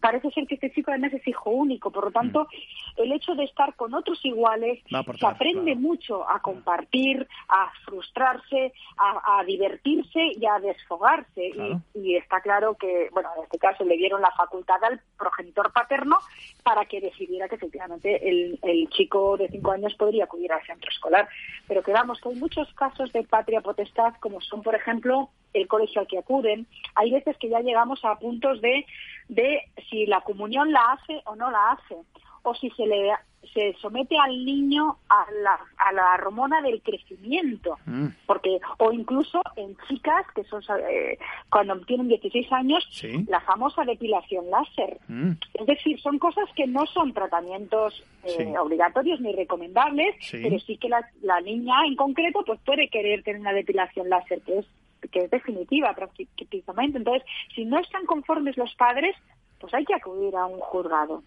parece 0.00 0.30
ser 0.30 0.46
que 0.46 0.54
este 0.54 0.70
chico 0.72 0.90
además 0.90 1.12
es 1.14 1.26
hijo 1.26 1.50
único, 1.50 1.90
por 1.90 2.04
lo 2.04 2.10
tanto, 2.10 2.44
mm. 2.44 3.02
el 3.02 3.12
hecho 3.12 3.34
de 3.34 3.44
estar 3.44 3.74
con 3.74 3.94
otros 3.94 4.24
iguales 4.24 4.80
se 5.18 5.26
aprende 5.26 5.74
mucho 5.74 6.28
a 6.28 6.40
compartir, 6.40 7.26
a 7.48 7.70
frustrarse, 7.84 8.72
a, 8.96 9.42
divertirse 9.44 10.32
y 10.38 10.46
a 10.46 10.58
desfogarse. 10.60 11.52
Y, 11.94 12.16
está 12.16 12.40
claro 12.40 12.74
que, 12.74 13.08
bueno, 13.12 13.30
en 13.36 13.44
este 13.44 13.58
caso 13.58 13.84
le 13.84 13.96
dieron 13.96 14.20
la 14.20 14.30
facultad 14.32 14.82
al 14.84 15.00
progenitor 15.18 15.72
paterno 15.72 16.18
para 16.62 16.84
que 16.86 17.00
decidiera 17.00 17.48
que 17.48 17.56
efectivamente 17.56 18.28
el, 18.28 18.58
el 18.62 18.88
chico 18.90 19.36
de 19.36 19.48
cinco 19.48 19.72
años 19.72 19.94
podría 19.94 20.24
acudir 20.24 20.52
al 20.52 20.64
centro 20.66 20.90
escolar. 20.90 21.28
Pero 21.66 21.82
que 21.82 21.92
vamos, 21.92 22.20
que 22.20 22.28
hay 22.28 22.36
muchos 22.36 22.72
casos 22.74 23.12
de 23.12 23.24
patria 23.24 23.60
potestad, 23.60 24.14
como 24.20 24.40
son, 24.40 24.62
por 24.62 24.74
ejemplo, 24.74 25.30
el 25.54 25.68
colegio 25.68 26.00
al 26.00 26.06
que 26.06 26.18
acuden. 26.18 26.66
Hay 26.94 27.10
veces 27.10 27.36
que 27.38 27.48
ya 27.48 27.60
llegamos 27.60 28.04
a 28.04 28.18
puntos 28.18 28.60
de, 28.60 28.84
de 29.28 29.60
si 29.88 30.06
la 30.06 30.20
comunión 30.20 30.72
la 30.72 30.92
hace 30.92 31.22
o 31.24 31.36
no 31.36 31.50
la 31.50 31.72
hace, 31.72 31.96
o 32.42 32.54
si 32.54 32.70
se 32.70 32.86
le 32.86 33.12
se 33.52 33.74
somete 33.80 34.16
al 34.18 34.44
niño 34.44 34.96
a 35.08 35.26
la, 35.42 35.58
a 35.76 35.92
la 35.92 36.14
hormona 36.14 36.60
del 36.62 36.80
crecimiento, 36.82 37.78
mm. 37.84 38.06
porque 38.26 38.58
o 38.78 38.92
incluso 38.92 39.42
en 39.56 39.76
chicas 39.88 40.24
que 40.34 40.44
son 40.44 40.62
eh, 40.90 41.18
cuando 41.50 41.78
tienen 41.80 42.08
16 42.08 42.50
años 42.52 42.84
la 43.28 43.40
famosa 43.40 43.84
depilación 43.84 44.50
láser. 44.50 44.98
Mm. 45.08 45.32
Es 45.54 45.66
decir, 45.66 46.00
son 46.00 46.18
cosas 46.18 46.48
que 46.56 46.66
no 46.66 46.86
son 46.86 47.12
tratamienamente 47.12 47.76
eh, 48.24 48.54
obligatorios 48.58 49.20
ni 49.20 49.32
recomendables, 49.32 50.16
pero 50.30 50.58
sí 50.60 50.76
que 50.76 50.88
la, 50.88 51.06
la 51.22 51.40
niña 51.40 51.86
en 51.86 51.96
concreto 51.96 52.42
pues 52.44 52.58
puede 52.64 52.88
querer 52.88 53.22
tener 53.22 53.40
una 53.40 53.52
depilación 53.52 54.08
láser 54.08 54.40
que 54.42 54.58
es 54.58 54.66
que 55.10 55.20
es 55.20 55.30
definitiva 55.30 55.94
prácticamente. 55.94 56.98
Entonces, 56.98 57.22
si 57.54 57.64
no 57.64 57.78
están 57.78 58.06
conformes 58.06 58.56
los 58.56 58.74
padres, 58.74 59.16
pues 59.58 59.72
hay 59.74 59.84
que 59.84 59.94
acudir 59.94 60.36
a 60.36 60.46
un 60.46 60.60
juzgado. 60.60 61.22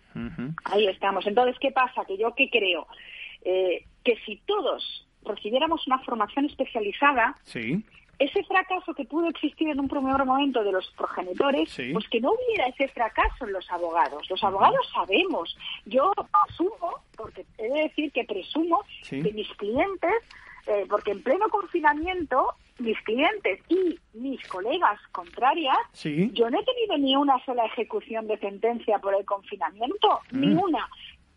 Ahí 0.65 0.87
estamos. 0.87 1.25
Entonces, 1.25 1.55
¿qué 1.59 1.71
pasa? 1.71 2.05
Que 2.05 2.17
yo 2.17 2.33
qué 2.35 2.49
creo? 2.49 2.87
Eh, 3.43 3.85
que 4.03 4.17
si 4.25 4.37
todos 4.45 5.07
recibiéramos 5.23 5.85
una 5.87 5.99
formación 5.99 6.45
especializada, 6.45 7.35
ese 8.19 8.43
fracaso 8.45 8.93
que 8.93 9.05
pudo 9.05 9.27
existir 9.27 9.69
en 9.69 9.79
un 9.79 9.87
primer 9.87 10.23
momento 10.25 10.63
de 10.63 10.71
los 10.71 10.89
progenitores, 10.97 11.75
pues 11.93 12.07
que 12.09 12.19
no 12.19 12.31
hubiera 12.31 12.67
ese 12.67 12.87
fracaso 12.87 13.45
en 13.45 13.53
los 13.53 13.69
abogados. 13.71 14.27
Los 14.29 14.43
abogados 14.43 14.87
sabemos. 14.93 15.55
Yo 15.85 16.11
asumo, 16.47 16.95
porque 17.15 17.45
he 17.57 17.69
de 17.69 17.81
decir 17.83 18.11
que 18.11 18.23
presumo 18.23 18.83
que 19.07 19.31
mis 19.33 19.49
clientes 19.55 20.13
eh, 20.67 20.85
porque 20.89 21.11
en 21.11 21.23
pleno 21.23 21.47
confinamiento 21.49 22.55
mis 22.79 22.99
clientes 23.01 23.59
y 23.69 23.97
mis 24.13 24.45
colegas 24.47 24.99
contrarias, 25.11 25.77
yo 26.03 26.49
no 26.49 26.59
he 26.59 26.63
tenido 26.63 26.97
ni 26.97 27.15
una 27.15 27.43
sola 27.43 27.65
ejecución 27.65 28.27
de 28.27 28.37
sentencia 28.37 28.99
por 28.99 29.15
el 29.15 29.25
confinamiento, 29.25 30.19
mm. 30.31 30.39
ni 30.39 30.53
una. 30.53 30.87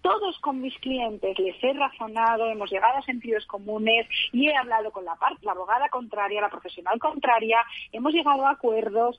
Todos 0.02 0.38
con 0.40 0.60
mis 0.60 0.76
clientes 0.78 1.38
les 1.38 1.62
he 1.62 1.72
razonado, 1.74 2.46
hemos 2.50 2.70
llegado 2.70 2.98
a 2.98 3.02
sentidos 3.02 3.46
comunes 3.46 4.06
y 4.32 4.48
he 4.48 4.56
hablado 4.56 4.90
con 4.90 5.04
la, 5.04 5.14
parte, 5.16 5.44
la 5.44 5.52
abogada 5.52 5.88
contraria, 5.90 6.40
la 6.40 6.48
profesional 6.48 6.98
contraria, 6.98 7.58
hemos 7.92 8.12
llegado 8.12 8.46
a 8.46 8.52
acuerdos 8.52 9.18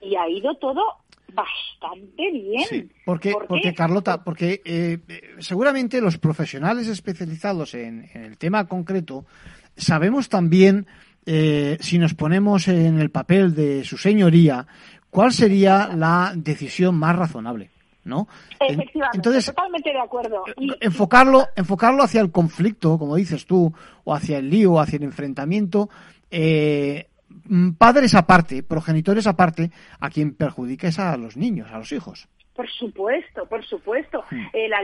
y 0.00 0.16
ha 0.16 0.28
ido 0.28 0.54
todo 0.56 0.98
bastante 1.32 2.30
bien. 2.30 2.64
Sí, 2.68 2.88
porque, 3.04 3.34
porque 3.48 3.74
Carlota, 3.74 4.22
porque 4.22 4.60
eh, 4.64 4.98
seguramente 5.38 6.00
los 6.00 6.18
profesionales 6.18 6.88
especializados 6.88 7.74
en, 7.74 8.08
el 8.14 8.36
tema 8.38 8.66
concreto 8.66 9.24
sabemos 9.76 10.28
también, 10.28 10.86
eh, 11.26 11.78
si 11.80 11.98
nos 11.98 12.14
ponemos 12.14 12.68
en 12.68 13.00
el 13.00 13.10
papel 13.10 13.54
de 13.54 13.84
su 13.84 13.96
señoría, 13.96 14.66
cuál 15.10 15.32
sería 15.32 15.90
la 15.94 16.32
decisión 16.36 16.96
más 16.96 17.16
razonable. 17.16 17.70
¿no? 18.04 18.28
Efectivamente, 18.60 19.16
Entonces, 19.16 19.46
totalmente 19.46 19.90
de 19.90 20.00
acuerdo. 20.00 20.44
enfocarlo, 20.80 21.48
enfocarlo 21.56 22.02
hacia 22.02 22.20
el 22.20 22.30
conflicto, 22.30 22.98
como 22.98 23.16
dices 23.16 23.46
tú, 23.46 23.72
o 24.04 24.14
hacia 24.14 24.38
el 24.38 24.50
lío, 24.50 24.78
hacia 24.78 24.98
el 24.98 25.04
enfrentamiento, 25.04 25.88
eh, 26.30 27.08
padres 27.78 28.14
aparte, 28.14 28.62
progenitores 28.62 29.26
aparte, 29.26 29.70
a 30.00 30.10
quien 30.10 30.34
perjudica 30.34 30.88
es 30.88 30.98
a 30.98 31.16
los 31.16 31.36
niños, 31.36 31.70
a 31.72 31.78
los 31.78 31.92
hijos. 31.92 32.28
Por 32.54 32.70
supuesto, 32.70 33.46
por 33.46 33.64
supuesto. 33.64 34.24
Eh, 34.52 34.68
la, 34.68 34.78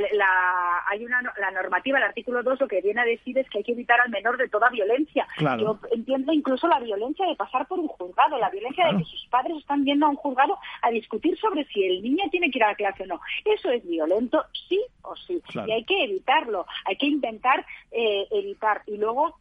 hay 0.89 1.05
una 1.05 1.23
la 1.39 1.53
normativa, 1.53 1.99
el 1.99 2.05
artículo 2.05 2.43
2, 2.43 2.61
lo 2.63 2.69
que 2.69 2.81
viene 2.81 3.01
a 3.01 3.05
decir 3.05 3.39
es 3.39 3.49
que 3.49 3.59
hay 3.59 3.65
que 3.65 3.73
evitar 3.73 4.01
al 4.01 4.11
menor 4.11 4.37
de 4.37 4.49
toda 4.49 4.69
violencia. 4.71 5.27
Yo 5.39 5.79
entiendo 5.93 6.33
incluso 6.33 6.67
la 6.67 6.81
violencia 6.81 7.25
de 7.27 7.37
pasar 7.37 7.69
por 7.69 7.79
un 7.79 7.87
juzgado, 7.87 8.39
la 8.39 8.51
violencia 8.51 8.87
de 8.89 8.99
que 8.99 9.05
sus 9.05 9.25
padres 9.29 9.59
están 9.59 9.85
yendo 9.85 10.07
a 10.07 10.11
un 10.11 10.17
juzgado 10.17 10.59
a 10.83 10.91
discutir 10.91 11.39
sobre 11.39 11.65
si 11.67 11.85
el 11.85 12.03
niño 12.03 12.25
tiene 12.33 12.51
que 12.51 12.59
ir 12.59 12.65
a 12.65 12.71
la 12.71 12.75
clase 12.75 13.05
o 13.05 13.07
no. 13.07 13.21
Eso 13.45 13.71
es 13.71 13.87
violento, 13.87 14.45
sí 14.69 14.85
o 15.03 15.15
sí. 15.15 15.41
Y 15.67 15.71
hay 15.71 15.85
que 15.85 16.05
evitarlo, 16.05 16.67
hay 16.85 16.97
que 16.97 17.07
intentar 17.07 17.65
eh, 17.93 18.27
evitar. 18.33 18.83
Y 18.89 18.97
luego 18.97 19.39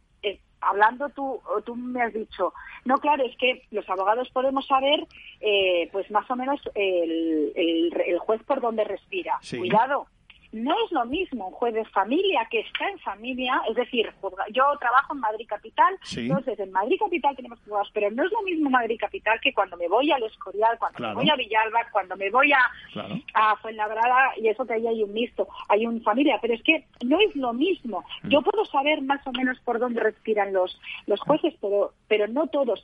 hablando 0.60 1.08
tú, 1.10 1.40
tú 1.64 1.76
me 1.76 2.02
has 2.02 2.12
dicho, 2.12 2.52
no, 2.84 2.98
claro, 2.98 3.24
es 3.24 3.36
que 3.36 3.62
los 3.70 3.88
abogados 3.88 4.28
podemos 4.30 4.66
saber, 4.66 5.06
eh, 5.40 5.88
pues 5.92 6.10
más 6.10 6.30
o 6.30 6.36
menos 6.36 6.60
el, 6.74 7.52
el, 7.54 8.18
juez 8.18 8.42
por 8.44 8.60
dónde 8.60 8.84
respira. 8.84 9.38
Cuidado, 9.48 10.06
no 10.52 10.74
es 10.84 10.92
lo 10.92 11.04
mismo 11.04 11.48
un 11.48 11.52
juez 11.52 11.74
de 11.74 11.84
familia 11.86 12.46
que 12.50 12.60
está 12.60 12.88
en 12.88 12.98
familia, 12.98 13.60
es 13.68 13.76
decir, 13.76 14.12
yo 14.52 14.64
trabajo 14.78 15.14
en 15.14 15.20
Madrid 15.20 15.46
Capital, 15.48 15.96
entonces 16.16 16.58
en 16.58 16.72
Madrid 16.72 16.96
Capital 16.98 17.36
tenemos 17.36 17.58
juzgados, 17.60 17.90
pero 17.92 18.10
no 18.10 18.24
es 18.24 18.32
lo 18.32 18.42
mismo 18.42 18.70
Madrid 18.70 18.98
Capital 18.98 19.40
que 19.40 19.52
cuando 19.52 19.76
me 19.76 19.88
voy 19.88 20.10
al 20.10 20.22
Escorial, 20.22 20.78
cuando 20.78 21.00
me 21.00 21.14
voy 21.14 21.30
a 21.30 21.36
Villalba, 21.36 21.86
cuando 21.92 22.16
me 22.16 22.30
voy 22.30 22.52
a, 22.52 22.60
a 23.34 23.56
Fuenlabrada, 23.56 24.32
y 24.36 24.48
eso 24.48 24.66
que 24.66 24.74
ahí 24.74 24.86
hay 24.86 25.02
un 25.02 25.12
mixto, 25.12 25.48
hay 25.68 25.86
un 25.86 26.02
familia, 26.02 26.38
pero 26.40 26.54
es 26.54 26.62
que 26.62 26.86
no 27.04 27.18
es 27.20 27.34
lo 27.36 27.52
mismo. 27.52 28.04
Yo 28.24 28.40
mm. 28.40 28.44
puedo 28.44 28.64
saber 28.64 29.02
más 29.02 29.24
o 29.26 29.32
menos 29.32 29.58
por 29.60 29.78
dónde 29.78 30.00
respiran 30.00 30.52
los, 30.52 30.80
los 31.06 31.20
jueces, 31.20 31.54
pero, 31.60 31.92
pero 32.08 32.26
no 32.28 32.46
todos. 32.48 32.82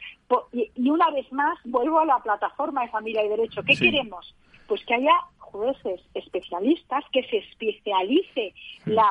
Y, 0.52 0.70
una 0.88 1.10
vez 1.10 1.30
más, 1.32 1.58
vuelvo 1.64 2.00
a 2.00 2.06
la 2.06 2.18
plataforma 2.18 2.82
de 2.82 2.88
familia 2.88 3.24
y 3.24 3.28
derecho. 3.28 3.62
¿Qué 3.62 3.74
queremos? 3.76 4.34
Pues 4.66 4.84
que 4.84 4.94
haya 4.94 5.14
jueces 5.38 6.00
especialistas 6.14 7.04
que 7.12 7.22
se 7.24 7.38
especialice 7.38 8.52
la, 8.84 9.08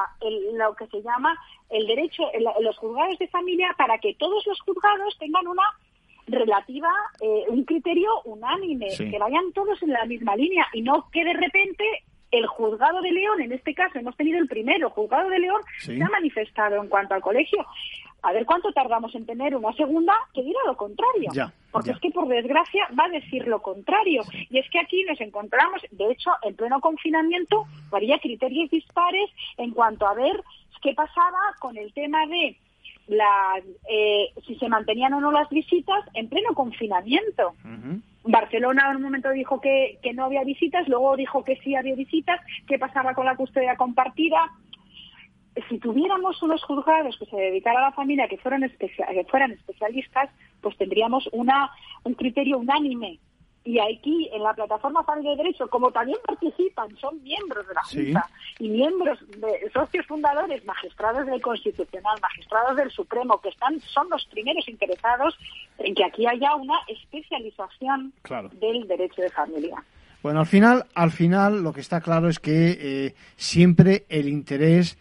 lo 0.54 0.76
que 0.76 0.88
se 0.88 1.02
llama 1.02 1.38
el 1.70 1.88
derecho, 1.88 2.24
los 2.60 2.78
juzgados 2.78 3.18
de 3.18 3.28
familia 3.28 3.74
para 3.78 3.98
que 3.98 4.14
todos 4.16 4.46
los 4.46 4.60
juzgados 4.62 5.18
tengan 5.18 5.48
una 5.48 5.64
relativa, 6.28 6.92
eh, 7.22 7.46
un 7.48 7.64
criterio 7.64 8.10
unánime, 8.26 8.88
que 8.98 9.20
vayan 9.20 9.52
todos 9.54 9.82
en 9.84 9.92
la 9.92 10.06
misma 10.06 10.36
línea 10.36 10.68
y 10.74 10.82
no 10.82 11.10
que 11.12 11.24
de 11.24 11.34
repente 11.34 11.84
el 12.38 12.48
juzgado 12.48 13.02
de 13.02 13.12
León, 13.12 13.42
en 13.42 13.52
este 13.52 13.74
caso 13.74 14.00
hemos 14.00 14.16
tenido 14.16 14.40
el 14.40 14.48
primero, 14.48 14.90
juzgado 14.90 15.30
de 15.30 15.40
León, 15.40 15.62
se 15.80 16.02
ha 16.02 16.10
manifestado 16.10 16.82
en 16.82 16.90
cuanto 16.90 17.14
al 17.14 17.22
colegio. 17.22 17.66
A 18.22 18.32
ver 18.32 18.46
cuánto 18.46 18.72
tardamos 18.72 19.14
en 19.14 19.26
tener 19.26 19.56
una 19.56 19.72
segunda 19.74 20.14
que 20.34 20.42
dirá 20.42 20.60
lo 20.66 20.76
contrario. 20.76 21.30
porque 21.72 21.92
es 21.92 22.00
que, 22.00 22.10
por 22.10 22.28
desgracia, 22.28 22.88
va 22.98 23.04
a 23.06 23.10
decir 23.10 23.46
lo 23.48 23.62
contrario. 23.62 24.24
Y 24.50 24.58
es 24.58 24.70
que 24.70 24.80
aquí 24.80 25.04
nos 25.04 25.20
encontramos, 25.20 25.82
de 25.92 26.12
hecho, 26.12 26.32
en 26.42 26.56
pleno 26.56 26.80
confinamiento, 26.80 27.66
había 27.92 28.18
criterios 28.20 28.70
dispares 28.70 29.30
en 29.58 29.72
cuanto 29.72 30.08
a 30.08 30.14
ver 30.14 30.42
qué 30.82 30.94
pasaba 30.94 31.40
con 31.60 31.78
el 31.78 31.92
tema 31.94 32.26
de 32.28 32.58
la, 33.08 33.62
eh, 33.90 34.30
si 34.48 34.56
se 34.56 34.70
mantenían 34.70 35.14
o 35.14 35.22
no 35.22 35.32
las 35.32 35.50
visitas 35.50 36.04
en 36.14 36.30
pleno 36.30 36.54
confinamiento. 36.54 37.54
Barcelona 38.26 38.90
en 38.90 38.98
un 38.98 39.04
momento 39.04 39.30
dijo 39.32 39.62
que, 39.62 40.00
no 40.14 40.26
había 40.26 40.44
visitas, 40.44 40.88
luego 40.88 41.16
dijo 41.16 41.44
que 41.44 41.58
sí 41.58 41.76
había 41.76 41.96
visitas, 41.96 42.40
qué 42.68 42.80
pasaba 42.80 43.14
con 43.14 43.26
la 43.26 43.36
custodia 43.36 43.76
compartida. 43.76 44.52
Si 45.70 45.80
tuviéramos 45.80 46.42
unos 46.44 46.64
juzgados 46.64 47.18
que 47.18 47.26
se 47.26 47.36
dedicaran 47.38 47.84
a 47.84 47.88
la 47.88 47.96
familia, 47.96 48.28
que 48.28 48.38
fueran, 48.38 48.70
que 48.78 49.26
fueran 49.30 49.52
especialistas, 49.52 50.30
pues 50.62 50.76
tendríamos 50.78 51.30
una, 51.32 51.72
un 52.04 52.14
criterio 52.16 52.58
unánime 52.58 53.20
y 53.66 53.80
aquí 53.80 54.30
en 54.32 54.44
la 54.44 54.54
plataforma 54.54 55.04
Familia 55.04 55.32
de 55.32 55.38
Derecho, 55.38 55.68
como 55.68 55.92
también 55.92 56.20
participan, 56.26 56.96
son 56.98 57.22
miembros 57.24 57.68
de 57.68 57.74
la 57.74 57.84
Junta 57.84 58.30
y 58.60 58.70
miembros 58.70 59.20
de 59.28 59.72
socios 59.74 60.06
fundadores, 60.06 60.64
magistrados 60.66 61.26
del 61.26 61.42
Constitucional, 61.42 62.16
magistrados 62.22 62.78
del 62.78 62.92
Supremo, 62.92 63.42
que 63.42 63.50
están 63.50 63.80
son 63.82 64.08
los 64.12 64.24
primeros 64.28 64.70
interesados 64.70 65.36
en 65.80 65.96
que 65.96 66.06
aquí 66.06 66.28
haya 66.28 66.54
una 66.54 66.76
especialización 66.88 68.14
del 68.54 68.88
derecho 68.88 69.24
de 69.24 69.32
familia. 69.32 69.84
Bueno, 70.22 70.42
al 70.42 70.46
final, 70.46 70.86
al 70.94 71.10
final 71.10 71.64
lo 71.64 71.74
que 71.74 71.82
está 71.82 72.02
claro 72.02 72.30
es 72.30 72.40
que 72.40 72.78
eh, 72.80 73.16
siempre 73.36 74.06
el 74.10 74.30
interés 74.30 74.96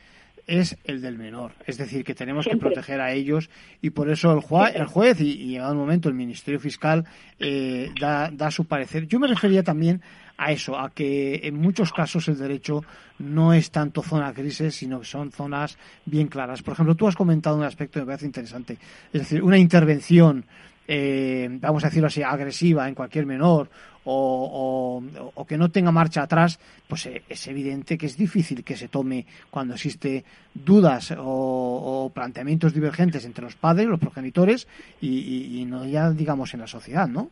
es 0.47 0.77
el 0.85 1.01
del 1.01 1.19
menor. 1.19 1.53
Es 1.67 1.79
decir, 1.79 2.05
que 2.05 2.15
tenemos 2.15 2.47
que 2.47 2.57
proteger 2.57 3.01
a 3.01 3.13
ellos 3.13 3.51
y 3.81 3.91
por 3.91 4.11
eso 4.11 4.33
el, 4.33 4.41
juez, 4.41 4.75
el 4.75 4.87
juez 4.87 5.21
y, 5.21 5.31
y 5.31 5.47
llegado 5.49 5.73
el 5.73 5.79
momento 5.79 6.09
el 6.09 6.15
Ministerio 6.15 6.61
Fiscal 6.61 7.05
eh, 7.39 7.91
da, 8.01 8.31
da 8.33 8.51
su 8.51 8.65
parecer. 8.67 9.07
Yo 9.07 9.19
me 9.19 9.29
refería 9.29 9.63
también 9.63 10.03
a 10.37 10.53
eso, 10.53 10.79
a 10.79 10.91
que 10.91 11.41
en 11.45 11.57
muchos 11.57 11.93
casos 11.93 12.29
el 12.29 12.39
derecho 12.39 12.83
no 13.19 13.53
es 13.53 13.71
tanto 13.71 14.03
zona 14.03 14.33
crisis, 14.33 14.75
sino 14.75 15.01
que 15.01 15.07
son 15.07 15.31
zonas 15.31 15.79
bien 16.05 16.27
claras. 16.27 16.63
Por 16.63 16.75
ejemplo, 16.75 16.95
tú 16.95 17.07
has 17.07 17.15
comentado 17.15 17.57
un 17.57 17.63
aspecto 17.63 17.95
que 17.95 18.01
me 18.01 18.07
parece 18.07 18.27
interesante, 18.27 18.77
es 19.13 19.21
decir, 19.21 19.43
una 19.43 19.59
intervención 19.59 20.45
eh, 20.87 21.49
vamos 21.61 21.85
a 21.85 21.89
decirlo 21.89 22.09
así, 22.09 22.23
agresiva 22.23 22.89
en 22.89 22.95
cualquier 22.95 23.27
menor 23.27 23.69
o, 24.07 25.03
que 25.49 25.57
no 25.57 25.71
tenga 25.71 25.91
marcha 25.91 26.23
atrás, 26.23 26.59
pues 26.89 27.07
eh, 27.07 27.23
es 27.29 27.47
evidente 27.47 27.97
que 27.97 28.07
es 28.07 28.17
difícil 28.17 28.63
que 28.63 28.77
se 28.77 28.89
tome 28.89 29.27
cuando 29.51 29.75
existe 29.75 30.25
dudas 30.53 31.15
o, 31.17 32.11
planteamientos 32.15 32.75
divergentes 32.75 33.25
entre 33.25 33.45
los 33.45 33.57
padres, 33.57 33.87
los 33.87 34.01
progenitores 34.01 34.69
y, 35.01 35.65
no 35.67 35.87
ya 35.87 36.11
digamos 36.11 36.53
en 36.55 36.61
la 36.61 36.67
sociedad, 36.67 37.09
¿no? 37.09 37.31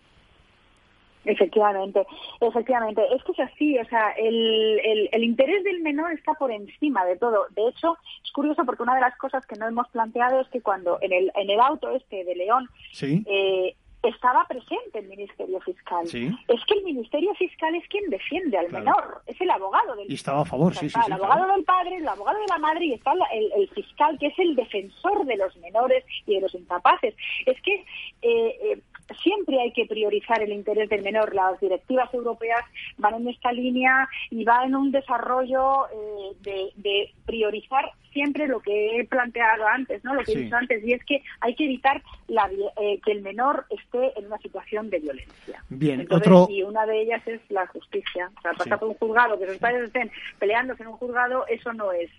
Efectivamente, 1.25 2.05
efectivamente. 2.41 3.03
Es 3.15 3.23
que 3.25 3.33
es 3.33 3.41
así, 3.41 3.79
o 3.79 3.85
sea, 3.87 4.11
el, 4.13 4.81
el, 4.85 5.09
el, 5.13 5.25
interés 5.25 5.63
del 5.65 5.81
menor 5.81 6.13
está 6.13 6.35
por 6.35 6.51
encima 6.51 7.05
de 7.05 7.17
todo. 7.17 7.47
De 7.51 7.69
hecho, 7.69 7.97
es 8.25 8.33
curioso 8.33 8.65
porque 8.65 8.83
una 8.83 8.95
de 8.95 9.01
las 9.03 9.17
cosas 9.17 9.47
que 9.47 9.57
no 9.57 9.69
hemos 9.69 9.89
planteado 9.89 10.41
es 10.41 10.49
que 10.49 10.61
cuando 10.61 10.99
en 11.01 11.13
el, 11.13 11.33
en 11.35 11.51
el 11.51 11.61
auto 11.61 11.91
este 11.91 12.25
de 12.25 12.35
León 12.35 12.69
¿Sí? 12.93 13.23
eh, 13.27 13.77
estaba 14.03 14.45
presente 14.47 14.99
el 14.99 15.09
Ministerio 15.09 15.61
Fiscal. 15.61 16.05
Es 16.05 16.65
que 16.67 16.75
el 16.75 16.85
Ministerio 16.85 17.33
Fiscal 17.35 17.75
es 17.75 17.87
quien 17.89 18.11
defiende 18.11 18.59
al 18.59 18.71
menor, 18.71 19.23
es 19.27 19.41
el 19.41 19.51
abogado 19.51 19.95
del 19.97 20.11
Y 20.11 20.15
estaba 20.15 20.43
a 20.43 20.45
favor, 20.45 20.75
sí, 20.75 20.89
sí, 20.89 20.99
El 21.07 21.13
abogado 21.13 21.47
del 21.53 21.65
padre, 21.65 21.97
el 21.97 22.09
abogado 22.09 22.39
de 22.41 22.47
la 22.49 22.59
madre 22.59 22.87
y 22.87 22.95
está 22.95 23.13
el, 23.33 23.53
el, 23.57 23.69
fiscal 23.69 24.19
que 24.19 24.27
es 24.27 24.39
el 24.39 24.57
defensor 24.57 25.25
de 25.25 25.37
los 25.37 25.57
menores 25.59 26.05
y 26.27 26.35
de 26.35 26.41
los 26.41 26.55
incapaces. 26.55 27.15
Es 27.47 27.61
que 27.63 27.75
eh, 27.75 28.59
eh, 28.63 28.83
siempre 29.23 29.61
hay 29.61 29.73
que 29.73 29.87
priorizar 29.87 30.43
el 30.43 30.53
interés 30.53 30.89
del 30.89 31.03
menor. 31.03 31.35
Las 31.35 31.61
directivas 31.61 32.13
europeas 32.13 32.65
van 32.99 33.15
en 33.15 33.29
esta 33.29 33.53
línea 33.53 34.09
y 34.31 34.45
van 34.45 34.69
en 34.69 34.77
un 34.77 34.93
desarrollo 34.93 35.87
eh, 35.89 36.37
de, 36.43 36.73
de 36.77 37.11
priorizar 37.27 37.93
siempre 38.13 38.47
lo 38.47 38.61
que 38.61 39.01
he 39.01 39.05
planteado 39.05 39.67
antes, 39.67 40.05
¿no? 40.05 40.15
Lo 40.15 40.23
que 40.23 40.33
he 40.33 40.37
dicho 40.37 40.57
antes, 40.57 40.85
y 40.85 40.93
es 40.93 41.05
que 41.05 41.23
hay 41.41 41.55
que 41.55 41.65
evitar 41.65 42.03
la, 42.29 42.49
eh, 42.81 43.01
que 43.05 43.13
el 43.13 43.23
menor 43.23 43.67
esté 43.71 44.19
en 44.19 44.27
una 44.27 44.39
situación 44.39 44.91
de 44.91 45.01
violencia. 45.01 45.65
Bien, 45.69 46.07
otro... 46.11 46.47
Y 46.51 46.63
una 46.63 46.85
de 46.87 47.03
ellas 47.03 47.23
es 47.27 47.41
la 47.49 47.67
justicia. 47.69 48.31
O 48.39 48.41
sea, 48.43 48.53
pasar 48.53 48.79
por 48.79 48.89
un 48.89 48.95
juzgado, 48.95 49.39
que 49.39 49.47
los 49.47 49.57
padres 49.59 49.85
estén 49.85 50.11
peleándose 50.39 50.83
en 50.83 50.91
un 50.91 50.97
juzgado, 50.97 51.47
eso 51.49 51.73
no 51.73 51.93
es, 51.93 52.11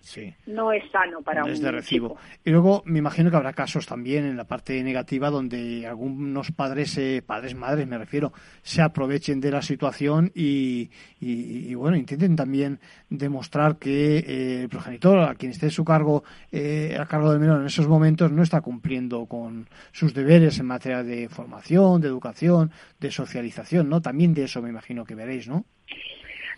no 0.48 0.72
es 0.72 0.84
sano 0.92 1.22
para 1.22 1.42
no 1.42 1.48
un 1.48 1.54
es 1.54 1.62
de 1.62 1.72
recibo. 1.72 2.18
Y 2.44 2.50
luego 2.50 2.82
me 2.86 3.00
imagino 3.00 3.30
que 3.30 3.38
habrá 3.38 3.54
casos 3.54 3.86
también 3.86 4.26
en 4.26 4.38
la 4.38 4.46
parte 4.46 4.82
negativa 4.84 5.30
donde 5.30 5.86
algunos 5.88 6.52
padres, 6.52 6.83
eh, 6.98 7.22
padres, 7.26 7.56
madres 7.56 7.88
me 7.88 7.98
refiero, 7.98 8.34
se 8.62 8.82
aprovechen 8.82 9.40
de 9.40 9.52
la 9.52 9.62
situación 9.62 10.32
y, 10.36 10.90
y, 11.20 11.74
bueno, 11.76 11.98
intenten 11.98 12.36
también 12.36 12.80
demostrar 13.10 13.78
que 13.78 14.18
eh, 14.18 14.62
el 14.64 14.70
progenitor, 14.70 15.20
a 15.20 15.36
quien 15.36 15.52
esté 15.52 15.70
su 15.70 15.84
cargo, 15.84 16.24
eh, 16.52 16.98
a 17.00 17.06
cargo 17.06 17.32
del 17.32 17.40
menor 17.40 17.62
en 17.62 17.68
esos 17.68 17.88
momentos, 17.88 18.32
no 18.32 18.44
está 18.44 18.62
cumpliendo 18.62 19.26
con 19.26 19.68
sus 19.92 20.14
deberes 20.14 20.60
en 20.60 20.66
materia 20.66 21.04
de 21.04 21.30
formación, 21.30 22.02
de 22.02 22.08
educación, 22.08 22.72
de 23.00 23.12
socialización, 23.12 23.90
¿no? 23.90 24.02
También 24.02 24.34
de 24.34 24.44
eso 24.44 24.62
me 24.62 24.70
imagino 24.70 25.06
que 25.06 25.16
veréis, 25.16 25.48
¿no? 25.48 25.66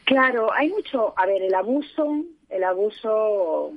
Claro, 0.06 0.54
hay 0.54 0.70
mucho, 0.70 1.18
a 1.18 1.26
ver, 1.26 1.42
el 1.42 1.54
abuso, 1.54 2.24
el 2.50 2.64
abuso 2.64 3.74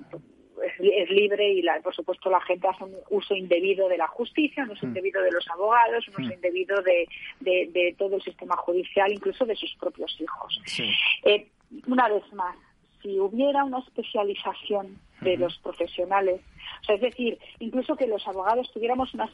es, 0.62 1.10
libre 1.10 1.52
y 1.52 1.62
la, 1.62 1.80
por 1.80 1.94
supuesto 1.94 2.30
la 2.30 2.40
gente 2.40 2.68
hace 2.68 2.84
un 2.84 2.96
uso 3.10 3.34
indebido 3.34 3.88
de 3.88 3.98
la 3.98 4.06
justicia, 4.08 4.64
un 4.64 4.70
uso 4.70 4.86
mm. 4.86 4.88
indebido 4.90 5.22
de 5.22 5.32
los 5.32 5.48
abogados, 5.48 6.06
un 6.08 6.14
uso 6.24 6.30
mm. 6.30 6.32
indebido 6.32 6.82
de, 6.82 7.08
de, 7.40 7.94
todo 7.98 8.16
el 8.16 8.22
sistema 8.22 8.56
judicial, 8.56 9.12
incluso 9.12 9.44
de 9.44 9.56
sus 9.56 9.74
propios 9.76 10.16
hijos. 10.20 10.60
Eh, 11.24 11.46
una 11.86 12.08
vez 12.08 12.32
más, 12.32 12.56
si 13.02 13.18
hubiera 13.18 13.64
una 13.64 13.78
especialización 13.78 14.98
de 15.20 15.36
los 15.36 15.58
profesionales. 15.58 16.40
O 16.82 16.84
sea, 16.84 16.94
es 16.94 17.00
decir, 17.00 17.38
incluso 17.58 17.96
que 17.96 18.06
los 18.06 18.26
abogados 18.26 18.70
tuviéramos 18.72 19.12
una, 19.14 19.28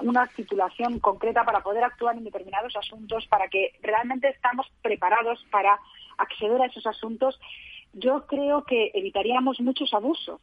una, 0.00 0.26
titulación 0.28 0.98
concreta 0.98 1.44
para 1.44 1.60
poder 1.60 1.84
actuar 1.84 2.16
en 2.16 2.24
determinados 2.24 2.74
asuntos, 2.76 3.26
para 3.26 3.48
que 3.48 3.72
realmente 3.82 4.28
estamos 4.28 4.66
preparados 4.82 5.44
para 5.50 5.78
acceder 6.16 6.60
a 6.60 6.66
esos 6.66 6.86
asuntos 6.86 7.38
yo 7.92 8.26
creo 8.26 8.64
que 8.64 8.90
evitaríamos 8.94 9.60
muchos 9.60 9.92
abusos. 9.92 10.40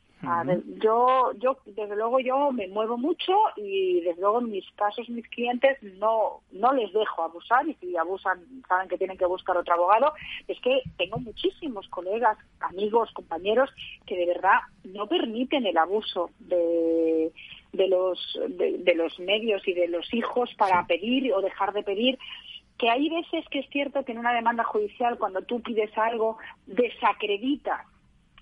yo, 0.82 1.32
yo, 1.38 1.58
desde 1.66 1.95
luego, 1.95 2.20
yo 2.20 2.52
me 2.52 2.68
muevo 2.68 2.98
mucho 2.98 3.34
y 3.56 4.02
desde 4.02 4.20
luego 4.20 4.39
en 4.39 4.52
mis 4.52 4.70
casos, 4.72 5.08
mis 5.10 5.28
clientes 5.30 5.78
no, 5.82 6.41
no 6.52 6.74
les 6.74 6.91
dejo 6.91 7.24
abusar 7.24 7.68
y 7.68 7.76
si 7.76 7.95
abusan 7.95 8.39
saben 8.68 8.89
que 8.89 8.98
tienen 8.98 9.18
que 9.18 9.26
buscar 9.26 9.56
otro 9.56 9.76
abogado. 9.76 10.14
Es 10.48 10.60
que 10.60 10.82
tengo 10.98 11.20
muchísimos 11.20 11.88
colegas, 11.89 12.38
amigos, 12.60 13.12
compañeros 13.14 13.70
que 14.06 14.18
de 14.18 14.26
verdad 14.26 14.60
no 14.84 15.08
permiten 15.08 15.66
el 15.66 15.78
abuso 15.78 16.32
de, 16.39 17.32
de 17.74 17.88
los, 17.88 18.39
de, 18.50 18.95
los 18.95 19.20
medios 19.20 19.66
y 19.68 19.74
de 19.74 19.88
los 19.88 20.14
hijos 20.14 20.54
para 20.58 20.86
pedir 20.86 21.34
o 21.34 21.41
dejar 21.41 21.74
de 21.74 21.84
pedir 21.84 22.18
que 22.78 22.89
hay 22.89 23.09
veces 23.09 23.45
que 23.49 23.59
es 23.59 23.69
cierto 23.69 24.03
que 24.05 24.11
en 24.11 24.19
una 24.19 24.34
demanda 24.34 24.63
judicial, 24.63 25.17
cuando 25.17 25.41
tú 25.41 25.61
pides 25.61 25.95
algo, 25.97 26.38
desacredita 26.65 27.86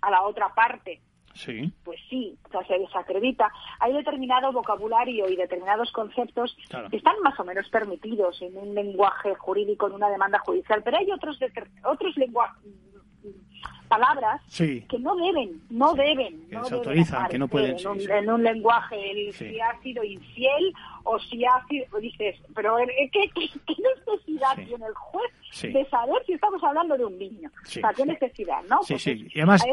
a 0.02 0.12
la 0.12 0.24
otra 0.24 0.54
parte. 0.54 1.02
Sí. 1.34 1.72
Pues 1.84 2.00
sí, 2.10 2.38
o 2.46 2.50
sea, 2.50 2.66
se 2.66 2.80
desacredita. 2.80 3.52
Hay 3.80 3.92
determinado 3.92 4.54
vocabulario 4.54 5.30
y 5.30 5.36
determinados 5.36 5.92
conceptos 5.92 6.56
que 6.90 6.98
están 6.98 7.16
más 7.24 7.38
o 7.40 7.44
menos 7.44 7.68
permitidos 7.70 8.42
en 8.42 8.58
un 8.58 8.74
lenguaje 8.74 9.36
jurídico, 9.36 9.88
en 9.88 9.94
una 9.94 10.10
demanda 10.10 10.40
judicial, 10.40 10.82
pero 10.84 10.98
hay 10.98 11.12
otros, 11.12 11.38
otros 11.84 12.16
palabras 13.88 14.42
que 14.58 15.00
no 15.00 15.16
deben, 15.16 15.62
no 15.70 15.94
deben, 15.94 16.48
que 16.50 16.56
no 16.56 16.66
se 16.66 16.76
autorizan, 16.76 17.30
que 17.30 17.38
no 17.38 17.48
pueden. 17.48 17.78
En 18.10 18.30
un, 18.30 18.44
lenguaje, 18.44 18.96
el, 19.12 19.34
si 19.34 19.60
ha 19.60 19.80
sido 19.82 20.04
infiel 20.04 20.74
o 21.04 21.20
si 21.20 21.46
ha 21.46 21.66
sido, 21.68 22.00
dices, 22.00 22.36
pero 22.54 22.78
¿qué, 23.12 23.30
qué, 23.34 23.50
necesidad 23.68 24.56
tiene 24.56 24.86
el 24.86 24.94
juez 24.94 25.32
de 25.62 25.86
saber 25.90 26.24
si 26.26 26.34
estamos 26.34 26.64
hablando 26.64 26.98
de 26.98 27.06
un 27.06 27.18
niño? 27.18 27.50
o 27.64 27.68
sea, 27.68 27.92
¿qué 27.96 28.06
necesidad, 28.06 28.62
no? 28.70 28.82
Sí, 28.84 28.98
sí, 29.00 29.28
y 29.34 29.40
además... 29.40 29.64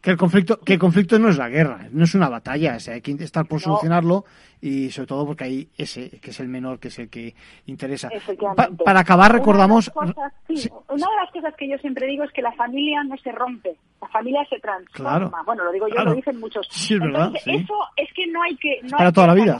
Que 0.00 0.12
el 0.12 0.16
conflicto, 0.16 0.60
que 0.60 0.74
el 0.74 0.78
conflicto 0.78 1.18
no 1.18 1.28
es 1.28 1.36
la 1.36 1.48
guerra, 1.48 1.88
no 1.90 2.04
es 2.04 2.14
una 2.14 2.28
batalla, 2.28 2.76
o 2.76 2.80
sea, 2.80 2.94
hay 2.94 3.00
que 3.00 3.12
estar 3.12 3.46
por 3.46 3.60
solucionarlo 3.60 4.24
y 4.60 4.90
sobre 4.90 5.06
todo 5.06 5.26
porque 5.26 5.44
hay 5.44 5.68
ese 5.76 6.18
que 6.20 6.30
es 6.30 6.40
el 6.40 6.48
menor 6.48 6.78
que 6.78 6.88
es 6.88 6.98
el 6.98 7.08
que 7.08 7.34
interesa. 7.66 8.08
para 8.84 9.00
acabar 9.00 9.32
recordamos 9.32 9.90
una 9.94 11.06
de, 11.06 11.16
las 11.16 11.30
cosas 11.32 11.54
que 11.56 11.68
yo 11.68 11.78
siempre 11.78 12.06
digo 12.06 12.24
es 12.24 12.32
que 12.32 12.42
la 12.42 12.52
familia 12.52 13.02
no 13.04 13.16
se 13.18 13.30
rompe, 13.32 13.76
la 14.00 14.08
familia 14.08 14.44
se 14.48 14.58
transforma. 14.58 15.42
bueno, 15.44 15.64
lo 15.64 15.72
digo 15.72 15.86
yo, 15.88 16.02
lo 16.04 16.14
dicen 16.14 16.40
muchos. 16.40 16.68
Entonces, 16.90 17.42
eso 17.46 17.74
es 17.96 18.08
que 18.14 18.26
no 18.26 18.42
hay 18.42 18.56
que 18.56 18.80
no 18.82 18.96
para 18.96 19.12
toda 19.12 19.28
la 19.28 19.34
vida, 19.34 19.58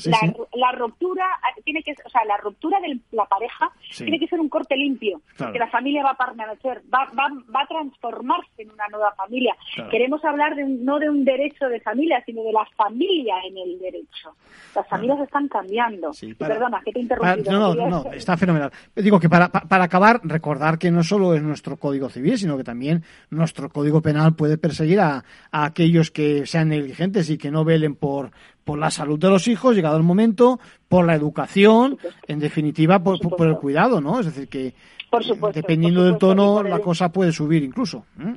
la, 0.54 0.72
ruptura 0.72 1.26
tiene 1.64 1.82
que, 1.82 1.92
o 2.04 2.08
sea, 2.08 2.24
la 2.24 2.36
ruptura 2.38 2.78
de 2.80 2.98
la 3.12 3.26
pareja 3.26 3.70
tiene 3.96 4.18
que 4.18 4.26
ser 4.26 4.40
un 4.40 4.48
corte 4.48 4.76
limpio, 4.76 5.20
que 5.36 5.58
la 5.58 5.68
familia 5.68 6.02
va 6.02 6.10
a 6.10 6.26
permanecer, 6.26 6.82
va, 6.92 7.06
va, 7.18 7.28
va 7.54 7.62
a 7.62 7.66
transformarse 7.66 8.62
en 8.62 8.70
una 8.70 8.88
nueva 8.88 9.12
familia. 9.14 9.56
Queremos 9.90 10.24
hablar 10.24 10.54
de 10.54 10.64
no 10.64 10.98
de 10.98 11.08
un 11.08 11.24
derecho 11.24 11.68
de 11.68 11.80
familia, 11.80 12.22
sino 12.24 12.42
de 12.42 12.52
la 12.52 12.66
familia 12.76 13.34
en 13.46 13.56
el 13.58 13.78
derecho 13.78 14.34
familias 14.88 15.20
están 15.20 15.48
cambiando. 15.48 16.10
Perdona, 16.38 16.80
que 16.84 16.92
te 16.92 17.00
he 17.00 17.50
no, 17.50 17.74
no, 17.74 17.88
no, 17.88 18.12
está 18.12 18.36
fenomenal. 18.36 18.72
Digo 18.94 19.20
que 19.20 19.28
para, 19.28 19.48
para 19.48 19.84
acabar, 19.84 20.20
recordar 20.24 20.78
que 20.78 20.90
no 20.90 21.02
solo 21.02 21.34
es 21.34 21.42
nuestro 21.42 21.76
Código 21.76 22.08
Civil, 22.08 22.38
sino 22.38 22.56
que 22.56 22.64
también 22.64 23.04
nuestro 23.30 23.68
Código 23.68 24.02
Penal 24.02 24.34
puede 24.34 24.58
perseguir 24.58 25.00
a, 25.00 25.24
aquellos 25.50 26.10
que 26.10 26.46
sean 26.46 26.68
negligentes 26.68 27.30
y 27.30 27.38
que 27.38 27.50
no 27.50 27.64
velen 27.64 27.94
por, 27.94 28.30
por 28.64 28.78
la 28.78 28.90
salud 28.90 29.18
de 29.18 29.28
los 29.28 29.48
hijos, 29.48 29.74
llegado 29.74 29.96
el 29.96 30.02
momento, 30.02 30.60
por 30.88 31.06
la 31.06 31.14
educación, 31.14 31.98
en 32.26 32.38
definitiva, 32.38 33.02
por, 33.02 33.18
por, 33.20 33.48
el 33.48 33.56
cuidado, 33.56 34.00
¿no? 34.00 34.20
Es 34.20 34.26
decir, 34.26 34.48
que 34.48 34.74
dependiendo 35.54 36.04
del 36.04 36.18
tono, 36.18 36.62
la 36.62 36.78
cosa 36.80 37.10
puede 37.10 37.32
subir 37.32 37.62
incluso. 37.62 38.04
¿eh? 38.20 38.36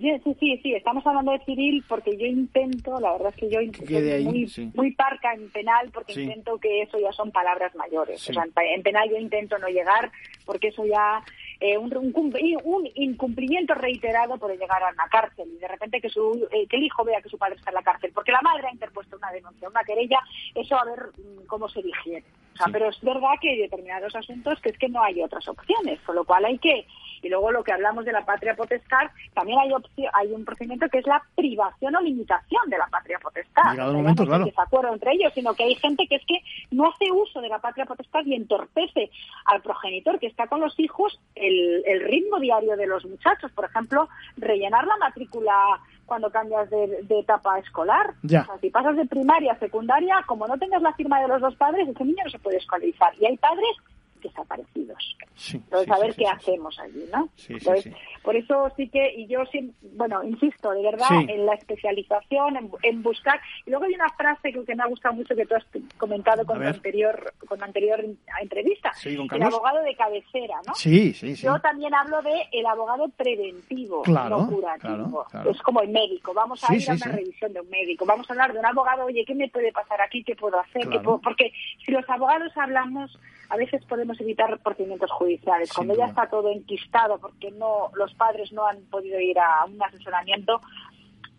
Sí, 0.00 0.10
sí, 0.40 0.60
sí, 0.60 0.74
estamos 0.74 1.06
hablando 1.06 1.30
de 1.30 1.44
civil 1.44 1.84
porque 1.88 2.16
yo 2.16 2.26
intento, 2.26 2.98
la 2.98 3.12
verdad 3.12 3.28
es 3.28 3.36
que 3.36 3.48
yo 3.48 3.60
soy 3.86 4.24
muy, 4.24 4.72
muy 4.74 4.92
parca 4.92 5.32
en 5.34 5.48
penal 5.50 5.90
porque 5.92 6.20
intento 6.20 6.58
que 6.58 6.82
eso 6.82 6.98
ya 6.98 7.12
son 7.12 7.30
palabras 7.30 7.72
mayores. 7.76 8.28
O 8.28 8.32
sea, 8.32 8.44
en 8.44 8.82
penal 8.82 9.08
yo 9.08 9.16
intento 9.16 9.56
no 9.58 9.68
llegar 9.68 10.10
porque 10.44 10.68
eso 10.68 10.84
ya 10.84 11.22
eh, 11.66 11.78
un, 11.78 11.90
un, 11.94 12.90
incumplimiento 12.94 13.72
reiterado 13.72 14.36
puede 14.36 14.58
llegar 14.58 14.82
a 14.82 14.92
una 14.92 15.08
cárcel 15.08 15.48
y 15.50 15.56
de 15.56 15.66
repente 15.66 15.98
que, 15.98 16.10
su, 16.10 16.46
eh, 16.52 16.66
que 16.68 16.76
el 16.76 16.82
hijo 16.82 17.04
vea 17.04 17.22
que 17.22 17.30
su 17.30 17.38
padre 17.38 17.54
está 17.54 17.70
en 17.70 17.76
la 17.76 17.82
cárcel 17.82 18.12
porque 18.14 18.32
la 18.32 18.42
madre 18.42 18.68
ha 18.68 18.72
interpuesto 18.72 19.16
una 19.16 19.32
denuncia, 19.32 19.70
una 19.70 19.82
querella, 19.82 20.18
eso 20.54 20.76
a 20.76 20.84
ver 20.84 21.08
mm, 21.16 21.46
cómo 21.46 21.66
se 21.70 21.80
digiere. 21.80 22.22
O 22.52 22.56
sea, 22.58 22.66
pero 22.70 22.90
es 22.90 23.00
verdad 23.00 23.30
que 23.40 23.48
hay 23.48 23.58
determinados 23.62 24.14
asuntos 24.14 24.60
que 24.60 24.68
es 24.68 24.78
que 24.78 24.90
no 24.90 25.02
hay 25.02 25.22
otras 25.22 25.48
opciones, 25.48 25.98
con 26.02 26.16
lo 26.16 26.24
cual 26.24 26.44
hay 26.44 26.58
que 26.58 26.86
y 27.24 27.30
luego 27.30 27.50
lo 27.50 27.64
que 27.64 27.72
hablamos 27.72 28.04
de 28.04 28.12
la 28.12 28.24
patria 28.24 28.54
potestad, 28.54 29.10
también 29.32 29.58
hay 29.58 29.70
hay 30.12 30.32
un 30.32 30.44
procedimiento 30.44 30.88
que 30.90 30.98
es 30.98 31.06
la 31.06 31.22
privación 31.34 31.96
o 31.96 32.00
limitación 32.02 32.68
de 32.68 32.76
la 32.76 32.86
patria 32.88 33.18
potestad. 33.18 33.74
no 33.74 33.94
momento, 33.94 34.26
claro. 34.26 34.46
acuerdo 34.56 34.92
entre 34.92 35.12
ellos, 35.12 35.32
sino 35.34 35.54
que 35.54 35.64
hay 35.64 35.74
gente 35.76 36.06
que 36.06 36.16
es 36.16 36.26
que 36.26 36.40
no 36.70 36.90
hace 36.90 37.10
uso 37.10 37.40
de 37.40 37.48
la 37.48 37.60
patria 37.60 37.86
potestad 37.86 38.24
y 38.26 38.34
entorpece 38.34 39.10
al 39.46 39.62
progenitor 39.62 40.18
que 40.18 40.26
está 40.26 40.48
con 40.48 40.60
los 40.60 40.78
hijos 40.78 41.18
el, 41.34 41.53
ritmo 42.00 42.38
diario 42.38 42.76
de 42.76 42.86
los 42.86 43.04
muchachos. 43.04 43.50
Por 43.52 43.64
ejemplo, 43.66 44.08
rellenar 44.36 44.86
la 44.86 44.96
matrícula 44.96 45.80
cuando 46.06 46.30
cambias 46.30 46.68
de, 46.70 47.04
etapa 47.08 47.58
escolar. 47.58 48.14
Ya. 48.22 48.42
O 48.42 48.46
sea, 48.46 48.58
si 48.58 48.70
pasas 48.70 48.96
de 48.96 49.06
primaria 49.06 49.52
a 49.52 49.58
secundaria, 49.58 50.22
como 50.26 50.46
no 50.46 50.58
tengas 50.58 50.82
la 50.82 50.92
firma 50.94 51.20
de 51.20 51.28
los 51.28 51.40
dos 51.40 51.54
padres, 51.56 51.88
ese 51.88 52.04
niño 52.04 52.24
no 52.24 52.30
se 52.30 52.38
puede 52.38 52.58
escolarizar. 52.58 53.12
Y 53.20 53.26
hay 53.26 53.36
padres 53.36 53.76
desaparecidos. 54.24 55.16
Entonces, 55.52 55.90
a 55.90 55.98
ver 55.98 56.14
qué 56.14 56.26
hacemos 56.26 56.78
allí, 56.78 57.04
¿no? 57.12 57.28
por 58.22 58.36
eso 58.36 58.72
sí 58.76 58.88
que, 58.88 59.14
y 59.14 59.26
yo, 59.26 59.40
bueno, 59.94 60.24
insisto, 60.24 60.70
de 60.70 60.82
verdad, 60.82 61.08
en 61.28 61.46
la 61.46 61.54
especialización, 61.54 62.70
en, 62.82 63.02
buscar. 63.02 63.40
Y 63.66 63.70
luego 63.70 63.84
hay 63.84 63.94
una 63.94 64.08
frase 64.10 64.52
que, 64.52 64.64
que 64.64 64.74
me 64.74 64.82
ha 64.82 64.86
gustado 64.86 65.14
mucho 65.14 65.36
que 65.36 65.44
tú 65.44 65.54
has 65.54 65.64
comentado 65.98 66.44
con 66.46 66.64
anterior 66.64 67.34
con 67.46 67.58
la 67.58 67.66
anterior 67.66 68.04
entrevista. 68.40 68.92
el 69.04 69.42
abogado 69.42 69.82
de 69.82 69.94
cabecera, 69.94 70.56
¿no? 70.66 70.74
Sí, 70.74 71.12
sí, 71.12 71.34
Yo 71.34 71.58
también 71.60 71.94
hablo 71.94 72.22
de 72.22 72.48
el 72.52 72.66
abogado 72.66 73.08
preventivo, 73.08 74.02
no 74.06 74.48
curativo. 74.48 75.26
Es 75.50 75.60
como 75.62 75.82
el 75.82 75.90
médico. 75.90 76.32
Vamos 76.32 76.62
a 76.64 76.74
ir 76.74 76.90
a 76.90 76.94
una 76.94 77.06
revisión 77.06 77.52
de 77.52 77.60
un 77.60 77.68
médico. 77.68 78.06
Vamos 78.06 78.28
a 78.28 78.32
hablar 78.32 78.52
de 78.52 78.58
un 78.58 78.66
abogado, 78.66 79.04
oye, 79.04 79.24
¿qué 79.26 79.34
me 79.34 79.48
puede 79.48 79.72
pasar 79.72 80.00
aquí? 80.00 80.24
¿Qué 80.24 80.34
puedo 80.34 80.58
hacer? 80.58 80.88
Porque 81.22 81.52
si 81.84 81.92
los 81.92 82.08
abogados 82.08 82.52
hablamos 82.56 83.18
a 83.48 83.56
veces 83.56 83.84
podemos 83.84 84.20
evitar 84.20 84.58
procedimientos 84.58 85.10
judiciales. 85.12 85.72
Cuando 85.72 85.96
ya 85.96 86.06
está 86.06 86.28
todo 86.28 86.50
enquistado 86.50 87.18
porque 87.18 87.50
no 87.52 87.90
los 87.94 88.12
padres 88.14 88.52
no 88.52 88.66
han 88.66 88.80
podido 88.90 89.18
ir 89.20 89.38
a 89.38 89.64
un 89.66 89.82
asesoramiento, 89.82 90.60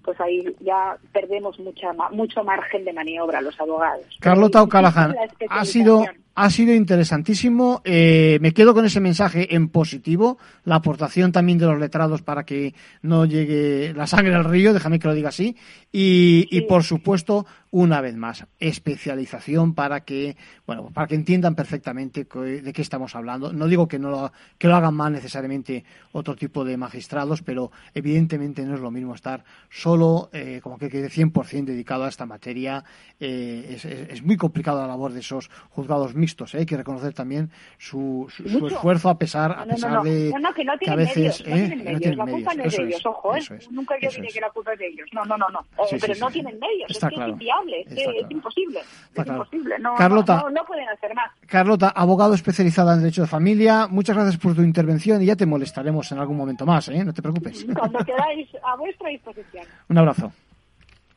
pues 0.03 0.20
ahí 0.22 0.56
ya 0.60 0.97
perdemos 1.12 1.60
mucha, 1.60 1.91
mucho 2.12 2.43
margen 2.43 2.86
de 2.86 2.93
maniobra 2.93 3.41
los 3.41 3.60
abogados. 3.60 4.06
Carlota 4.20 4.62
O'Callaghan, 4.62 5.16
ha 5.49 5.66
sido 5.66 6.03
ha 6.36 6.50
sido 6.50 6.74
interesantísimo. 6.76 7.82
Eh, 7.86 8.38
me 8.42 8.54
quedo 8.54 8.74
con 8.74 8.86
ese 8.86 9.00
mensaje 9.00 9.56
en 9.56 9.70
positivo, 9.70 10.38
la 10.66 10.76
aportación 10.76 11.32
también 11.32 11.58
de 11.58 11.66
los 11.66 11.80
letrados 11.80 12.22
para 12.22 12.46
que 12.46 12.76
no 13.02 13.26
llegue 13.26 13.94
la 13.96 14.06
sangre 14.06 14.36
al 14.36 14.44
río, 14.44 14.74
déjame 14.74 15.00
que 15.00 15.08
lo 15.08 15.14
diga 15.14 15.30
así. 15.30 15.56
Y, 15.98 16.60
por 16.68 16.84
supuesto, 16.84 17.46
una 17.72 18.02
vez 18.02 18.18
más, 18.18 18.46
especialización 18.60 19.74
para 19.74 20.02
que, 20.02 20.36
bueno, 20.68 20.90
para 20.94 21.08
que 21.08 21.16
entiendan 21.16 21.56
perfectamente 21.56 22.26
de 22.26 22.74
qué 22.74 22.82
estamos 22.82 23.16
hablando. 23.16 23.54
No 23.54 23.68
digo 23.68 23.88
que 23.88 23.98
no 23.98 24.10
lo, 24.10 24.34
que 24.58 24.68
lo 24.68 24.76
hagan 24.76 24.94
mal 24.94 25.14
necesariamente 25.14 25.86
otro 26.12 26.36
tipo 26.36 26.66
de 26.66 26.76
magistrados, 26.76 27.44
pero 27.44 27.72
evidentemente 27.94 28.66
no 28.66 28.76
es 28.76 28.82
lo 28.82 28.92
mismo 28.92 29.16
estar 29.16 29.46
solo, 29.70 30.30
eh, 30.34 30.60
como 30.62 30.78
que 30.78 30.90
quede 30.90 31.10
100% 31.10 31.64
dedicado 31.64 32.04
a 32.04 32.10
esta 32.10 32.26
materia. 32.26 32.84
Eh, 33.18 33.76
es, 33.76 33.86
es, 33.86 34.22
muy 34.22 34.36
complicado 34.36 34.82
la 34.82 34.88
labor 34.88 35.14
de 35.14 35.22
esos 35.22 35.50
juzgados 35.70 36.14
¿eh? 36.54 36.60
hay 36.60 36.66
que 36.66 36.78
reconocer 36.78 37.14
también 37.14 37.50
su, 37.78 38.28
su, 38.30 38.68
esfuerzo 38.68 39.10
a 39.10 39.18
pesar, 39.18 39.52
a 39.52 39.66
pesar 39.66 40.02
de 40.04 40.34
que, 40.56 40.90
a 40.90 40.96
veces 40.96 41.46
no 41.48 41.56
tienen 41.56 41.84
medios, 41.84 42.16
la 42.16 42.26
culpa 42.26 42.54
no 42.54 42.64
es 42.64 42.78
de 42.78 42.84
ellos, 42.84 43.06
ojo, 43.06 43.36
¿eh? 43.36 43.42
nunca 43.72 43.96
yo 44.02 44.10
que 44.10 44.42
la 44.42 44.50
culpa 44.50 44.74
es 44.74 44.80
de 44.80 44.88
ellos, 44.88 45.08
no, 45.14 45.24
no, 45.26 45.38
no, 45.38 45.48
no, 45.50 45.60
eh, 45.60 45.98
pero 46.00 46.14
no 46.20 46.32
tienen 46.32 46.60
medios, 46.60 46.90
es 46.90 47.00
que 47.00 47.16
es 47.16 47.28
inviable, 47.28 47.82
es, 47.88 47.98
es 47.98 48.32
imposible, 48.32 48.80
es 49.14 49.28
imposible, 49.28 49.80
no, 49.80 49.96
Carlota, 49.96 50.46
no, 50.52 50.66
pueden 50.66 50.90
hacer 50.90 51.14
más. 51.14 51.32
Carlota, 51.48 51.90
abogado 51.90 52.34
especializada 52.34 52.94
en 52.94 53.02
Derecho 53.02 53.22
de 53.22 53.28
Familia, 53.28 53.88
muchas 53.90 54.16
gracias 54.16 54.38
por 54.38 54.56
tu 54.56 54.62
intervención 54.62 55.22
y 55.22 55.28
ya 55.28 55.36
te 55.36 55.46
molestaremos 55.46 56.12
en 56.12 56.20
algún 56.20 56.38
momento 56.38 56.66
más, 56.66 56.90
¿eh? 56.90 57.04
no 57.04 57.14
te 57.14 57.22
preocupes. 57.22 57.66
Cuando 57.74 58.00
queráis, 58.00 58.50
a 58.64 58.76
vuestra 58.76 59.10
disposición. 59.10 59.66
Un 59.90 59.98
abrazo. 59.98 60.32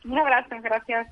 Un 0.04 0.18
abrazo, 0.18 0.56
gracias. 0.62 1.08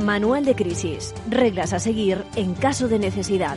Manual 0.00 0.44
de 0.44 0.54
crisis. 0.54 1.14
Reglas 1.28 1.72
a 1.72 1.78
seguir 1.78 2.24
en 2.36 2.54
caso 2.54 2.88
de 2.88 2.98
necesidad. 2.98 3.56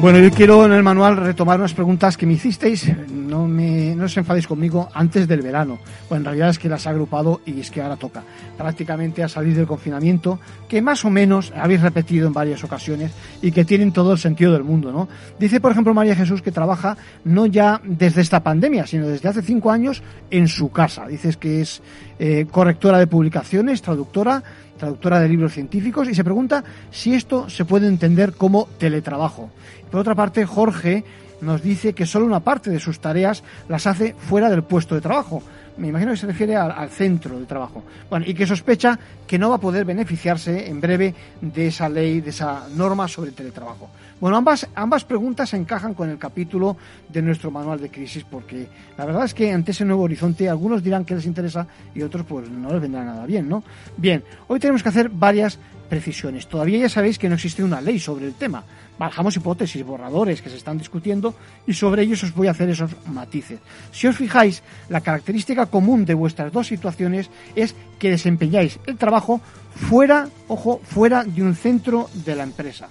Bueno, 0.00 0.20
yo 0.20 0.30
quiero 0.30 0.64
en 0.64 0.70
el 0.70 0.84
manual 0.84 1.16
retomar 1.16 1.58
unas 1.58 1.74
preguntas 1.74 2.16
que 2.16 2.24
me 2.24 2.34
hicisteis, 2.34 2.88
no, 3.10 3.48
me, 3.48 3.96
no 3.96 4.04
os 4.04 4.16
enfadéis 4.16 4.46
conmigo, 4.46 4.88
antes 4.94 5.26
del 5.26 5.42
verano. 5.42 5.80
Bueno, 6.08 6.20
en 6.20 6.24
realidad 6.26 6.50
es 6.50 6.58
que 6.60 6.68
las 6.68 6.86
he 6.86 6.88
agrupado 6.90 7.40
y 7.44 7.58
es 7.58 7.68
que 7.72 7.82
ahora 7.82 7.96
toca 7.96 8.22
prácticamente 8.56 9.24
a 9.24 9.28
salir 9.28 9.56
del 9.56 9.66
confinamiento, 9.66 10.38
que 10.68 10.80
más 10.80 11.04
o 11.04 11.10
menos 11.10 11.52
habéis 11.56 11.80
repetido 11.80 12.28
en 12.28 12.32
varias 12.32 12.62
ocasiones 12.62 13.10
y 13.42 13.50
que 13.50 13.64
tienen 13.64 13.90
todo 13.90 14.12
el 14.12 14.18
sentido 14.18 14.52
del 14.52 14.62
mundo, 14.62 14.92
¿no? 14.92 15.08
Dice, 15.36 15.60
por 15.60 15.72
ejemplo, 15.72 15.92
María 15.94 16.14
Jesús 16.14 16.42
que 16.42 16.52
trabaja 16.52 16.96
no 17.24 17.46
ya 17.46 17.80
desde 17.82 18.20
esta 18.20 18.40
pandemia, 18.40 18.86
sino 18.86 19.08
desde 19.08 19.28
hace 19.28 19.42
cinco 19.42 19.72
años 19.72 20.04
en 20.30 20.46
su 20.46 20.70
casa. 20.70 21.08
Dices 21.08 21.36
que 21.36 21.60
es 21.60 21.82
eh, 22.20 22.46
correctora 22.48 23.00
de 23.00 23.08
publicaciones, 23.08 23.82
traductora, 23.82 24.44
traductora 24.78 25.20
de 25.20 25.28
libros 25.28 25.52
científicos, 25.52 26.08
y 26.08 26.14
se 26.14 26.24
pregunta 26.24 26.64
si 26.90 27.14
esto 27.14 27.50
se 27.50 27.64
puede 27.64 27.86
entender 27.86 28.32
como 28.32 28.68
teletrabajo. 28.78 29.50
Por 29.90 30.00
otra 30.00 30.14
parte, 30.14 30.46
Jorge 30.46 31.04
nos 31.40 31.62
dice 31.62 31.92
que 31.92 32.06
solo 32.06 32.26
una 32.26 32.40
parte 32.40 32.70
de 32.70 32.80
sus 32.80 33.00
tareas 33.00 33.44
las 33.68 33.86
hace 33.86 34.14
fuera 34.14 34.50
del 34.50 34.62
puesto 34.62 34.94
de 34.94 35.00
trabajo. 35.00 35.42
Me 35.78 35.88
imagino 35.88 36.10
que 36.12 36.18
se 36.18 36.26
refiere 36.26 36.56
al, 36.56 36.90
centro 36.90 37.38
de 37.38 37.46
trabajo. 37.46 37.84
Bueno, 38.10 38.26
y 38.28 38.34
que 38.34 38.46
sospecha 38.46 38.98
que 39.26 39.38
no 39.38 39.50
va 39.50 39.56
a 39.56 39.60
poder 39.60 39.84
beneficiarse 39.84 40.68
en 40.68 40.80
breve 40.80 41.14
de 41.40 41.68
esa 41.68 41.88
ley, 41.88 42.20
de 42.20 42.30
esa 42.30 42.66
norma 42.74 43.06
sobre 43.06 43.30
el 43.30 43.36
teletrabajo. 43.36 43.88
Bueno, 44.20 44.36
ambas, 44.36 44.66
ambas 44.74 45.04
preguntas 45.04 45.54
encajan 45.54 45.94
con 45.94 46.10
el 46.10 46.18
capítulo 46.18 46.76
de 47.08 47.22
nuestro 47.22 47.52
manual 47.52 47.80
de 47.80 47.90
crisis 47.90 48.24
porque 48.28 48.66
la 48.96 49.06
verdad 49.06 49.24
es 49.24 49.34
que 49.34 49.52
ante 49.52 49.70
ese 49.70 49.84
nuevo 49.84 50.02
horizonte 50.02 50.48
algunos 50.48 50.82
dirán 50.82 51.04
que 51.04 51.14
les 51.14 51.26
interesa 51.26 51.66
y 51.94 52.02
otros 52.02 52.26
pues 52.26 52.50
no 52.50 52.72
les 52.72 52.80
vendrá 52.80 53.04
nada 53.04 53.24
bien, 53.26 53.48
¿no? 53.48 53.62
Bien, 53.96 54.24
hoy 54.48 54.58
tenemos 54.58 54.82
que 54.82 54.88
hacer 54.88 55.08
varias 55.08 55.58
precisiones. 55.88 56.48
Todavía 56.48 56.78
ya 56.78 56.88
sabéis 56.88 57.18
que 57.18 57.28
no 57.28 57.36
existe 57.36 57.62
una 57.62 57.80
ley 57.80 57.98
sobre 57.98 58.26
el 58.26 58.34
tema. 58.34 58.64
Bajamos 58.98 59.36
hipótesis, 59.36 59.84
borradores 59.84 60.42
que 60.42 60.50
se 60.50 60.56
están 60.56 60.78
discutiendo 60.78 61.34
y 61.66 61.74
sobre 61.74 62.02
ellos 62.02 62.24
os 62.24 62.34
voy 62.34 62.48
a 62.48 62.50
hacer 62.50 62.68
esos 62.68 62.90
matices. 63.06 63.60
Si 63.92 64.06
os 64.06 64.16
fijáis, 64.16 64.62
la 64.88 65.00
característica 65.00 65.66
común 65.66 66.04
de 66.04 66.14
vuestras 66.14 66.52
dos 66.52 66.66
situaciones 66.66 67.30
es 67.54 67.74
que 67.98 68.10
desempeñáis 68.10 68.80
el 68.86 68.98
trabajo 68.98 69.40
fuera, 69.74 70.28
ojo, 70.48 70.80
fuera 70.82 71.24
de 71.24 71.42
un 71.42 71.54
centro 71.54 72.10
de 72.12 72.34
la 72.34 72.42
empresa. 72.42 72.88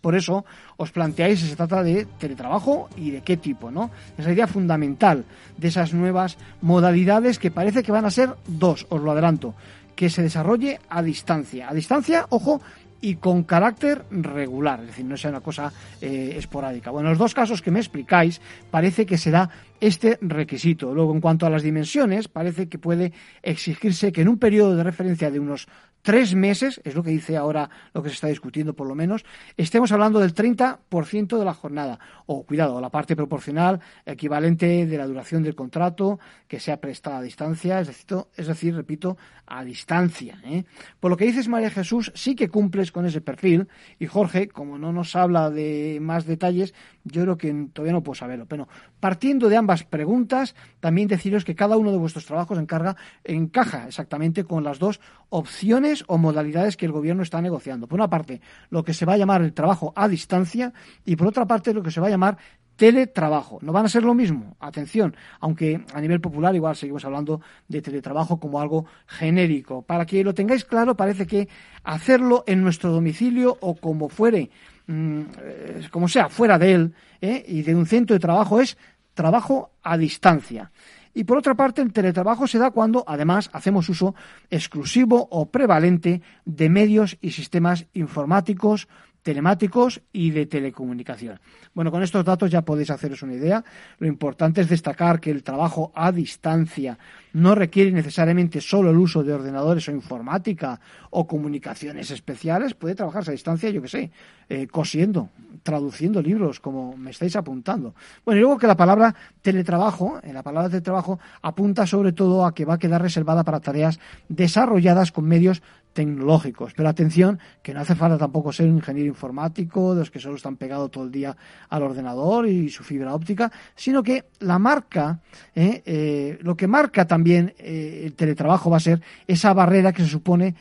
Por 0.00 0.14
eso 0.14 0.46
os 0.76 0.92
planteáis 0.92 1.40
si 1.40 1.48
se 1.48 1.56
trata 1.56 1.82
de 1.82 2.06
teletrabajo 2.18 2.88
y 2.96 3.10
de 3.10 3.20
qué 3.20 3.36
tipo, 3.36 3.70
¿no? 3.70 3.90
Esa 4.16 4.32
idea 4.32 4.46
fundamental 4.46 5.24
de 5.56 5.68
esas 5.68 5.92
nuevas 5.92 6.38
modalidades 6.62 7.38
que 7.38 7.50
parece 7.50 7.82
que 7.82 7.92
van 7.92 8.04
a 8.04 8.10
ser 8.10 8.30
dos, 8.46 8.86
os 8.88 9.02
lo 9.02 9.10
adelanto 9.10 9.54
que 9.98 10.08
se 10.08 10.22
desarrolle 10.22 10.78
a 10.88 11.02
distancia. 11.02 11.68
A 11.68 11.74
distancia, 11.74 12.26
ojo, 12.30 12.62
y 13.00 13.16
con 13.16 13.44
carácter 13.44 14.04
regular, 14.10 14.80
es 14.80 14.88
decir, 14.88 15.04
no 15.04 15.16
sea 15.16 15.30
una 15.30 15.40
cosa 15.40 15.72
eh, 16.00 16.34
esporádica. 16.36 16.90
Bueno, 16.90 17.08
en 17.08 17.12
los 17.12 17.18
dos 17.18 17.34
casos 17.34 17.62
que 17.62 17.70
me 17.70 17.78
explicáis, 17.78 18.40
parece 18.70 19.06
que 19.06 19.18
será 19.18 19.50
este 19.80 20.18
requisito. 20.20 20.94
Luego, 20.94 21.12
en 21.12 21.20
cuanto 21.20 21.46
a 21.46 21.50
las 21.50 21.62
dimensiones, 21.62 22.28
parece 22.28 22.68
que 22.68 22.78
puede 22.78 23.12
exigirse 23.42 24.12
que 24.12 24.22
en 24.22 24.28
un 24.28 24.38
periodo 24.38 24.76
de 24.76 24.84
referencia 24.84 25.30
de 25.30 25.40
unos 25.40 25.68
tres 26.02 26.34
meses, 26.34 26.80
es 26.84 26.94
lo 26.94 27.02
que 27.02 27.10
dice 27.10 27.36
ahora 27.36 27.68
lo 27.92 28.02
que 28.02 28.08
se 28.08 28.14
está 28.14 28.28
discutiendo 28.28 28.74
por 28.74 28.86
lo 28.86 28.94
menos, 28.94 29.26
estemos 29.58 29.92
hablando 29.92 30.20
del 30.20 30.34
30% 30.34 31.38
de 31.38 31.44
la 31.44 31.52
jornada. 31.52 31.98
O, 32.24 32.44
cuidado, 32.44 32.80
la 32.80 32.88
parte 32.88 33.14
proporcional 33.14 33.80
equivalente 34.06 34.86
de 34.86 34.96
la 34.96 35.06
duración 35.06 35.42
del 35.42 35.54
contrato 35.54 36.18
que 36.46 36.60
sea 36.60 36.80
prestada 36.80 37.18
a 37.18 37.22
distancia, 37.22 37.80
es 37.80 37.88
decir, 37.88 38.16
es 38.36 38.46
decir 38.46 38.74
repito, 38.74 39.18
a 39.46 39.62
distancia. 39.64 40.40
¿eh? 40.44 40.64
Por 40.98 41.10
lo 41.10 41.16
que 41.18 41.26
dices, 41.26 41.46
María 41.46 41.68
Jesús, 41.68 42.10
sí 42.14 42.34
que 42.34 42.48
cumples 42.48 42.90
con 42.90 43.04
ese 43.04 43.20
perfil. 43.20 43.68
Y 43.98 44.06
Jorge, 44.06 44.48
como 44.48 44.78
no 44.78 44.92
nos 44.94 45.14
habla 45.14 45.50
de 45.50 45.98
más 46.00 46.24
detalles, 46.24 46.72
yo 47.04 47.22
creo 47.22 47.36
que 47.36 47.68
todavía 47.72 47.92
no 47.92 48.02
puedo 48.02 48.14
saberlo. 48.14 48.46
Pero 48.46 48.66
partiendo 48.98 49.50
de 49.50 49.58
ambas 49.58 49.67
preguntas, 49.84 50.54
también 50.80 51.08
deciros 51.08 51.44
que 51.44 51.54
cada 51.54 51.76
uno 51.76 51.92
de 51.92 51.98
vuestros 51.98 52.26
trabajos 52.26 52.58
encarga, 52.58 52.96
encaja 53.24 53.86
exactamente 53.86 54.44
con 54.44 54.64
las 54.64 54.78
dos 54.78 55.00
opciones 55.28 56.04
o 56.06 56.18
modalidades 56.18 56.76
que 56.76 56.86
el 56.86 56.92
gobierno 56.92 57.22
está 57.22 57.40
negociando. 57.40 57.86
Por 57.86 57.98
una 57.98 58.10
parte, 58.10 58.40
lo 58.70 58.82
que 58.82 58.94
se 58.94 59.06
va 59.06 59.14
a 59.14 59.18
llamar 59.18 59.42
el 59.42 59.52
trabajo 59.52 59.92
a 59.94 60.08
distancia 60.08 60.72
y 61.04 61.16
por 61.16 61.28
otra 61.28 61.46
parte, 61.46 61.74
lo 61.74 61.82
que 61.82 61.90
se 61.90 62.00
va 62.00 62.08
a 62.08 62.10
llamar 62.10 62.38
teletrabajo. 62.78 63.58
No 63.60 63.72
van 63.72 63.86
a 63.86 63.88
ser 63.88 64.04
lo 64.04 64.14
mismo, 64.14 64.56
atención, 64.60 65.16
aunque 65.40 65.84
a 65.92 66.00
nivel 66.00 66.20
popular 66.20 66.54
igual 66.54 66.76
seguimos 66.76 67.04
hablando 67.04 67.40
de 67.66 67.82
teletrabajo 67.82 68.38
como 68.38 68.60
algo 68.60 68.86
genérico. 69.06 69.82
Para 69.82 70.06
que 70.06 70.22
lo 70.22 70.32
tengáis 70.32 70.64
claro, 70.64 70.96
parece 70.96 71.26
que 71.26 71.48
hacerlo 71.82 72.44
en 72.46 72.62
nuestro 72.62 72.92
domicilio 72.92 73.58
o 73.60 73.74
como 73.74 74.08
fuere, 74.08 74.50
mm, 74.86 75.20
eh, 75.42 75.88
como 75.90 76.06
sea, 76.06 76.28
fuera 76.28 76.56
de 76.56 76.72
él 76.72 76.94
¿eh? 77.20 77.44
y 77.48 77.62
de 77.62 77.74
un 77.74 77.84
centro 77.84 78.14
de 78.14 78.20
trabajo 78.20 78.60
es 78.60 78.78
trabajo 79.18 79.72
a 79.82 79.98
distancia. 79.98 80.70
Y 81.12 81.24
por 81.24 81.38
otra 81.38 81.56
parte, 81.56 81.82
el 81.82 81.92
teletrabajo 81.92 82.46
se 82.46 82.58
da 82.58 82.70
cuando, 82.70 83.02
además, 83.04 83.50
hacemos 83.52 83.88
uso 83.88 84.14
exclusivo 84.48 85.26
o 85.32 85.50
prevalente 85.50 86.22
de 86.44 86.68
medios 86.68 87.18
y 87.20 87.32
sistemas 87.32 87.86
informáticos, 87.94 88.86
telemáticos 89.28 90.00
y 90.10 90.30
de 90.30 90.46
telecomunicación. 90.46 91.38
Bueno, 91.74 91.90
con 91.90 92.02
estos 92.02 92.24
datos 92.24 92.50
ya 92.50 92.62
podéis 92.62 92.88
haceros 92.88 93.22
una 93.22 93.34
idea. 93.34 93.62
Lo 93.98 94.06
importante 94.06 94.62
es 94.62 94.70
destacar 94.70 95.20
que 95.20 95.30
el 95.30 95.42
trabajo 95.42 95.92
a 95.94 96.10
distancia 96.12 96.98
no 97.34 97.54
requiere 97.54 97.92
necesariamente 97.92 98.62
solo 98.62 98.88
el 98.88 98.96
uso 98.96 99.22
de 99.22 99.34
ordenadores 99.34 99.86
o 99.86 99.92
informática 99.92 100.80
o 101.10 101.26
comunicaciones 101.26 102.10
especiales. 102.10 102.72
Puede 102.72 102.94
trabajarse 102.94 103.30
a 103.30 103.32
distancia, 103.32 103.68
yo 103.68 103.82
que 103.82 103.88
sé, 103.88 104.10
eh, 104.48 104.66
cosiendo, 104.66 105.28
traduciendo 105.62 106.22
libros, 106.22 106.58
como 106.58 106.96
me 106.96 107.10
estáis 107.10 107.36
apuntando. 107.36 107.94
Bueno, 108.24 108.38
y 108.38 108.40
luego 108.40 108.56
que 108.56 108.66
la 108.66 108.78
palabra 108.78 109.14
teletrabajo, 109.42 110.20
en 110.22 110.32
la 110.32 110.42
palabra 110.42 110.70
teletrabajo, 110.70 111.20
apunta 111.42 111.86
sobre 111.86 112.12
todo 112.12 112.46
a 112.46 112.54
que 112.54 112.64
va 112.64 112.74
a 112.74 112.78
quedar 112.78 113.02
reservada 113.02 113.44
para 113.44 113.60
tareas 113.60 114.00
desarrolladas 114.30 115.12
con 115.12 115.26
medios 115.26 115.62
tecnológicos. 115.98 116.74
Pero 116.74 116.88
atención, 116.88 117.40
que 117.60 117.74
no 117.74 117.80
hace 117.80 117.96
falta 117.96 118.16
tampoco 118.16 118.52
ser 118.52 118.68
un 118.68 118.76
ingeniero 118.76 119.08
informático, 119.08 119.94
de 119.94 120.00
los 120.02 120.12
que 120.12 120.20
solo 120.20 120.36
están 120.36 120.56
pegados 120.56 120.92
todo 120.92 121.02
el 121.02 121.10
día 121.10 121.36
al 121.68 121.82
ordenador 121.82 122.46
y 122.46 122.68
su 122.68 122.84
fibra 122.84 123.12
óptica, 123.12 123.50
sino 123.74 124.00
que 124.00 124.26
la 124.38 124.60
marca, 124.60 125.20
eh, 125.56 125.82
eh, 125.84 126.38
lo 126.42 126.56
que 126.56 126.68
marca 126.68 127.04
también 127.04 127.52
eh, 127.58 128.02
el 128.04 128.14
teletrabajo 128.14 128.70
va 128.70 128.76
a 128.76 128.80
ser 128.80 129.00
esa 129.26 129.52
barrera 129.52 129.92
que 129.92 130.04
se 130.04 130.08
supone 130.08 130.54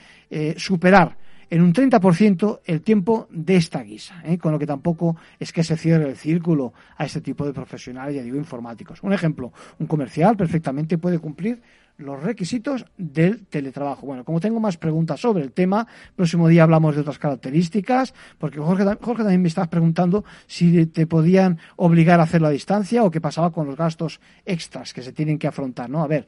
superar 0.57 1.15
en 1.49 1.61
un 1.61 1.71
30% 1.71 2.59
el 2.65 2.81
tiempo 2.81 3.27
de 3.31 3.55
esta 3.55 3.81
guisa, 3.81 4.21
con 4.41 4.51
lo 4.51 4.59
que 4.59 4.65
tampoco 4.65 5.15
es 5.39 5.53
que 5.53 5.63
se 5.63 5.77
cierre 5.77 6.09
el 6.09 6.17
círculo 6.17 6.73
a 6.97 7.05
este 7.05 7.21
tipo 7.21 7.45
de 7.45 7.53
profesionales, 7.53 8.15
ya 8.15 8.23
digo, 8.23 8.35
informáticos. 8.35 9.01
Un 9.03 9.13
ejemplo, 9.13 9.53
un 9.79 9.88
comercial 9.88 10.35
perfectamente 10.35 10.97
puede 10.97 11.19
cumplir 11.19 11.61
los 11.97 12.21
requisitos 12.21 12.85
del 12.97 13.45
teletrabajo. 13.47 14.05
Bueno, 14.05 14.23
como 14.23 14.39
tengo 14.39 14.59
más 14.59 14.77
preguntas 14.77 15.19
sobre 15.19 15.43
el 15.43 15.51
tema, 15.51 15.87
próximo 16.15 16.47
día 16.47 16.63
hablamos 16.63 16.95
de 16.95 17.01
otras 17.01 17.17
características, 17.17 18.13
porque 18.37 18.59
Jorge, 18.59 18.83
Jorge 19.01 19.23
también 19.23 19.41
me 19.41 19.47
estás 19.47 19.67
preguntando 19.67 20.23
si 20.45 20.85
te 20.87 21.07
podían 21.07 21.57
obligar 21.75 22.19
a 22.19 22.23
hacerlo 22.23 22.47
a 22.47 22.51
distancia 22.51 23.03
o 23.03 23.11
qué 23.11 23.19
pasaba 23.19 23.51
con 23.51 23.67
los 23.67 23.75
gastos 23.75 24.19
extras 24.45 24.93
que 24.93 25.01
se 25.01 25.11
tienen 25.11 25.39
que 25.39 25.47
afrontar, 25.47 25.89
¿no? 25.89 26.03
A 26.03 26.07
ver, 26.07 26.27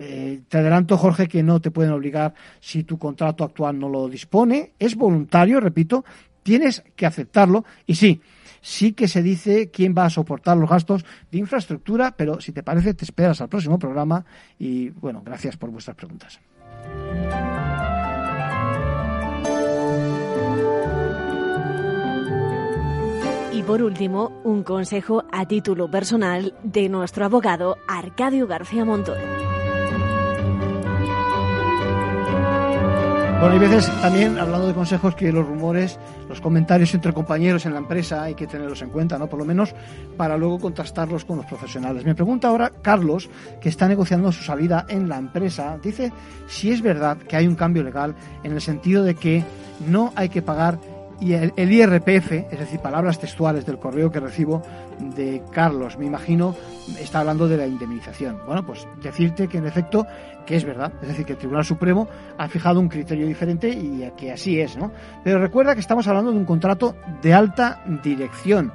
eh, 0.00 0.40
te 0.48 0.58
adelanto, 0.58 0.98
Jorge, 0.98 1.28
que 1.28 1.42
no 1.42 1.60
te 1.60 1.70
pueden 1.70 1.92
obligar 1.92 2.34
si 2.60 2.84
tu 2.84 2.98
contrato 2.98 3.44
actual 3.44 3.78
no 3.78 3.88
lo 3.88 4.08
dispone, 4.08 4.72
es 4.78 4.94
voluntario, 4.96 5.60
repito, 5.60 6.04
tienes 6.42 6.84
que 6.94 7.06
aceptarlo 7.06 7.64
y 7.86 7.94
sí, 7.94 8.20
sí 8.60 8.92
que 8.92 9.08
se 9.08 9.22
dice 9.22 9.70
quién 9.70 9.94
va 9.96 10.04
a 10.04 10.10
soportar 10.10 10.56
los 10.56 10.68
gastos 10.68 11.04
de 11.30 11.38
infraestructura, 11.38 12.14
pero 12.16 12.40
si 12.40 12.52
te 12.52 12.62
parece 12.62 12.94
te 12.94 13.04
esperas 13.04 13.40
al 13.40 13.48
próximo 13.48 13.78
programa 13.78 14.24
y 14.58 14.90
bueno, 14.90 15.22
gracias 15.24 15.56
por 15.56 15.70
vuestras 15.70 15.96
preguntas. 15.96 16.40
Y 23.52 23.62
por 23.62 23.82
último, 23.82 24.38
un 24.44 24.62
consejo 24.62 25.24
a 25.32 25.46
título 25.46 25.90
personal 25.90 26.54
de 26.62 26.90
nuestro 26.90 27.24
abogado 27.24 27.78
Arcadio 27.88 28.46
García 28.46 28.84
Montoro. 28.84 29.55
Bueno, 33.38 33.52
hay 33.52 33.58
veces 33.58 34.00
también, 34.00 34.38
hablando 34.38 34.66
de 34.66 34.72
consejos, 34.72 35.14
que 35.14 35.30
los 35.30 35.46
rumores, 35.46 35.98
los 36.26 36.40
comentarios 36.40 36.94
entre 36.94 37.12
compañeros 37.12 37.66
en 37.66 37.74
la 37.74 37.78
empresa 37.78 38.22
hay 38.22 38.34
que 38.34 38.46
tenerlos 38.46 38.80
en 38.80 38.88
cuenta, 38.88 39.18
¿no? 39.18 39.26
Por 39.26 39.38
lo 39.38 39.44
menos 39.44 39.74
para 40.16 40.38
luego 40.38 40.58
contrastarlos 40.58 41.26
con 41.26 41.36
los 41.36 41.46
profesionales. 41.46 42.06
Me 42.06 42.14
pregunta 42.14 42.48
ahora 42.48 42.72
Carlos, 42.80 43.28
que 43.60 43.68
está 43.68 43.88
negociando 43.88 44.32
su 44.32 44.42
salida 44.42 44.86
en 44.88 45.10
la 45.10 45.18
empresa, 45.18 45.78
dice 45.82 46.12
si 46.48 46.72
es 46.72 46.80
verdad 46.80 47.18
que 47.18 47.36
hay 47.36 47.46
un 47.46 47.56
cambio 47.56 47.82
legal 47.82 48.14
en 48.42 48.52
el 48.52 48.60
sentido 48.62 49.04
de 49.04 49.14
que 49.14 49.44
no 49.86 50.14
hay 50.16 50.30
que 50.30 50.40
pagar 50.40 50.78
y 51.20 51.32
el, 51.32 51.52
IRPF, 51.56 52.32
es 52.32 52.58
decir, 52.58 52.80
palabras 52.80 53.18
textuales 53.18 53.64
del 53.64 53.78
correo 53.78 54.10
que 54.10 54.20
recibo 54.20 54.62
de 54.98 55.42
Carlos, 55.50 55.96
me 55.98 56.06
imagino, 56.06 56.54
está 56.98 57.20
hablando 57.20 57.48
de 57.48 57.56
la 57.56 57.66
indemnización. 57.66 58.40
Bueno, 58.46 58.64
pues 58.66 58.86
decirte 59.02 59.48
que 59.48 59.58
en 59.58 59.66
efecto 59.66 60.06
que 60.44 60.56
es 60.56 60.64
verdad, 60.64 60.92
es 61.02 61.08
decir, 61.08 61.26
que 61.26 61.32
el 61.32 61.38
Tribunal 61.38 61.64
Supremo 61.64 62.08
ha 62.38 62.48
fijado 62.48 62.80
un 62.80 62.88
criterio 62.88 63.26
diferente 63.26 63.68
y 63.68 64.08
que 64.16 64.30
así 64.30 64.60
es, 64.60 64.76
¿no? 64.76 64.92
Pero 65.24 65.38
recuerda 65.38 65.74
que 65.74 65.80
estamos 65.80 66.06
hablando 66.06 66.30
de 66.30 66.38
un 66.38 66.44
contrato 66.44 66.94
de 67.20 67.34
alta 67.34 67.82
dirección. 68.02 68.72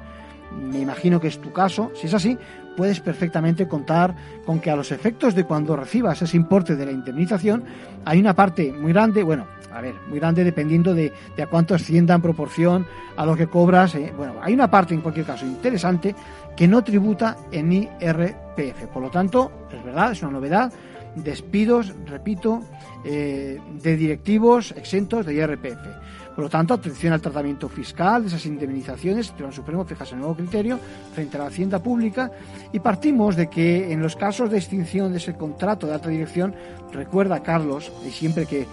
Me 0.52 0.80
imagino 0.80 1.18
que 1.18 1.28
es 1.28 1.40
tu 1.40 1.50
caso, 1.50 1.90
si 1.94 2.08
es 2.08 2.14
así, 2.14 2.36
puedes 2.76 3.00
perfectamente 3.00 3.68
contar 3.68 4.14
con 4.44 4.60
que 4.60 4.70
a 4.70 4.76
los 4.76 4.92
efectos 4.92 5.34
de 5.34 5.44
cuando 5.44 5.76
recibas 5.76 6.22
ese 6.22 6.36
importe 6.36 6.76
de 6.76 6.86
la 6.86 6.92
indemnización 6.92 7.64
hay 8.04 8.20
una 8.20 8.34
parte 8.34 8.72
muy 8.72 8.92
grande, 8.92 9.22
bueno, 9.22 9.46
a 9.72 9.80
ver, 9.80 9.94
muy 10.08 10.18
grande 10.18 10.44
dependiendo 10.44 10.94
de, 10.94 11.12
a 11.40 11.46
cuánto 11.46 11.74
ascienda 11.74 12.14
en 12.14 12.22
proporción 12.22 12.86
a 13.16 13.24
lo 13.24 13.36
que 13.36 13.46
cobras. 13.46 13.94
Eh. 13.94 14.12
Bueno, 14.16 14.34
hay 14.42 14.54
una 14.54 14.70
parte 14.70 14.94
en 14.94 15.00
cualquier 15.00 15.26
caso 15.26 15.46
interesante 15.46 16.14
que 16.56 16.68
no 16.68 16.84
tributa 16.84 17.36
en 17.50 17.72
IRPF. 17.72 18.86
Por 18.92 19.02
lo 19.02 19.10
tanto, 19.10 19.66
es 19.72 19.82
verdad, 19.82 20.12
es 20.12 20.22
una 20.22 20.32
novedad, 20.32 20.72
despidos, 21.14 21.94
repito, 22.06 22.60
eh, 23.04 23.58
de 23.82 23.96
directivos 23.96 24.72
exentos 24.76 25.26
de 25.26 25.34
IRPF. 25.34 26.01
Por 26.34 26.44
lo 26.44 26.50
tanto, 26.50 26.74
atención 26.74 27.12
al 27.12 27.20
tratamiento 27.20 27.68
fiscal 27.68 28.22
de 28.22 28.28
esas 28.28 28.46
indemnizaciones. 28.46 29.28
El 29.28 29.34
Tribunal 29.34 29.54
Supremo 29.54 29.84
fija 29.84 30.04
ese 30.04 30.16
nuevo 30.16 30.34
criterio 30.34 30.78
frente 31.14 31.36
a 31.36 31.40
la 31.40 31.46
Hacienda 31.46 31.78
Pública 31.78 32.30
y 32.72 32.80
partimos 32.80 33.36
de 33.36 33.50
que 33.50 33.92
en 33.92 34.00
los 34.00 34.16
casos 34.16 34.50
de 34.50 34.58
extinción 34.58 35.12
de 35.12 35.18
ese 35.18 35.34
contrato 35.34 35.86
de 35.86 35.94
alta 35.94 36.08
dirección, 36.08 36.54
recuerda 36.92 37.42
Carlos, 37.42 37.92
y 38.06 38.10
siempre 38.10 38.46
que 38.46 38.66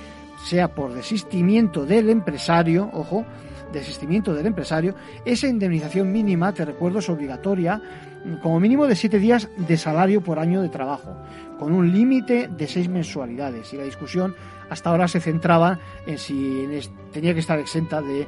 sea 0.46 0.70
por 0.70 0.94
desistimiento 0.94 1.86
del 1.86 2.10
empresario, 2.10 2.90
ojo, 2.94 3.26
desistimiento 3.74 4.34
del 4.34 4.46
empresario, 4.46 4.96
esa 5.26 5.48
indemnización 5.48 6.12
mínima, 6.12 6.54
te 6.54 6.66
recuerdo, 6.66 7.00
es 7.00 7.10
obligatoria 7.10 7.82
como 8.42 8.60
mínimo 8.60 8.88
de 8.88 8.96
siete 8.96 9.20
días 9.20 9.50
de 9.58 9.78
salario 9.78 10.22
por 10.22 10.40
año 10.40 10.62
de 10.62 10.70
trabajo, 10.70 11.16
con 11.58 11.74
un 11.74 11.92
límite 11.92 12.48
de 12.48 12.68
seis 12.68 12.90
mensualidades. 12.90 13.74
Y 13.74 13.78
la 13.78 13.84
discusión 13.84 14.36
hasta 14.70 14.90
ahora 14.90 15.08
se 15.08 15.20
centraba 15.20 15.80
en 16.06 16.18
si 16.18 16.68
tenía 17.12 17.34
que 17.34 17.40
estar 17.40 17.60
exenta 17.60 18.02
de 18.02 18.28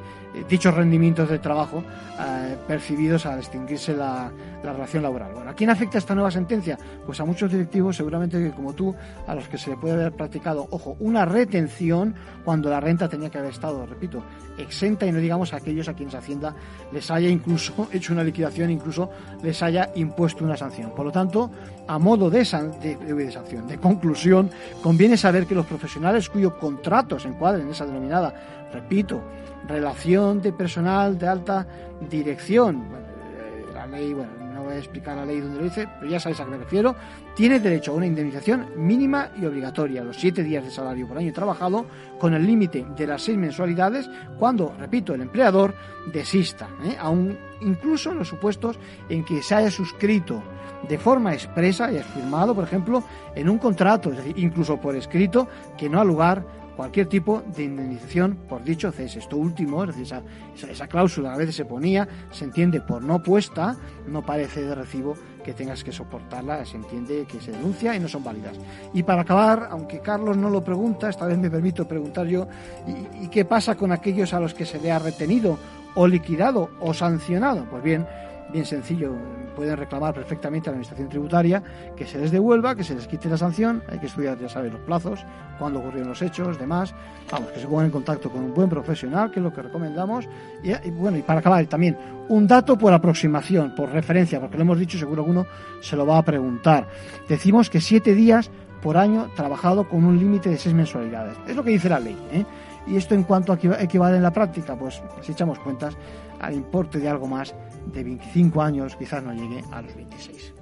dichos 0.50 0.74
rendimientos 0.74 1.30
de 1.30 1.40
trabajo 1.40 1.84
eh, 2.20 2.56
percibidos 2.68 3.26
al 3.26 3.40
extinguirse 3.40 3.96
la, 3.96 4.32
relación 4.64 5.02
laboral. 5.02 5.32
Bueno, 5.34 5.50
¿a 5.50 5.54
quién 5.54 5.72
afecta 5.72 5.98
esta 5.98 6.14
nueva 6.14 6.30
sentencia? 6.30 6.78
Pues 7.04 7.20
a 7.20 7.26
muchos 7.26 7.52
directivos, 7.52 7.96
seguramente 7.96 8.38
que 8.38 8.52
como 8.52 8.74
tú, 8.74 8.96
a 9.26 9.34
los 9.34 9.48
que 9.48 9.58
se 9.58 9.72
le 9.72 9.78
puede 9.78 9.96
haber 9.96 10.12
practicado, 10.12 10.68
ojo, 10.70 10.96
una 11.00 11.26
retención 11.26 12.14
cuando 12.46 12.70
la 12.70 12.80
renta 12.80 13.10
tenía 13.10 13.32
que 13.32 13.40
haber 13.40 13.50
estado, 13.50 13.88
repito, 13.88 14.24
exenta 14.60 15.08
y 15.08 15.12
no 15.12 15.18
digamos 15.18 15.54
a 15.54 15.58
aquellos 15.58 15.88
a 15.88 15.94
quienes 15.96 16.14
Hacienda 16.14 16.54
les 16.92 17.10
haya 17.10 17.28
incluso 17.28 17.88
hecho 17.92 18.14
una 18.14 18.24
liquidación, 18.24 18.70
incluso 18.70 19.10
les 19.42 19.64
haya 19.64 19.90
impuesto 19.96 20.46
una 20.46 20.56
sanción. 20.56 20.92
Por 20.92 21.08
lo 21.08 21.12
tanto, 21.12 21.50
a 21.88 21.98
modo 21.98 22.30
de, 22.30 22.40
de 22.40 23.32
sanción, 23.32 23.68
de 23.68 23.78
conclusión, 23.80 24.52
conviene 24.84 25.18
saber 25.18 25.48
que 25.48 25.56
los 25.56 25.66
profesionales 25.66 26.30
cuyo 26.30 26.58
contrato 26.60 27.20
se 27.20 27.30
encuadren 27.30 27.66
en 27.66 27.72
esa 27.72 27.86
denominada, 27.88 28.61
repito, 28.72 29.22
relación 29.68 30.42
de 30.42 30.54
personal 30.54 31.18
de 31.18 31.28
alta 31.28 31.68
dirección. 32.10 32.88
Eh, 32.94 33.66
la 33.74 33.88
ley, 33.88 34.14
bueno, 34.14 34.32
no 34.54 34.64
voy 34.64 34.74
a 34.74 34.78
explicar 34.78 35.16
la 35.16 35.26
ley 35.26 35.40
donde 35.40 35.58
lo 35.58 35.64
dice, 35.64 35.88
pero 36.00 36.12
ya 36.12 36.20
sabéis 36.20 36.40
a 36.40 36.46
qué 36.46 36.52
me 36.52 36.58
refiero. 36.58 36.96
Tiene 37.36 37.60
derecho 37.60 37.92
a 37.92 37.96
una 37.96 38.06
indemnización 38.06 38.68
mínima 38.76 39.30
y 39.40 39.46
obligatoria, 39.46 40.04
los 40.04 40.18
siete 40.18 40.44
días 40.44 40.64
de 40.64 40.72
salario 40.72 41.08
por 41.08 41.18
año 41.18 41.32
trabajado, 41.34 41.86
con 42.20 42.34
el 42.34 42.46
límite 42.46 42.86
de 42.96 43.08
las 43.08 43.24
seis 43.24 43.38
mensualidades, 43.38 44.10
cuando, 44.38 44.74
repito, 44.78 45.14
el 45.14 45.22
empleador 45.22 45.74
desista, 46.12 46.68
¿eh? 46.84 46.96
aún 47.00 47.38
incluso 47.62 48.12
en 48.12 48.20
los 48.20 48.28
supuestos 48.28 48.80
en 49.08 49.24
que 49.24 49.42
se 49.44 49.56
haya 49.56 49.72
suscrito 49.72 50.42
de 50.88 50.98
forma 50.98 51.34
expresa 51.34 51.92
y 51.92 52.00
firmado, 52.00 52.56
por 52.56 52.64
ejemplo, 52.64 53.04
en 53.36 53.50
un 53.50 53.58
contrato, 53.58 54.12
es 54.12 54.18
decir, 54.18 54.38
incluso 54.40 54.78
por 54.78 54.96
escrito, 54.96 55.48
que 55.78 55.90
no 55.90 56.00
ha 56.00 56.04
lugar 56.04 56.44
cualquier 56.82 57.06
tipo 57.06 57.44
de 57.56 57.66
indemnización 57.66 58.36
por 58.50 58.64
dicho 58.64 58.92
cese. 58.92 59.20
Esto 59.20 59.38
último, 59.38 59.84
es 59.84 59.96
decir, 59.96 60.20
esa, 60.68 60.88
cláusula 60.88 61.32
a 61.32 61.38
veces 61.38 61.56
se 61.56 61.64
ponía, 61.64 62.08
se 62.32 62.44
entiende 62.44 62.82
por 62.82 63.04
no 63.04 63.22
puesta, 63.22 63.78
no 64.08 64.26
parece 64.26 64.64
de 64.64 64.74
recibo 64.74 65.14
que 65.46 65.54
tengas 65.54 65.84
que 65.84 65.92
soportarla, 65.92 66.66
se 66.66 66.78
entiende 66.78 67.28
que 67.30 67.40
se 67.40 67.52
denuncia 67.52 67.96
y 67.96 68.00
no 68.00 68.08
son 68.08 68.24
válidas. 68.24 68.58
Y 68.96 69.04
para 69.04 69.22
acabar, 69.22 69.68
aunque 69.70 70.00
Carlos 70.00 70.38
no 70.38 70.50
lo 70.50 70.64
pregunta, 70.64 71.08
esta 71.08 71.28
vez 71.28 71.38
me 71.38 71.52
permito 71.52 71.88
preguntar 71.88 72.26
yo, 72.26 72.48
¿y, 72.88 73.26
y 73.26 73.28
qué 73.28 73.46
pasa 73.46 73.76
con 73.76 73.92
aquellos 73.92 74.34
a 74.34 74.40
los 74.40 74.56
que 74.56 74.66
se 74.66 74.80
le 74.80 74.92
ha 74.92 74.98
retenido 74.98 75.60
o 75.94 76.08
liquidado 76.08 76.72
o 76.80 76.96
sancionado? 76.96 77.64
Pues 77.70 77.84
bien, 77.84 78.08
bien 78.52 78.66
sencillo, 78.66 79.14
pueden 79.56 79.78
reclamar 79.78 80.14
perfectamente 80.14 80.70
a 80.70 80.72
la 80.72 80.76
Administración 80.76 81.10
Tributaria 81.10 81.64
que 81.96 82.06
se 82.06 82.18
les 82.18 82.32
devuelva, 82.32 82.76
que 82.76 82.84
se 82.84 82.96
les 82.96 83.08
quite 83.08 83.30
la 83.30 83.38
sanción, 83.38 83.84
hay 83.90 84.00
que 84.00 84.08
estudiar, 84.08 84.38
ya 84.40 84.50
sabes, 84.50 84.72
los 84.72 84.82
plazos, 84.82 85.26
cuándo 85.60 85.80
ocurrieron 85.80 86.10
los 86.10 86.22
hechos, 86.22 86.60
demás, 86.60 86.94
vamos, 87.32 87.52
que 87.52 87.60
se 87.60 87.68
pongan 87.68 87.86
en 87.86 87.92
contacto 87.92 88.30
con 88.30 88.44
un 88.44 88.54
buen 88.54 88.70
profesional, 88.70 89.32
que 89.32 89.40
es 89.40 89.44
lo 89.44 89.54
que 89.54 89.62
recomendamos, 89.62 90.28
y, 90.64 90.90
bueno, 90.92 91.18
y 91.18 91.22
para 91.22 91.40
acabar 91.40 91.66
también, 91.66 91.98
un 92.30 92.48
dato 92.48 92.78
por 92.78 92.94
aproximación, 92.94 93.76
por 93.76 93.90
referencia, 93.90 94.40
porque 94.40 94.58
lo 94.58 94.64
hemos 94.64 94.80
dicho, 94.80 94.98
seguro 94.98 95.24
que 95.24 95.32
uno 95.32 95.46
se 95.82 95.96
lo 95.96 96.06
va 96.06 96.18
a 96.18 96.24
preguntar. 96.24 96.88
Decimos 97.28 97.70
que 97.70 97.82
siete 97.82 98.14
días 98.14 98.50
por 98.82 98.98
año 98.98 99.30
trabajado 99.36 99.88
con 99.88 100.04
un 100.04 100.18
límite 100.18 100.50
de 100.50 100.58
seis 100.58 100.74
mensualidades. 100.74 101.38
Es 101.48 101.56
lo 101.56 101.64
que 101.64 101.72
dice 101.72 101.88
la 101.88 102.00
ley. 102.00 102.18
¿eh? 102.32 102.46
Y 102.88 102.96
esto 102.98 103.16
en 103.16 103.24
cuanto 103.24 103.54
equivale 103.54 104.18
en 104.18 104.24
la 104.24 104.32
práctica, 104.32 104.76
pues 104.76 105.02
si 105.22 105.32
echamos 105.32 105.60
cuentas, 105.60 105.96
al 106.40 106.54
importe 106.54 107.00
de 107.00 107.08
algo 107.08 107.28
más 107.28 107.54
de 107.94 108.04
25 108.04 108.62
años, 108.62 108.96
quizás 108.96 109.24
no 109.24 109.34
llegue 109.34 109.64
a 109.72 109.82
los 109.82 109.96
26. 109.96 110.54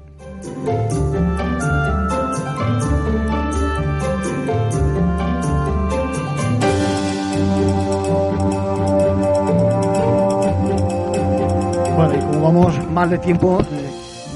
Bueno, 11.95 12.19
como 12.19 12.41
vamos 12.41 12.91
mal 12.91 13.09
de 13.09 13.17
tiempo, 13.17 13.61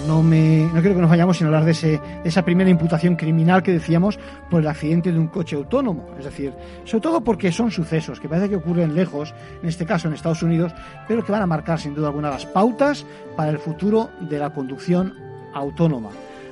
no, 0.07 0.21
me, 0.21 0.65
no 0.73 0.81
quiero 0.81 0.95
que 0.95 1.01
nos 1.01 1.09
vayamos 1.09 1.37
sin 1.37 1.47
hablar 1.47 1.65
de, 1.65 1.71
ese, 1.71 1.99
de 2.23 2.29
esa 2.29 2.43
primera 2.43 2.69
imputación 2.69 3.15
criminal 3.15 3.63
que 3.63 3.71
decíamos 3.71 4.19
por 4.49 4.61
el 4.61 4.67
accidente 4.67 5.11
de 5.11 5.19
un 5.19 5.27
coche 5.27 5.55
autónomo. 5.55 6.05
Es 6.17 6.25
decir, 6.25 6.53
sobre 6.83 7.01
todo 7.01 7.21
porque 7.21 7.51
son 7.51 7.71
sucesos 7.71 8.19
que 8.19 8.29
parece 8.29 8.49
que 8.49 8.55
ocurren 8.57 8.95
lejos, 8.95 9.33
en 9.61 9.69
este 9.69 9.85
caso 9.85 10.07
en 10.07 10.13
Estados 10.13 10.43
Unidos, 10.43 10.73
pero 11.07 11.23
que 11.23 11.31
van 11.31 11.41
a 11.41 11.47
marcar 11.47 11.79
sin 11.79 11.95
duda 11.95 12.07
alguna 12.07 12.29
las 12.29 12.45
pautas 12.45 13.05
para 13.35 13.51
el 13.51 13.59
futuro 13.59 14.09
de 14.19 14.39
la 14.39 14.51
conducción 14.51 15.15
autónoma. 15.53 16.09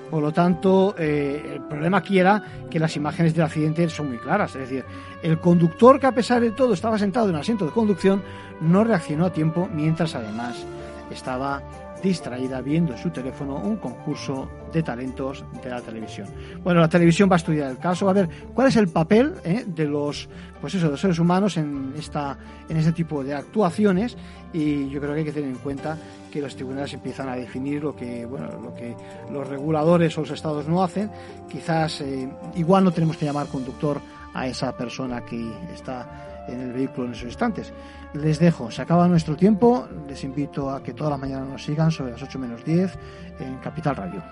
Por 0.10 0.22
lo 0.22 0.34
tanto, 0.34 0.94
eh, 0.98 1.54
el 1.54 1.62
problema 1.62 2.00
aquí 2.00 2.20
era 2.20 2.44
que 2.70 2.80
las 2.80 2.98
imágenes 2.98 3.34
del 3.34 3.46
accidente 3.46 3.88
son 3.90 4.10
muy 4.10 4.18
claras. 4.18 4.54
Es 4.56 4.70
decir, 4.70 4.84
el 5.24 5.40
conductor 5.40 6.02
que 6.02 6.08
a 6.08 6.12
pesar 6.12 6.42
de 6.42 6.52
todo 6.52 6.74
estaba 6.74 7.00
sentado 7.00 7.30
en 7.30 7.36
un 7.36 7.42
asiento 7.42 7.66
de 7.66 7.72
conducción 7.72 8.22
no 8.60 8.84
reaccionó 8.84 9.26
a 9.26 9.32
tiempo 9.32 9.70
mientras 9.74 10.14
además 10.14 10.66
estaba 11.10 11.62
distraída 12.02 12.62
viendo 12.62 12.94
en 12.94 13.00
su 13.00 13.10
teléfono 13.10 13.58
un 13.58 13.78
concurso 13.78 14.50
de 14.72 14.84
talentos 14.84 15.44
de 15.64 15.70
la 15.70 15.82
televisión. 15.82 16.28
Bueno, 16.64 16.80
la 16.80 16.90
televisión 16.90 17.30
va 17.30 17.36
a 17.36 17.38
estudiar 17.38 17.72
el 17.72 17.78
caso, 17.78 18.06
va 18.06 18.12
a 18.12 18.16
ver 18.16 18.30
cuál 18.54 18.68
es 18.68 18.76
el 18.76 18.88
papel 18.88 19.34
eh, 19.44 19.66
de 19.68 19.86
los, 19.86 20.30
pues 20.60 20.74
eso, 20.76 20.86
de 20.86 20.92
los 20.92 21.02
seres 21.02 21.20
humanos 21.20 21.58
en 21.58 21.94
esta, 21.98 22.38
en 22.70 22.78
este 22.78 22.92
tipo 22.94 23.24
de 23.24 23.34
actuaciones 23.34 24.18
y 24.54 24.90
yo 24.90 25.00
creo 25.00 25.14
que 25.14 25.20
hay 25.20 25.26
que 25.26 25.32
tener 25.32 25.50
en 25.50 25.58
cuenta 25.58 25.98
que 26.32 26.42
los 26.42 26.56
tribunales 26.56 26.94
empiezan 26.94 27.30
a 27.30 27.36
definir 27.36 27.84
lo 27.84 27.96
que, 27.96 28.26
bueno, 28.26 28.48
lo 28.62 28.74
que 28.74 28.96
los 29.32 29.48
reguladores 29.48 30.18
o 30.18 30.22
los 30.22 30.32
estados 30.32 30.68
no 30.68 30.82
hacen. 30.82 31.12
Quizás 31.50 32.02
eh, 32.02 32.30
igual 32.56 32.84
no 32.84 32.92
tenemos 32.92 33.18
que 33.18 33.26
llamar 33.26 33.48
conductor 33.48 34.00
a 34.34 34.48
esa 34.48 34.76
persona 34.76 35.22
que 35.22 35.52
está 35.74 36.31
en 36.48 36.62
el 36.62 36.74
vehículo 36.74 37.08
en 37.08 37.14
esos 37.14 37.26
instantes 37.26 37.74
les 38.14 38.40
dejo, 38.40 38.72
se 38.72 38.82
acaba 38.82 39.08
nuestro 39.08 39.36
tiempo, 39.36 39.88
les 40.08 40.24
invito 40.24 40.70
a 40.70 40.84
que 40.84 40.94
toda 40.94 41.10
la 41.10 41.18
mañana 41.18 41.46
nos 41.46 41.64
sigan 41.64 41.92
sobre 41.92 42.12
las 42.12 42.22
8 42.22 42.40
menos 42.40 42.64
10 42.66 42.98
en 43.40 43.58
Capital 43.58 43.96
Radio. 43.96 44.24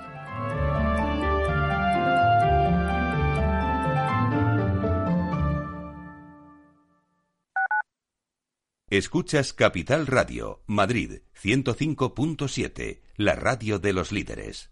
Escuchas 8.89 9.53
Capital 9.53 10.07
Radio, 10.07 10.63
Madrid 10.65 11.21
105.7, 11.39 13.01
la 13.17 13.35
radio 13.35 13.77
de 13.77 13.93
los 13.93 14.11
líderes. 14.11 14.71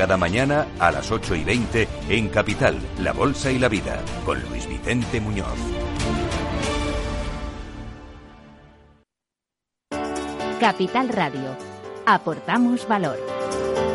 cada 0.00 0.16
mañana 0.16 0.66
a 0.78 0.90
las 0.90 1.12
8 1.12 1.34
y 1.34 1.44
20 1.44 1.86
en 2.08 2.30
Capital, 2.30 2.78
La 3.00 3.12
Bolsa 3.12 3.52
y 3.52 3.58
la 3.58 3.68
Vida, 3.68 4.00
con 4.24 4.40
Luis 4.48 4.66
Vicente 4.66 5.20
Muñoz. 5.20 5.44
Capital 10.58 11.10
Radio. 11.10 11.54
Aportamos 12.06 12.88
valor. 12.88 13.39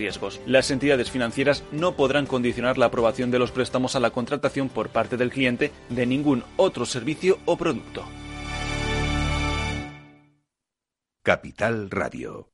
riesgos. 0.00 0.40
Las 0.46 0.72
entidades 0.72 1.10
financieras 1.10 1.62
no 1.70 1.94
podrán 1.94 2.26
condicionar 2.26 2.76
la 2.76 2.86
aprobación 2.86 3.30
de 3.30 3.38
los 3.38 3.52
préstamos 3.52 3.94
a 3.94 4.00
la 4.00 4.10
contratación 4.10 4.68
por 4.68 4.88
parte 4.88 5.16
del 5.16 5.30
cliente 5.30 5.70
de 5.88 6.06
ningún 6.06 6.42
otro 6.56 6.86
servicio 6.86 7.38
o 7.44 7.56
producto. 7.56 8.04
Capital 11.22 11.90
Radio 11.90 12.49